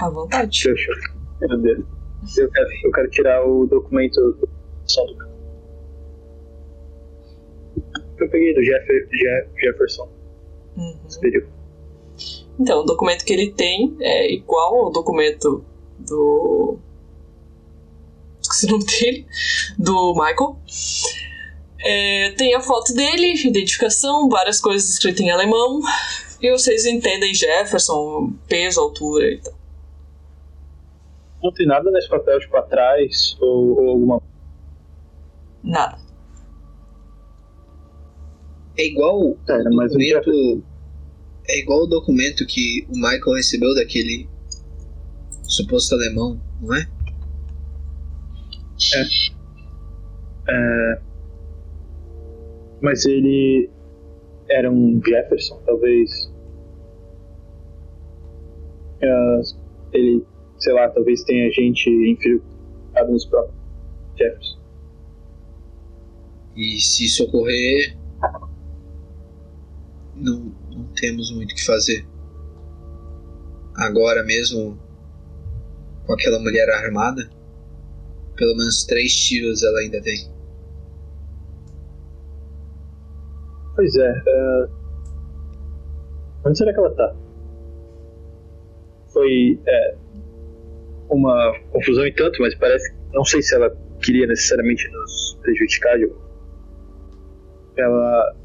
[0.00, 0.62] À vontade.
[0.68, 0.74] Eu.
[1.48, 1.84] Meu Deus.
[2.36, 4.48] Eu quero, eu quero tirar o documento
[4.90, 5.30] som do.
[8.16, 10.08] Que eu peguei do Jeff, Jeff, Jefferson.
[10.76, 10.98] Uhum.
[11.06, 11.46] Esse.
[12.58, 15.64] Então, o documento que ele tem é igual ao documento
[15.98, 16.78] do.
[18.42, 19.26] Esqueci o nome dele.
[19.78, 20.58] Do Michael.
[21.82, 25.80] É, tem a foto dele, identificação, várias coisas escritas em alemão.
[26.42, 29.54] E vocês entendem Jefferson, peso, altura e tal.
[31.42, 34.22] Não tem nada nesse papel, tipo, atrás ou, ou alguma.
[35.62, 35.98] Nada.
[38.76, 40.64] É igual o É, o documento.
[41.48, 44.28] É igual o documento que o Michael recebeu daquele
[45.42, 46.86] suposto alemão, não é?
[50.48, 51.00] É,
[52.80, 53.70] mas ele
[54.48, 56.32] era um Jefferson, talvez.
[59.02, 59.40] É,
[59.92, 60.24] ele,
[60.58, 63.54] sei lá, talvez tenha gente infiltrada nos próprios
[64.16, 64.59] Jefferson.
[66.56, 67.96] E se isso ocorrer,
[70.14, 72.06] não, não temos muito o que fazer.
[73.76, 74.78] Agora mesmo,
[76.06, 77.30] com aquela mulher armada,
[78.36, 80.30] pelo menos três tiros ela ainda tem.
[83.76, 84.66] Pois é, é,
[86.44, 87.16] onde será que ela tá?
[89.12, 89.96] Foi é,
[91.08, 92.94] uma confusão e tanto, mas parece.
[93.12, 93.70] Não sei se ela
[94.02, 95.98] queria necessariamente nos prejudicar.
[95.98, 96.29] de-
[97.80, 98.36] Ela,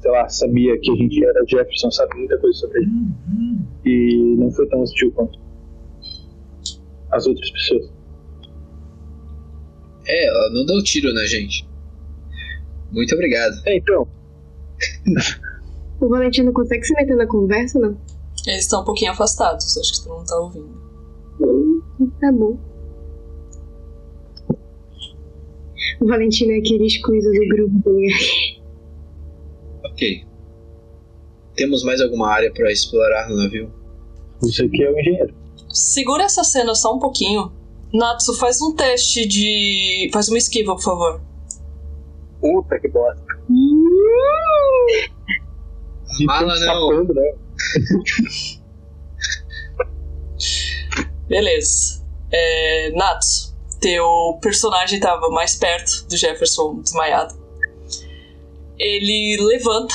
[0.00, 2.90] sei lá, sabia que a gente era Jefferson, sabe muita coisa sobre ele.
[3.84, 5.38] E não foi tão hostil quanto
[7.10, 7.92] as outras pessoas.
[10.06, 11.68] É, ela não deu tiro na gente.
[12.92, 13.54] Muito obrigado.
[13.66, 14.08] É, então,
[16.00, 17.96] O Valentino consegue se meter na conversa, não?
[18.46, 20.80] Eles estão um pouquinho afastados, acho que tu não tá ouvindo.
[21.40, 21.82] Hum,
[22.18, 22.58] tá bom.
[26.00, 28.18] O Valentino é aquele excluído do grupo, tá ligado?
[30.00, 30.24] Ok.
[31.54, 33.70] Temos mais alguma área para explorar no navio?
[34.42, 35.34] isso aqui é o engenheiro.
[35.68, 37.52] Segura essa cena só um pouquinho.
[37.92, 40.08] Natsu, faz um teste de.
[40.10, 41.20] Faz uma esquiva, por favor.
[42.40, 43.20] Puta que bosta.
[46.24, 46.54] Mala Então, não.
[46.54, 47.32] escapando, né?
[51.28, 52.02] Beleza.
[52.32, 57.39] É, Natsu, teu personagem tava mais perto do Jefferson desmaiado.
[58.82, 59.94] Ele levanta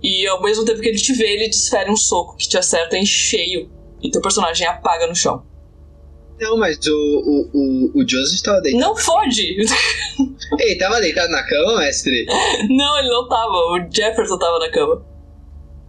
[0.00, 2.96] e ao mesmo tempo que ele te vê, ele desfere um soco que te acerta
[2.96, 3.68] em cheio
[4.00, 5.42] e teu personagem apaga no chão.
[6.40, 8.80] Não, mas o, o, o, o Joseph estava deitado.
[8.80, 9.56] Não fode!
[10.60, 12.26] Ei, tava deitado na cama, mestre?
[12.68, 13.52] Não, ele não tava.
[13.52, 15.04] O Jefferson tava na cama.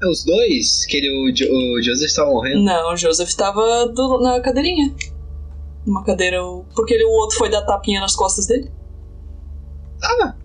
[0.03, 0.85] Os dois?
[0.87, 2.63] Que ele, o, o Joseph estava morrendo?
[2.63, 4.93] Não, o Joseph tava do- na cadeirinha.
[5.85, 6.39] Numa cadeira.
[6.75, 8.71] Porque ele, o outro foi dar tapinha nas costas dele.
[9.99, 10.37] Tava.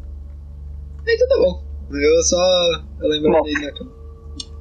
[1.07, 1.68] Então tá bom.
[1.91, 2.83] Eu só.
[3.01, 3.29] Dele
[3.63, 3.93] na cama.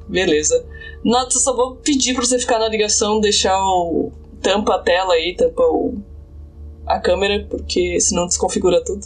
[0.07, 0.65] Beleza.
[1.03, 4.11] Nota, eu só vou pedir pra você ficar na ligação, deixar o.
[4.41, 6.01] Tampa a tela aí, tampa o.
[6.85, 9.05] a câmera, porque senão desconfigura tudo.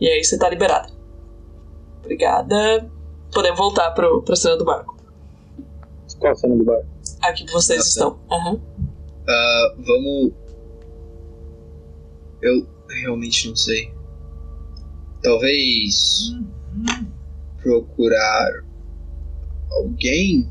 [0.00, 0.90] E aí você tá liberada.
[2.00, 2.88] Obrigada.
[3.32, 4.96] Podemos voltar pro, pra cena do barco.
[6.18, 6.80] Qual a cena do bar?
[7.22, 7.88] Aqui que vocês tá.
[7.88, 8.18] estão.
[8.30, 8.60] Aham.
[9.28, 10.32] Ah, vamos.
[12.42, 12.66] Eu
[13.02, 13.92] realmente não sei.
[15.22, 16.32] Talvez.
[17.68, 18.64] Procurar.
[19.72, 20.48] Alguém?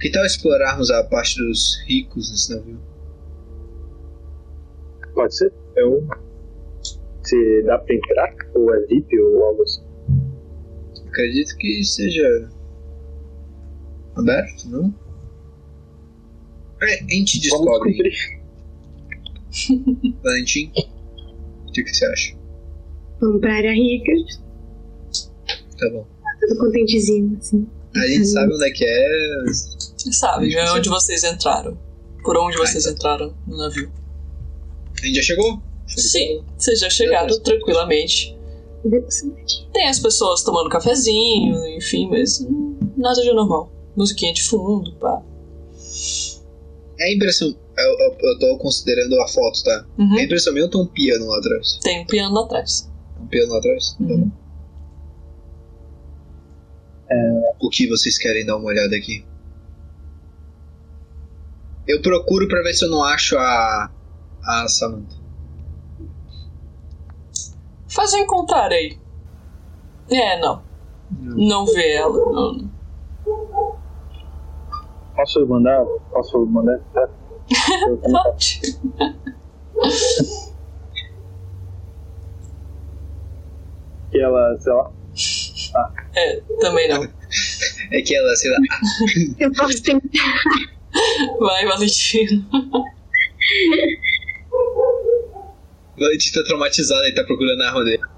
[0.00, 2.78] Que tal explorarmos a parte dos ricos nesse navio?
[5.12, 5.52] Pode ser?
[5.76, 6.08] Eu.
[7.24, 8.34] Se dá pra entrar?
[8.54, 9.82] Ou é VIP ou algo assim?
[11.08, 12.48] Acredito que seja.
[14.16, 14.94] aberto, não?
[16.80, 17.92] É, a gente Vamos descobre.
[17.92, 18.38] descobrir.
[20.22, 20.72] Valentim,
[21.66, 22.34] o que, que você acha?
[23.20, 24.47] Vamos pra área rica.
[25.78, 26.06] Tá bom.
[26.48, 27.66] Tô contentezinho, assim.
[27.94, 29.44] A gente sabe onde é que é.
[29.46, 31.76] Você sabe, é onde vocês entraram.
[32.22, 33.90] Por onde vocês entraram no navio.
[35.00, 35.62] A gente já chegou?
[35.86, 38.36] Sim, vocês já chegaram tranquilamente.
[38.84, 39.68] Velocidade.
[39.72, 42.46] Tem as pessoas tomando cafezinho, enfim, mas
[42.96, 43.72] nada de normal.
[43.96, 45.22] Musiquinha de fundo, pá.
[47.00, 47.48] É a impressão.
[47.76, 49.86] Eu, eu, eu tô considerando a foto, tá?
[49.98, 50.18] Uhum.
[50.18, 51.78] É a impressão minha ou tem um piano lá atrás?
[51.82, 52.90] Tem um piano lá atrás.
[53.20, 53.96] Um piano lá atrás?
[53.98, 54.04] Tá
[57.08, 57.54] Bom.
[57.60, 59.24] O que vocês querem dar uma olhada aqui?
[61.86, 63.90] Eu procuro pra ver se eu não acho a.
[64.44, 65.16] a Samantha.
[67.88, 68.98] Faz eu encontrar aí.
[70.10, 70.62] É, não.
[71.10, 72.12] Não vê ela.
[72.12, 72.70] Não.
[75.16, 75.84] Posso mandar?
[76.12, 76.80] Posso mandar?
[76.94, 77.08] É.
[78.10, 78.60] Pode.
[84.10, 84.97] que ela, sei lá.
[86.14, 87.02] É, também não.
[87.90, 88.56] É que ela, sei lá.
[89.40, 90.08] Eu posso tentar.
[91.38, 92.44] Vai, Valentino.
[95.98, 98.02] Valentim tá traumatizada e tá procurando a arma dele.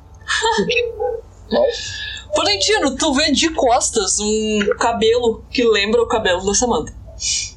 [2.37, 6.93] Valentino, tu vê de costas um cabelo que lembra o cabelo da Samantha.
[7.17, 7.57] Você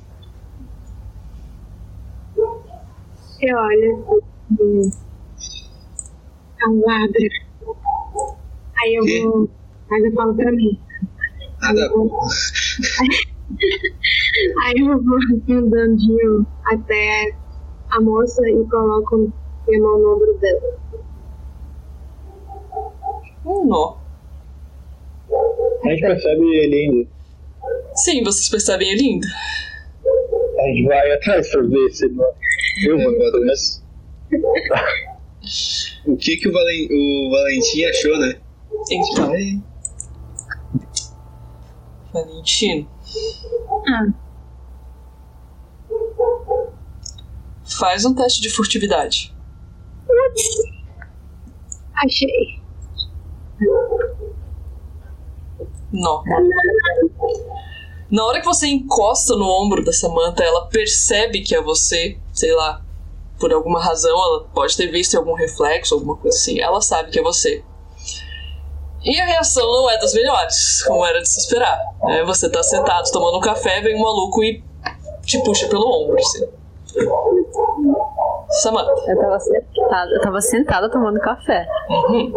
[3.53, 3.95] olha.
[4.59, 4.91] hum,
[6.61, 7.29] É um ladra.
[8.81, 9.49] Aí eu vou.
[9.93, 10.79] Mas eu falo pra mim.
[11.61, 12.09] Ah, tá bom.
[14.65, 15.19] Aí eu vou
[15.55, 17.31] andandinho até
[17.91, 19.31] a moça e coloco
[19.67, 20.79] minha mão no ombro dela.
[23.45, 23.97] Um nó.
[25.83, 27.09] A gente percebe ele ainda.
[27.93, 29.27] Sim, vocês percebem ele indo.
[30.57, 32.33] A gente vai atrás pra ver se ele não.
[32.83, 33.83] Eu É, vou bota atrás.
[36.07, 38.35] O que que o, Valen, o Valentim achou, né?
[38.89, 39.61] Então, Ai,
[42.13, 42.87] Valentino.
[43.87, 44.13] Ah.
[47.65, 49.33] Faz um teste de furtividade.
[51.95, 52.61] Achei.
[55.91, 56.23] Nó.
[58.09, 62.53] Na hora que você encosta no ombro da Samantha, ela percebe que é você, sei
[62.53, 62.83] lá,
[63.39, 66.59] por alguma razão, ela pode ter visto algum reflexo, alguma coisa assim.
[66.59, 67.63] Ela sabe que é você.
[69.03, 71.77] E a reação não é das melhores, como era de se esperar.
[72.03, 72.23] né?
[72.23, 74.63] Você tá sentado tomando um café, vem um maluco e
[75.23, 76.47] te puxa pelo ombro, assim.
[78.61, 78.91] Samantha.
[79.11, 81.67] Eu tava sentada, eu tava sentada tomando café.
[81.89, 82.31] Uhum.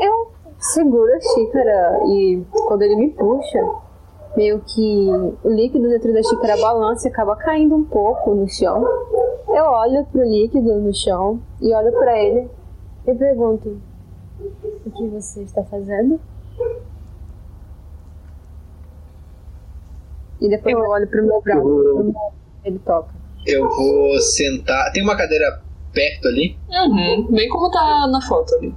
[0.00, 3.58] Eu seguro a xícara e quando ele me puxa,
[4.36, 5.08] meio que
[5.42, 8.84] o líquido dentro da xícara balança e acaba caindo um pouco no chão.
[9.48, 12.48] Eu olho pro líquido no chão e olho pra ele
[13.06, 13.80] e pergunto:
[14.84, 16.20] O que você está fazendo?
[20.40, 22.14] E depois eu olho pro meu braço, pro meu-
[22.64, 23.14] ele toca.
[23.46, 24.90] Eu vou sentar.
[24.92, 25.60] Tem uma cadeira
[25.92, 26.58] perto ali?
[26.68, 27.30] Uhum.
[27.30, 28.74] Bem como tá na foto ali.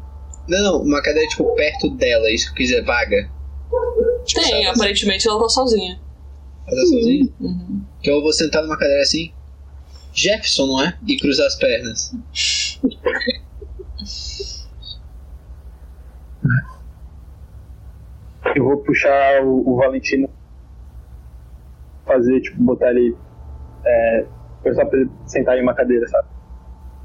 [0.48, 3.30] Não, não, uma cadeira tipo perto dela, isso que eu quis dizer, vaga.
[4.26, 6.00] Tipo, Tem, aparentemente ela tá sozinha.
[6.68, 7.30] Ela tá sozinha.
[7.40, 7.82] Uhum.
[8.02, 9.32] Que eu vou sentar numa cadeira assim.
[10.14, 10.98] Jefferson, não é?
[11.08, 12.14] E cruzar as pernas.
[18.56, 20.30] Eu vou puxar o, o Valentino.
[22.06, 23.18] Fazer, tipo, botar ele.
[23.86, 24.28] É,
[24.62, 26.28] forçar pra ele sentar em uma cadeira, sabe?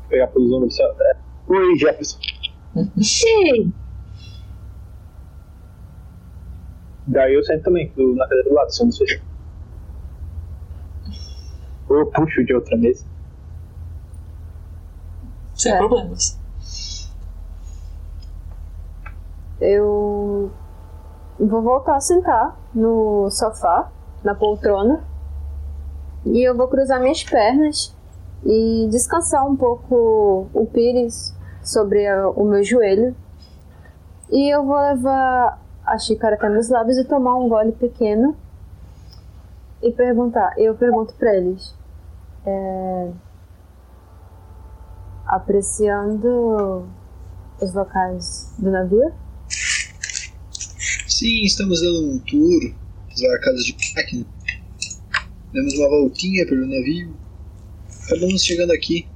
[0.08, 0.84] Pegar pelos ombros só.
[0.84, 1.16] É,
[1.48, 2.18] Oi, Jefferson.
[2.76, 3.72] Ei,
[7.06, 9.06] Daí eu sento também, do, na cadeira do lado, se eu não sei.
[11.88, 13.06] Ou eu puxo de outra mesa.
[15.54, 15.78] Sem É.
[15.78, 16.38] problemas.
[19.60, 20.50] Eu
[21.38, 23.88] vou voltar a sentar no sofá,
[24.22, 25.00] na poltrona.
[26.24, 27.94] E eu vou cruzar minhas pernas
[28.44, 33.14] e descansar um pouco o pires sobre a- o meu joelho.
[34.30, 38.36] E eu vou levar a xícara até meus lábios e tomar um gole pequeno.
[39.82, 41.76] E perguntar, eu pergunto pra eles.
[42.46, 43.10] é,
[45.26, 46.88] apreciando
[47.60, 49.12] os locais do navio?
[51.18, 52.60] Sim, estamos dando um tour
[53.08, 54.24] pelas arcadas de máquina.
[55.52, 57.18] Demos uma voltinha pelo navio.
[58.04, 59.08] Acabamos chegando aqui.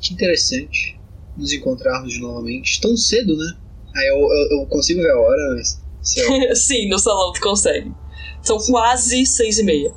[0.00, 0.98] Que interessante
[1.36, 2.80] nos encontrarmos de novamente.
[2.80, 3.54] Tão cedo, né?
[3.94, 5.78] Aí eu, eu, eu consigo ver a hora, mas.
[6.16, 7.92] lá, Sim, no salão tu consegue.
[8.40, 9.94] São quase seis e meia.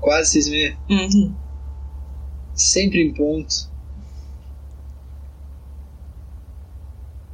[0.00, 0.78] quase seis e meia.
[0.90, 1.34] Uhum.
[2.52, 3.54] Sempre em ponto.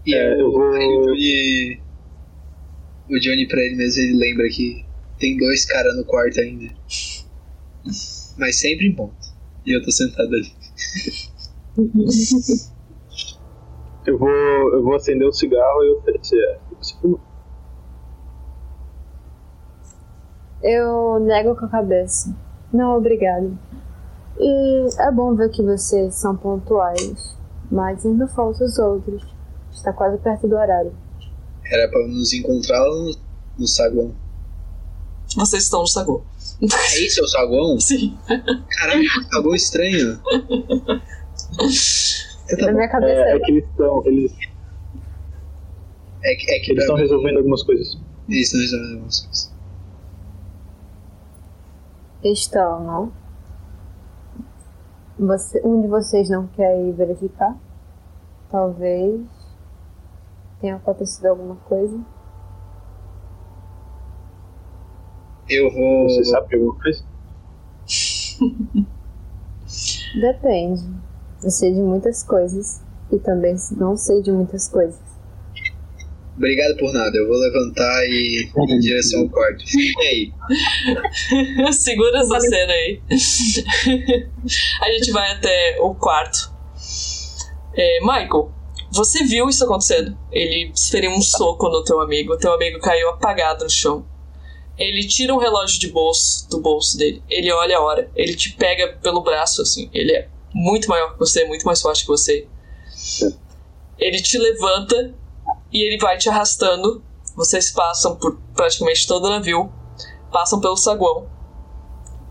[0.06, 1.83] E É, eu o Johnny.
[3.10, 4.84] O Johnny, pra ele mesmo, ele lembra que
[5.18, 6.72] tem dois caras no quarto ainda.
[8.38, 9.14] Mas sempre em ponto.
[9.66, 10.52] E eu tô sentado ali.
[14.06, 16.60] Eu vou, eu vou acender o cigarro e oferecer.
[16.78, 17.18] Você fuma?
[20.62, 22.36] Eu nego com a cabeça.
[22.70, 23.58] Não, obrigado.
[24.38, 27.34] E é bom ver que vocês são pontuais,
[27.70, 29.24] mas ainda faltam os outros.
[29.72, 30.92] Está quase perto do horário.
[31.66, 33.16] Era pra nos encontrar no,
[33.58, 34.14] no saguão.
[35.36, 36.22] Vocês estão no saguão.
[36.62, 37.78] É isso, é o saguão?
[37.80, 38.16] Sim.
[38.70, 40.20] Caralho, que saguão estranho.
[42.46, 44.02] Então tá Na minha cabeça É, é, é que eles estão.
[44.06, 44.32] Eles
[46.22, 47.98] É que, é que eles estão resolvendo algumas coisas.
[48.28, 49.52] Eles estão resolvendo algumas coisas.
[52.24, 53.12] estão, não?
[55.18, 57.56] Você, um de vocês não quer ir verificar?
[58.50, 59.20] Talvez
[60.64, 62.00] tenha acontecido alguma coisa.
[65.46, 66.08] Eu vou.
[66.08, 67.04] Você sabe de alguma coisa?
[70.18, 70.82] Depende.
[71.42, 72.82] Eu sei de muitas coisas
[73.12, 74.98] e também não sei de muitas coisas.
[76.34, 77.14] Obrigado por nada.
[77.14, 79.62] Eu vou levantar e ir em direção ao quarto.
[79.66, 80.32] Fiquem aí.
[81.74, 83.02] Segura essa cena aí.
[84.80, 86.54] a gente vai até o quarto.
[87.76, 88.50] É, Michael,
[88.94, 90.16] você viu isso acontecendo?
[90.30, 92.36] Ele desferiu um soco no teu amigo.
[92.36, 94.06] Teu amigo caiu apagado no chão.
[94.76, 97.22] Ele tira um relógio de bolso do bolso dele.
[97.28, 98.10] Ele olha a hora.
[98.14, 99.88] Ele te pega pelo braço, assim.
[99.92, 102.46] Ele é muito maior que você, muito mais forte que você.
[103.98, 105.14] Ele te levanta
[105.72, 107.02] e ele vai te arrastando.
[107.36, 109.72] Vocês passam por praticamente todo o navio,
[110.32, 111.28] passam pelo saguão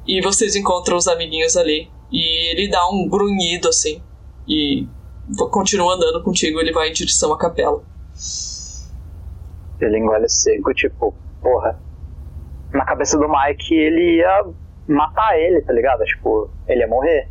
[0.07, 1.89] e vocês encontram os amiguinhos ali.
[2.11, 4.01] E ele dá um grunhido assim
[4.47, 4.87] e
[5.51, 6.59] continua andando contigo.
[6.59, 7.81] Ele vai em direção à capela.
[9.79, 11.79] Ele engole seco, tipo, porra.
[12.71, 14.45] Na cabeça do Mike, ele ia
[14.87, 16.03] matar ele, tá ligado?
[16.05, 17.29] Tipo, ele ia morrer.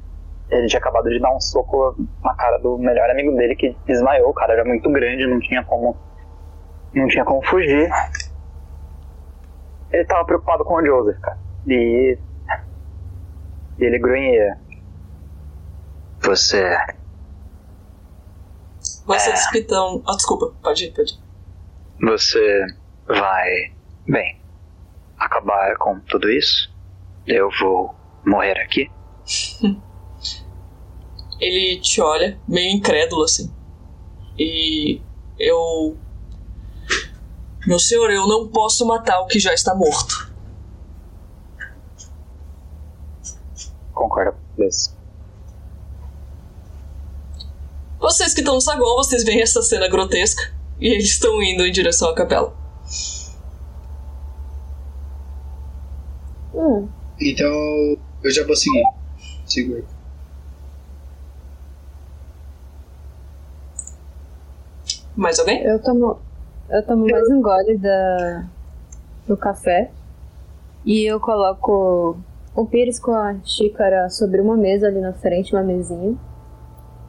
[0.51, 4.31] Ele tinha acabado de dar um soco na cara do melhor amigo dele que desmaiou.
[4.31, 5.97] O cara era muito grande, não tinha como.
[6.95, 7.91] Não tinha como fugir.
[9.91, 11.39] Ele tava preocupado com o Joseph, cara.
[11.67, 12.19] E.
[13.79, 14.59] E ele grunhia.
[16.21, 16.77] Você.
[19.05, 20.03] Vocês que estão.
[20.07, 21.19] Ah, desculpa, pode ir, pode ir.
[22.07, 22.67] Você
[23.07, 23.73] vai.
[24.07, 24.41] Bem.
[25.19, 26.73] Acabar com tudo isso?
[27.27, 27.95] Eu vou
[28.27, 28.91] morrer aqui?
[31.41, 33.53] Ele te olha, meio incrédulo assim.
[34.39, 35.01] E
[35.39, 35.97] eu.
[37.67, 40.33] Meu senhor, eu não posso matar o que já está morto.
[43.93, 44.97] Concordo com isso.
[48.03, 50.43] Vocês que estão no saguão, vocês veem essa cena grotesca.
[50.81, 52.53] E eles estão indo em direção à capela.
[56.53, 56.89] Hum,
[57.21, 57.49] Então,
[58.25, 58.83] eu já vou seguir.
[59.47, 59.85] Segura.
[65.15, 65.63] Mais alguém?
[65.63, 66.19] eu tomo.
[66.69, 68.45] Eu tomo mais um gole da,
[69.29, 69.93] do café.
[70.85, 72.17] E eu coloco
[72.57, 76.17] o pires com a xícara sobre uma mesa ali na frente, uma mesinha.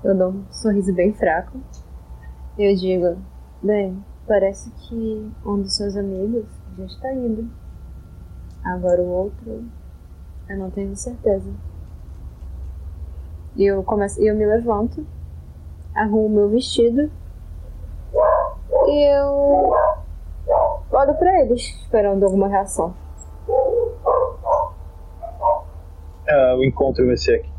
[0.03, 1.57] Eu dou um sorriso bem fraco.
[2.57, 3.17] Eu digo,
[3.61, 6.45] bem, parece que um dos seus amigos
[6.77, 7.49] já está indo.
[8.63, 9.63] Agora o outro,
[10.49, 11.49] eu não tenho certeza.
[13.55, 15.05] E eu começo, eu me levanto
[15.95, 17.11] arrumo meu vestido
[18.87, 19.73] e eu
[20.91, 22.93] olho pra eles, esperando alguma reação.
[26.27, 27.52] Ah, o encontro vai ser aqui.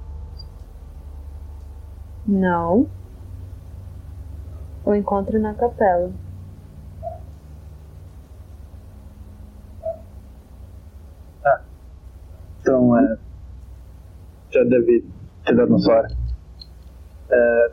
[2.27, 2.89] Não.
[4.85, 6.13] O encontro na capela.
[12.65, 13.19] Então, é.
[14.51, 15.05] Já deve
[15.45, 16.09] ter dado nossa hora.
[17.31, 17.73] É,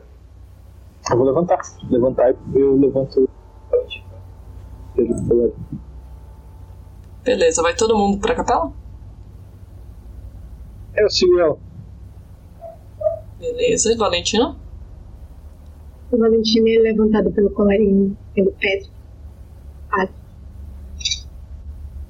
[1.10, 1.58] eu vou levantar.
[1.90, 3.26] Levantar e eu levanto.
[7.24, 8.70] Beleza, vai todo mundo pra capela?
[10.94, 11.58] Eu sigo ela.
[13.42, 14.56] Beleza, Valentina?
[16.12, 18.88] O Valentino é levantado pelo colarinho, pelo Pedro.
[19.90, 20.08] Ah.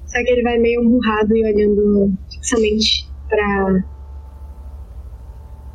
[0.05, 3.83] Só que ele vai meio murrado e olhando fixamente pra.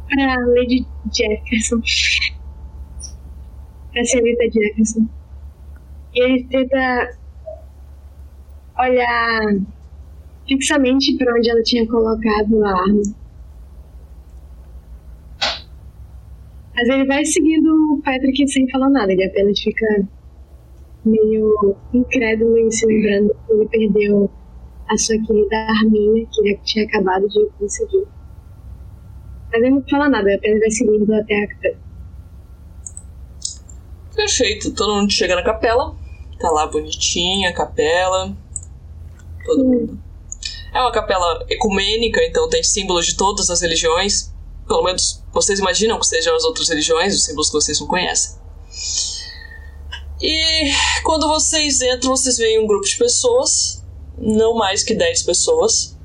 [0.08, 1.82] pra Lady Jefferson.
[3.92, 5.08] Pra senhorita Jefferson.
[6.14, 7.18] E ele tenta
[8.78, 9.56] olhar
[10.46, 13.02] fixamente pra onde ela tinha colocado a arma.
[16.88, 20.08] Mas ele vai seguindo o Patrick sem falar nada, ele apenas fica
[21.04, 24.30] meio incrédulo e se lembrando que ele perdeu
[24.88, 28.06] a sua querida arminha, que ele tinha acabado de conseguir.
[29.52, 31.78] Mas ele não fala nada, ele apenas vai seguindo até a capela.
[34.16, 35.94] Perfeito, todo mundo chega na capela.
[36.40, 38.34] Tá lá bonitinha a capela.
[39.44, 39.98] Todo mundo.
[40.72, 44.32] É uma capela ecumênica, então tem símbolos de todas as religiões.
[44.66, 48.36] Pelo menos vocês imaginam que sejam as outras religiões, os símbolos que vocês não conhecem.
[50.20, 50.72] E
[51.04, 53.84] quando vocês entram, vocês veem um grupo de pessoas,
[54.18, 55.96] não mais que 10 pessoas,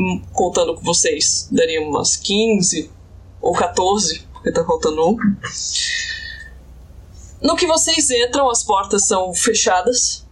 [0.00, 2.88] Hum, contando com vocês, daria umas 15
[3.42, 5.16] ou 14, porque tá faltando um.
[7.42, 10.24] No que vocês entram, as portas são fechadas.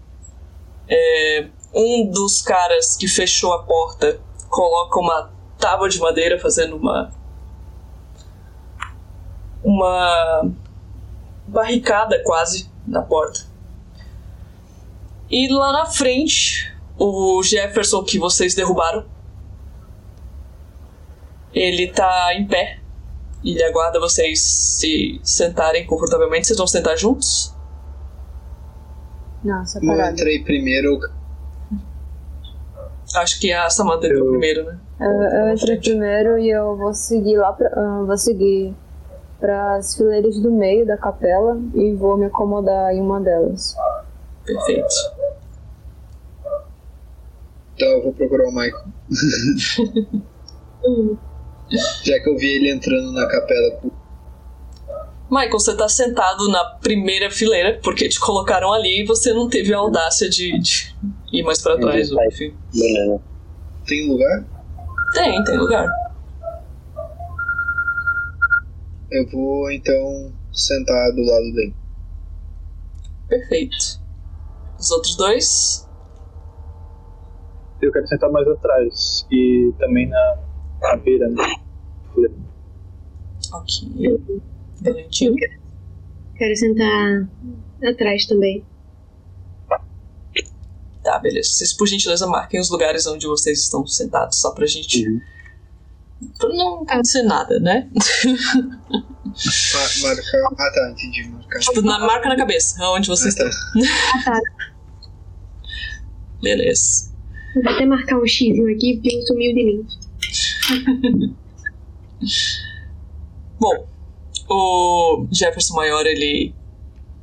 [0.89, 7.13] É, um dos caras que fechou a porta coloca uma tábua de madeira fazendo uma
[9.67, 10.49] uma
[11.49, 13.41] barricada quase na porta.
[15.29, 19.05] E lá na frente, o Jefferson que vocês derrubaram,
[21.53, 22.79] ele tá em pé.
[23.43, 26.47] E ele aguarda vocês se sentarem confortavelmente.
[26.47, 27.55] Vocês vão sentar juntos?
[29.45, 30.13] Não, Eu separado.
[30.13, 30.99] entrei primeiro.
[33.17, 34.79] Acho que a Samantha entrou Eu- primeiro, né?
[35.01, 38.75] Eu, eu entrei primeiro e eu vou seguir lá pra, ah, vou seguir
[39.39, 43.77] para as fileiras do meio da capela e vou me acomodar em uma delas.
[44.45, 44.95] Perfeito.
[47.75, 48.85] Então eu vou procurar o Michael.
[52.05, 53.81] Já que eu vi ele entrando na capela.
[55.29, 59.75] Michael, você tá sentado na primeira fileira, porque te colocaram ali e você não teve
[59.75, 60.95] a audácia de, de
[61.33, 62.55] ir mais pra trás, ou enfim.
[62.73, 63.21] Beleza.
[63.87, 64.45] Tem lugar?
[65.13, 65.89] Tem, tem lugar.
[69.11, 71.75] Eu vou então sentar do lado dele.
[73.29, 74.01] Perfeito.
[74.79, 75.89] Os outros dois?
[77.81, 79.27] Eu quero sentar mais atrás.
[79.31, 80.39] E também na,
[80.81, 81.45] na beira, né?
[83.53, 84.21] Ok.
[84.83, 85.37] Valentino.
[86.37, 87.29] Quero sentar
[87.83, 88.65] atrás também.
[91.03, 91.51] Tá, beleza.
[91.51, 95.07] Vocês, por gentileza, marquem os lugares onde vocês estão sentados, só pra gente.
[96.41, 97.89] Não acontecer nada, né?
[97.95, 98.03] Ma-
[100.09, 100.43] marcar.
[100.59, 101.29] Ah tá, entendi.
[101.29, 101.59] Marcar.
[101.61, 103.49] tipo, na, marca na cabeça onde vocês Ah, tá.
[103.49, 103.83] estão.
[104.15, 104.41] Ah, tá.
[106.43, 107.15] Beleza.
[107.55, 109.87] Vou até marcar um X aqui, porque sumiu de mim.
[113.59, 113.87] Bom,
[114.49, 116.55] o Jefferson Maior ele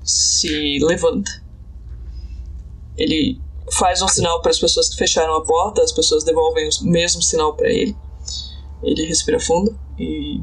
[0.03, 1.31] se levanta.
[2.97, 3.39] Ele
[3.71, 7.21] faz um sinal para as pessoas que fecharam a porta, as pessoas devolvem o mesmo
[7.21, 7.95] sinal para ele.
[8.83, 10.41] Ele respira fundo e.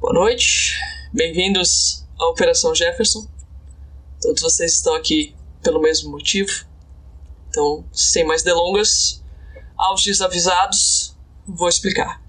[0.00, 0.78] Boa noite,
[1.12, 3.26] bem-vindos à Operação Jefferson.
[4.20, 5.34] Todos vocês estão aqui
[5.64, 6.64] pelo mesmo motivo.
[7.48, 9.20] Então, sem mais delongas,
[9.76, 12.22] aos desavisados, vou explicar.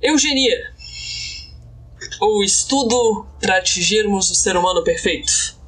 [0.00, 0.72] Eugenia.
[2.22, 5.58] O estudo para atingirmos o ser humano perfeito.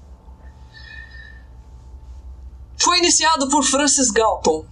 [2.79, 4.65] Foi iniciado por Francis Galton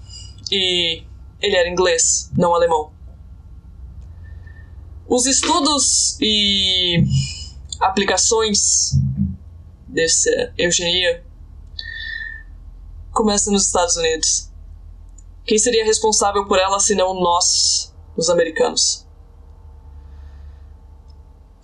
[0.51, 1.07] e
[1.40, 2.93] ele era inglês, não alemão.
[5.06, 7.02] Os estudos e
[7.81, 8.93] aplicações
[9.86, 11.24] dessa eugenia
[13.12, 14.51] começam nos Estados Unidos.
[15.44, 19.09] Quem seria responsável por ela senão nós, os americanos?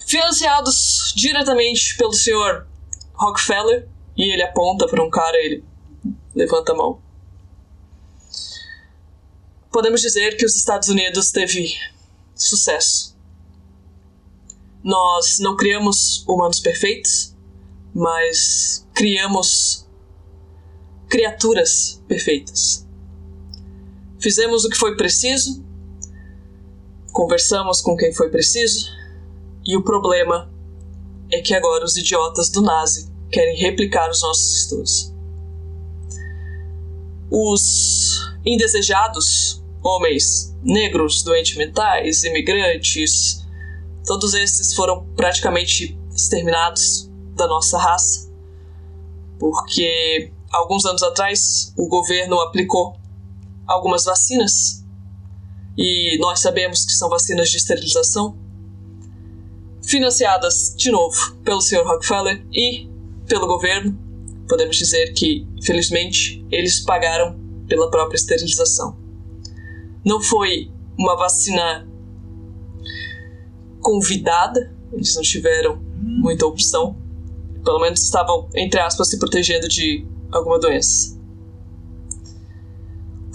[0.07, 2.67] financiados diretamente pelo senhor
[3.15, 5.65] Rockefeller, e ele aponta para um cara, ele
[6.35, 7.01] levanta a mão.
[9.75, 11.75] Podemos dizer que os Estados Unidos teve
[12.33, 13.19] sucesso.
[14.85, 17.35] Nós não criamos humanos perfeitos,
[17.93, 19.85] mas criamos
[21.09, 22.87] criaturas perfeitas.
[24.21, 25.67] Fizemos o que foi preciso,
[27.11, 28.89] conversamos com quem foi preciso,
[29.67, 30.55] e o problema
[31.33, 35.13] é que agora os idiotas do Nazi querem replicar os nossos estudos.
[37.29, 43.45] Os indesejados, homens negros, doentes mentais, imigrantes,
[44.07, 48.33] todos esses foram praticamente exterminados da nossa raça,
[49.39, 52.97] porque alguns anos atrás o governo aplicou
[53.67, 54.85] algumas vacinas
[55.77, 58.39] e nós sabemos que são vacinas de esterilização
[59.83, 61.85] financiadas de novo pelo Sr.
[61.85, 62.89] Rockefeller e
[63.27, 63.99] pelo governo.
[64.49, 69.04] Podemos dizer que, infelizmente, eles pagaram pela própria esterilização.
[70.05, 71.89] Não foi uma vacina
[73.81, 76.97] convidada, eles não tiveram muita opção.
[77.65, 81.19] Pelo menos estavam, entre aspas, se protegendo de alguma doença.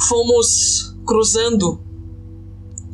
[0.08, 1.82] Fomos cruzando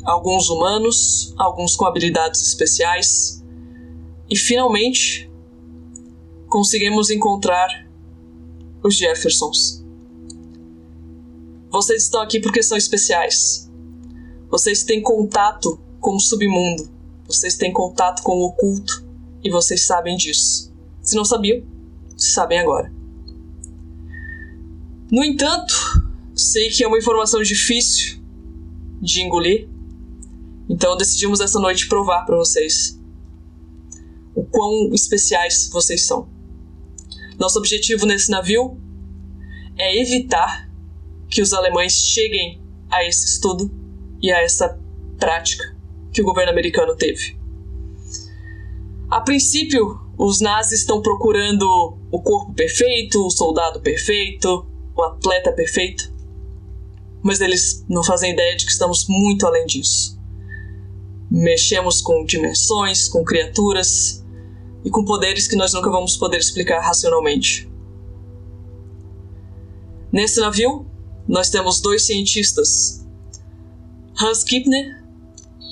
[0.06, 3.44] alguns humanos, alguns com habilidades especiais,
[4.30, 5.30] e finalmente
[6.48, 7.68] conseguimos encontrar
[8.84, 9.84] os Jeffersons.
[11.70, 13.65] Vocês estão aqui porque são especiais.
[14.50, 16.90] Vocês têm contato com o submundo.
[17.28, 19.04] Vocês têm contato com o oculto.
[19.44, 20.74] E vocês sabem disso.
[21.02, 21.64] Se não sabiam,
[22.18, 22.92] sabem agora.
[25.12, 25.74] No entanto,
[26.34, 28.20] sei que é uma informação difícil
[29.02, 29.70] de engolir.
[30.68, 33.00] Então decidimos essa noite provar para vocês
[34.34, 36.28] o quão especiais vocês são.
[37.38, 38.80] Nosso objetivo nesse navio
[39.78, 40.70] é evitar
[41.30, 43.85] que os alemães cheguem a esse estudo
[44.22, 44.80] e a essa
[45.18, 45.76] prática
[46.12, 47.38] que o governo americano teve.
[49.10, 54.66] A princípio, os nazis estão procurando o corpo perfeito, o soldado perfeito,
[54.96, 56.12] o atleta perfeito,
[57.22, 60.20] mas eles não fazem ideia de que estamos muito além disso.
[61.30, 64.24] Mexemos com dimensões, com criaturas
[64.84, 67.70] e com poderes que nós nunca vamos poder explicar racionalmente.
[70.12, 70.86] Nesse navio,
[71.28, 73.05] nós temos dois cientistas,
[74.22, 75.04] Hans Kipner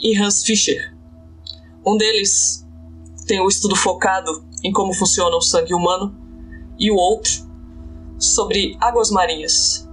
[0.02, 0.94] e Hans Fischer.
[1.86, 2.66] Um deles
[3.26, 6.24] tem o estudo focado em como funciona o sangue humano,
[6.80, 7.32] e o outro
[8.18, 9.88] sobre águas marinhas.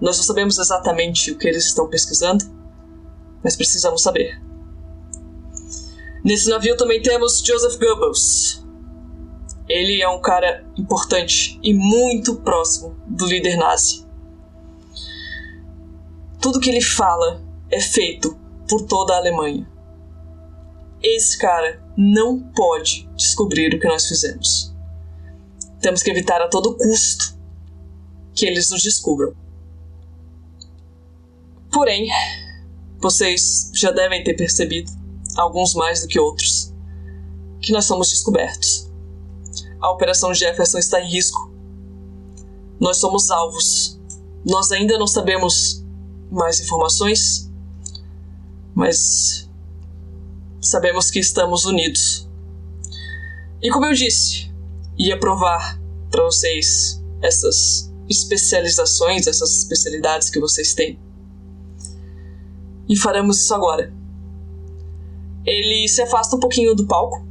[0.00, 2.44] Nós não sabemos exatamente o que eles estão pesquisando,
[3.42, 4.40] mas precisamos saber.
[6.24, 8.64] Nesse navio também temos Joseph Goebbels.
[9.68, 14.06] Ele é um cara importante e muito próximo do líder nazi.
[16.40, 18.38] Tudo que ele fala é feito
[18.68, 19.68] por toda a Alemanha.
[21.02, 24.74] Esse cara não pode descobrir o que nós fizemos.
[25.80, 27.38] Temos que evitar a todo custo
[28.34, 29.32] que eles nos descubram.
[31.72, 32.08] Porém,
[33.00, 34.90] vocês já devem ter percebido
[35.36, 36.74] alguns mais do que outros,
[37.60, 38.90] que nós somos descobertos.
[39.80, 41.52] A Operação Jefferson está em risco.
[42.80, 44.00] Nós somos alvos.
[44.44, 45.84] Nós ainda não sabemos
[46.30, 47.47] mais informações,
[48.78, 49.50] mas
[50.62, 52.26] sabemos que estamos unidos.
[53.60, 54.50] E como eu disse,
[54.96, 55.78] ia provar
[56.10, 60.98] para vocês essas especializações, essas especialidades que vocês têm.
[62.88, 63.98] E faremos isso agora
[65.48, 67.26] ele se afasta um pouquinho do palco.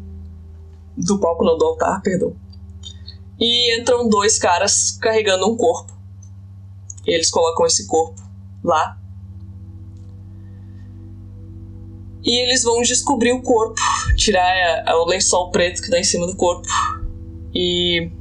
[0.98, 2.36] Do palco, não, do altar, perdão.
[3.40, 5.96] E entram dois caras carregando um corpo.
[7.06, 8.20] Eles colocam esse corpo
[8.64, 8.97] lá.
[12.28, 13.80] E eles vão descobrir o corpo,
[14.18, 16.68] tirar o lençol preto que tá em cima do corpo.
[17.56, 18.12] E.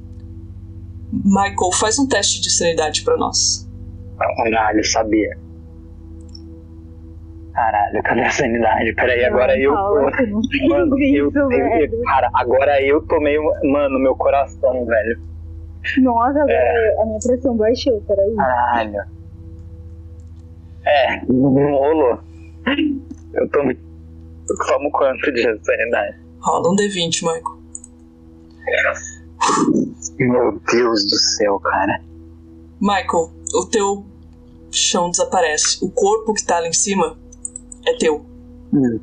[1.12, 3.68] Michael, faz um teste de sanidade para nós.
[4.16, 5.36] Caralho, sabia.
[7.52, 8.94] Caralho, cadê a sanidade?
[8.94, 9.72] Peraí, agora eu.
[10.68, 13.36] Mano, eu, eu, cara, agora eu tomei.
[13.64, 15.20] Mano, meu coração, velho.
[15.98, 17.00] Nossa, é.
[17.00, 18.36] a minha pressão baixou, peraí.
[18.36, 19.00] Caralho.
[20.84, 22.18] É, não rolou.
[23.34, 23.85] Eu tô.
[24.54, 26.16] Como quanto de sanidade?
[26.40, 27.56] Rola um D20, Michael.
[30.18, 32.02] Meu Deus do céu, cara.
[32.80, 34.06] Michael, o teu
[34.70, 35.84] chão desaparece.
[35.84, 37.18] O corpo que tá lá em cima
[37.86, 38.24] é teu.
[38.72, 38.98] Hum.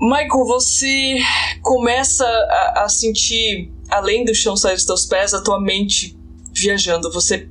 [0.00, 1.16] Michael, você
[1.62, 6.18] começa a, a sentir, além do chão sair dos teus pés, a tua mente
[6.52, 7.10] viajando.
[7.12, 7.48] Você,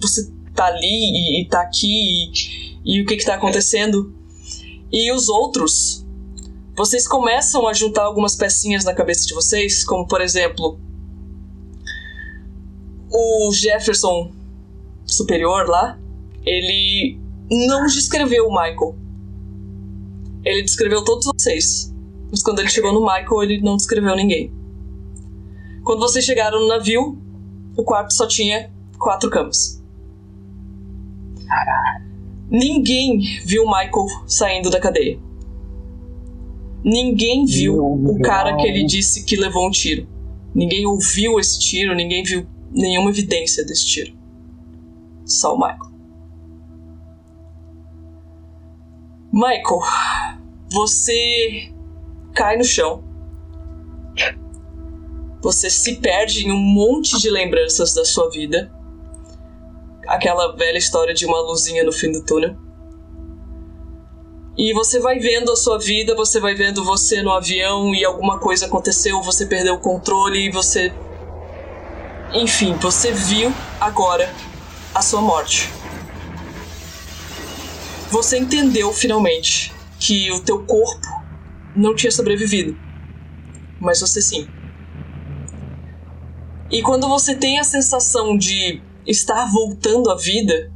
[0.00, 4.14] você tá ali e, e tá aqui e, e o que que tá acontecendo.
[4.90, 6.06] E os outros,
[6.76, 10.78] vocês começam a juntar algumas pecinhas na cabeça de vocês, como por exemplo,
[13.10, 14.32] o Jefferson
[15.06, 15.98] superior lá,
[16.44, 17.18] ele
[17.50, 18.96] não descreveu o Michael.
[20.44, 21.92] Ele descreveu todos vocês.
[22.30, 24.52] Mas quando ele chegou no Michael, ele não descreveu ninguém.
[25.84, 27.18] Quando vocês chegaram no navio,
[27.76, 29.82] o quarto só tinha quatro camas.
[32.52, 35.18] Ninguém viu o Michael saindo da cadeia.
[36.84, 40.06] Ninguém viu o cara que ele disse que levou um tiro.
[40.54, 44.12] Ninguém ouviu esse tiro, ninguém viu nenhuma evidência desse tiro.
[45.24, 45.92] Só o Michael.
[49.32, 49.80] Michael,
[50.70, 51.72] você
[52.34, 53.02] cai no chão.
[55.40, 58.70] Você se perde em um monte de lembranças da sua vida.
[60.06, 62.56] Aquela velha história de uma luzinha no fim do túnel.
[64.56, 68.38] E você vai vendo a sua vida, você vai vendo você no avião e alguma
[68.38, 70.92] coisa aconteceu, você perdeu o controle e você.
[72.34, 74.30] Enfim, você viu agora
[74.94, 75.70] a sua morte
[78.12, 81.08] você entendeu finalmente que o teu corpo
[81.74, 82.78] não tinha sobrevivido,
[83.80, 84.46] mas você sim.
[86.70, 90.72] E quando você tem a sensação de estar voltando à vida,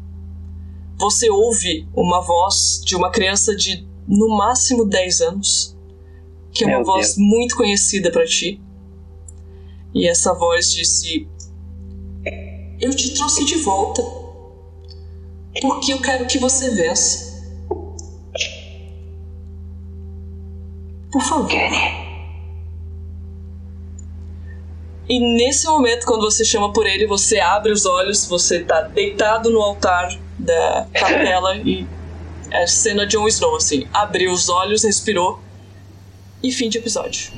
[0.98, 5.76] você ouve uma voz de uma criança de no máximo 10 anos,
[6.52, 7.18] que é uma Meu voz Deus.
[7.18, 8.60] muito conhecida para ti.
[9.94, 11.28] E essa voz disse:
[12.80, 14.02] Eu te trouxe de volta
[15.60, 17.26] porque eu quero que você vença.
[21.10, 21.48] Por favor.
[25.08, 29.50] E nesse momento, quando você chama por ele, você abre os olhos, você tá deitado
[29.50, 30.08] no altar
[30.38, 31.86] da capela e
[32.50, 33.86] é cena Jon Snow, assim.
[33.92, 35.40] Abriu os olhos, respirou
[36.42, 37.32] e fim de episódio.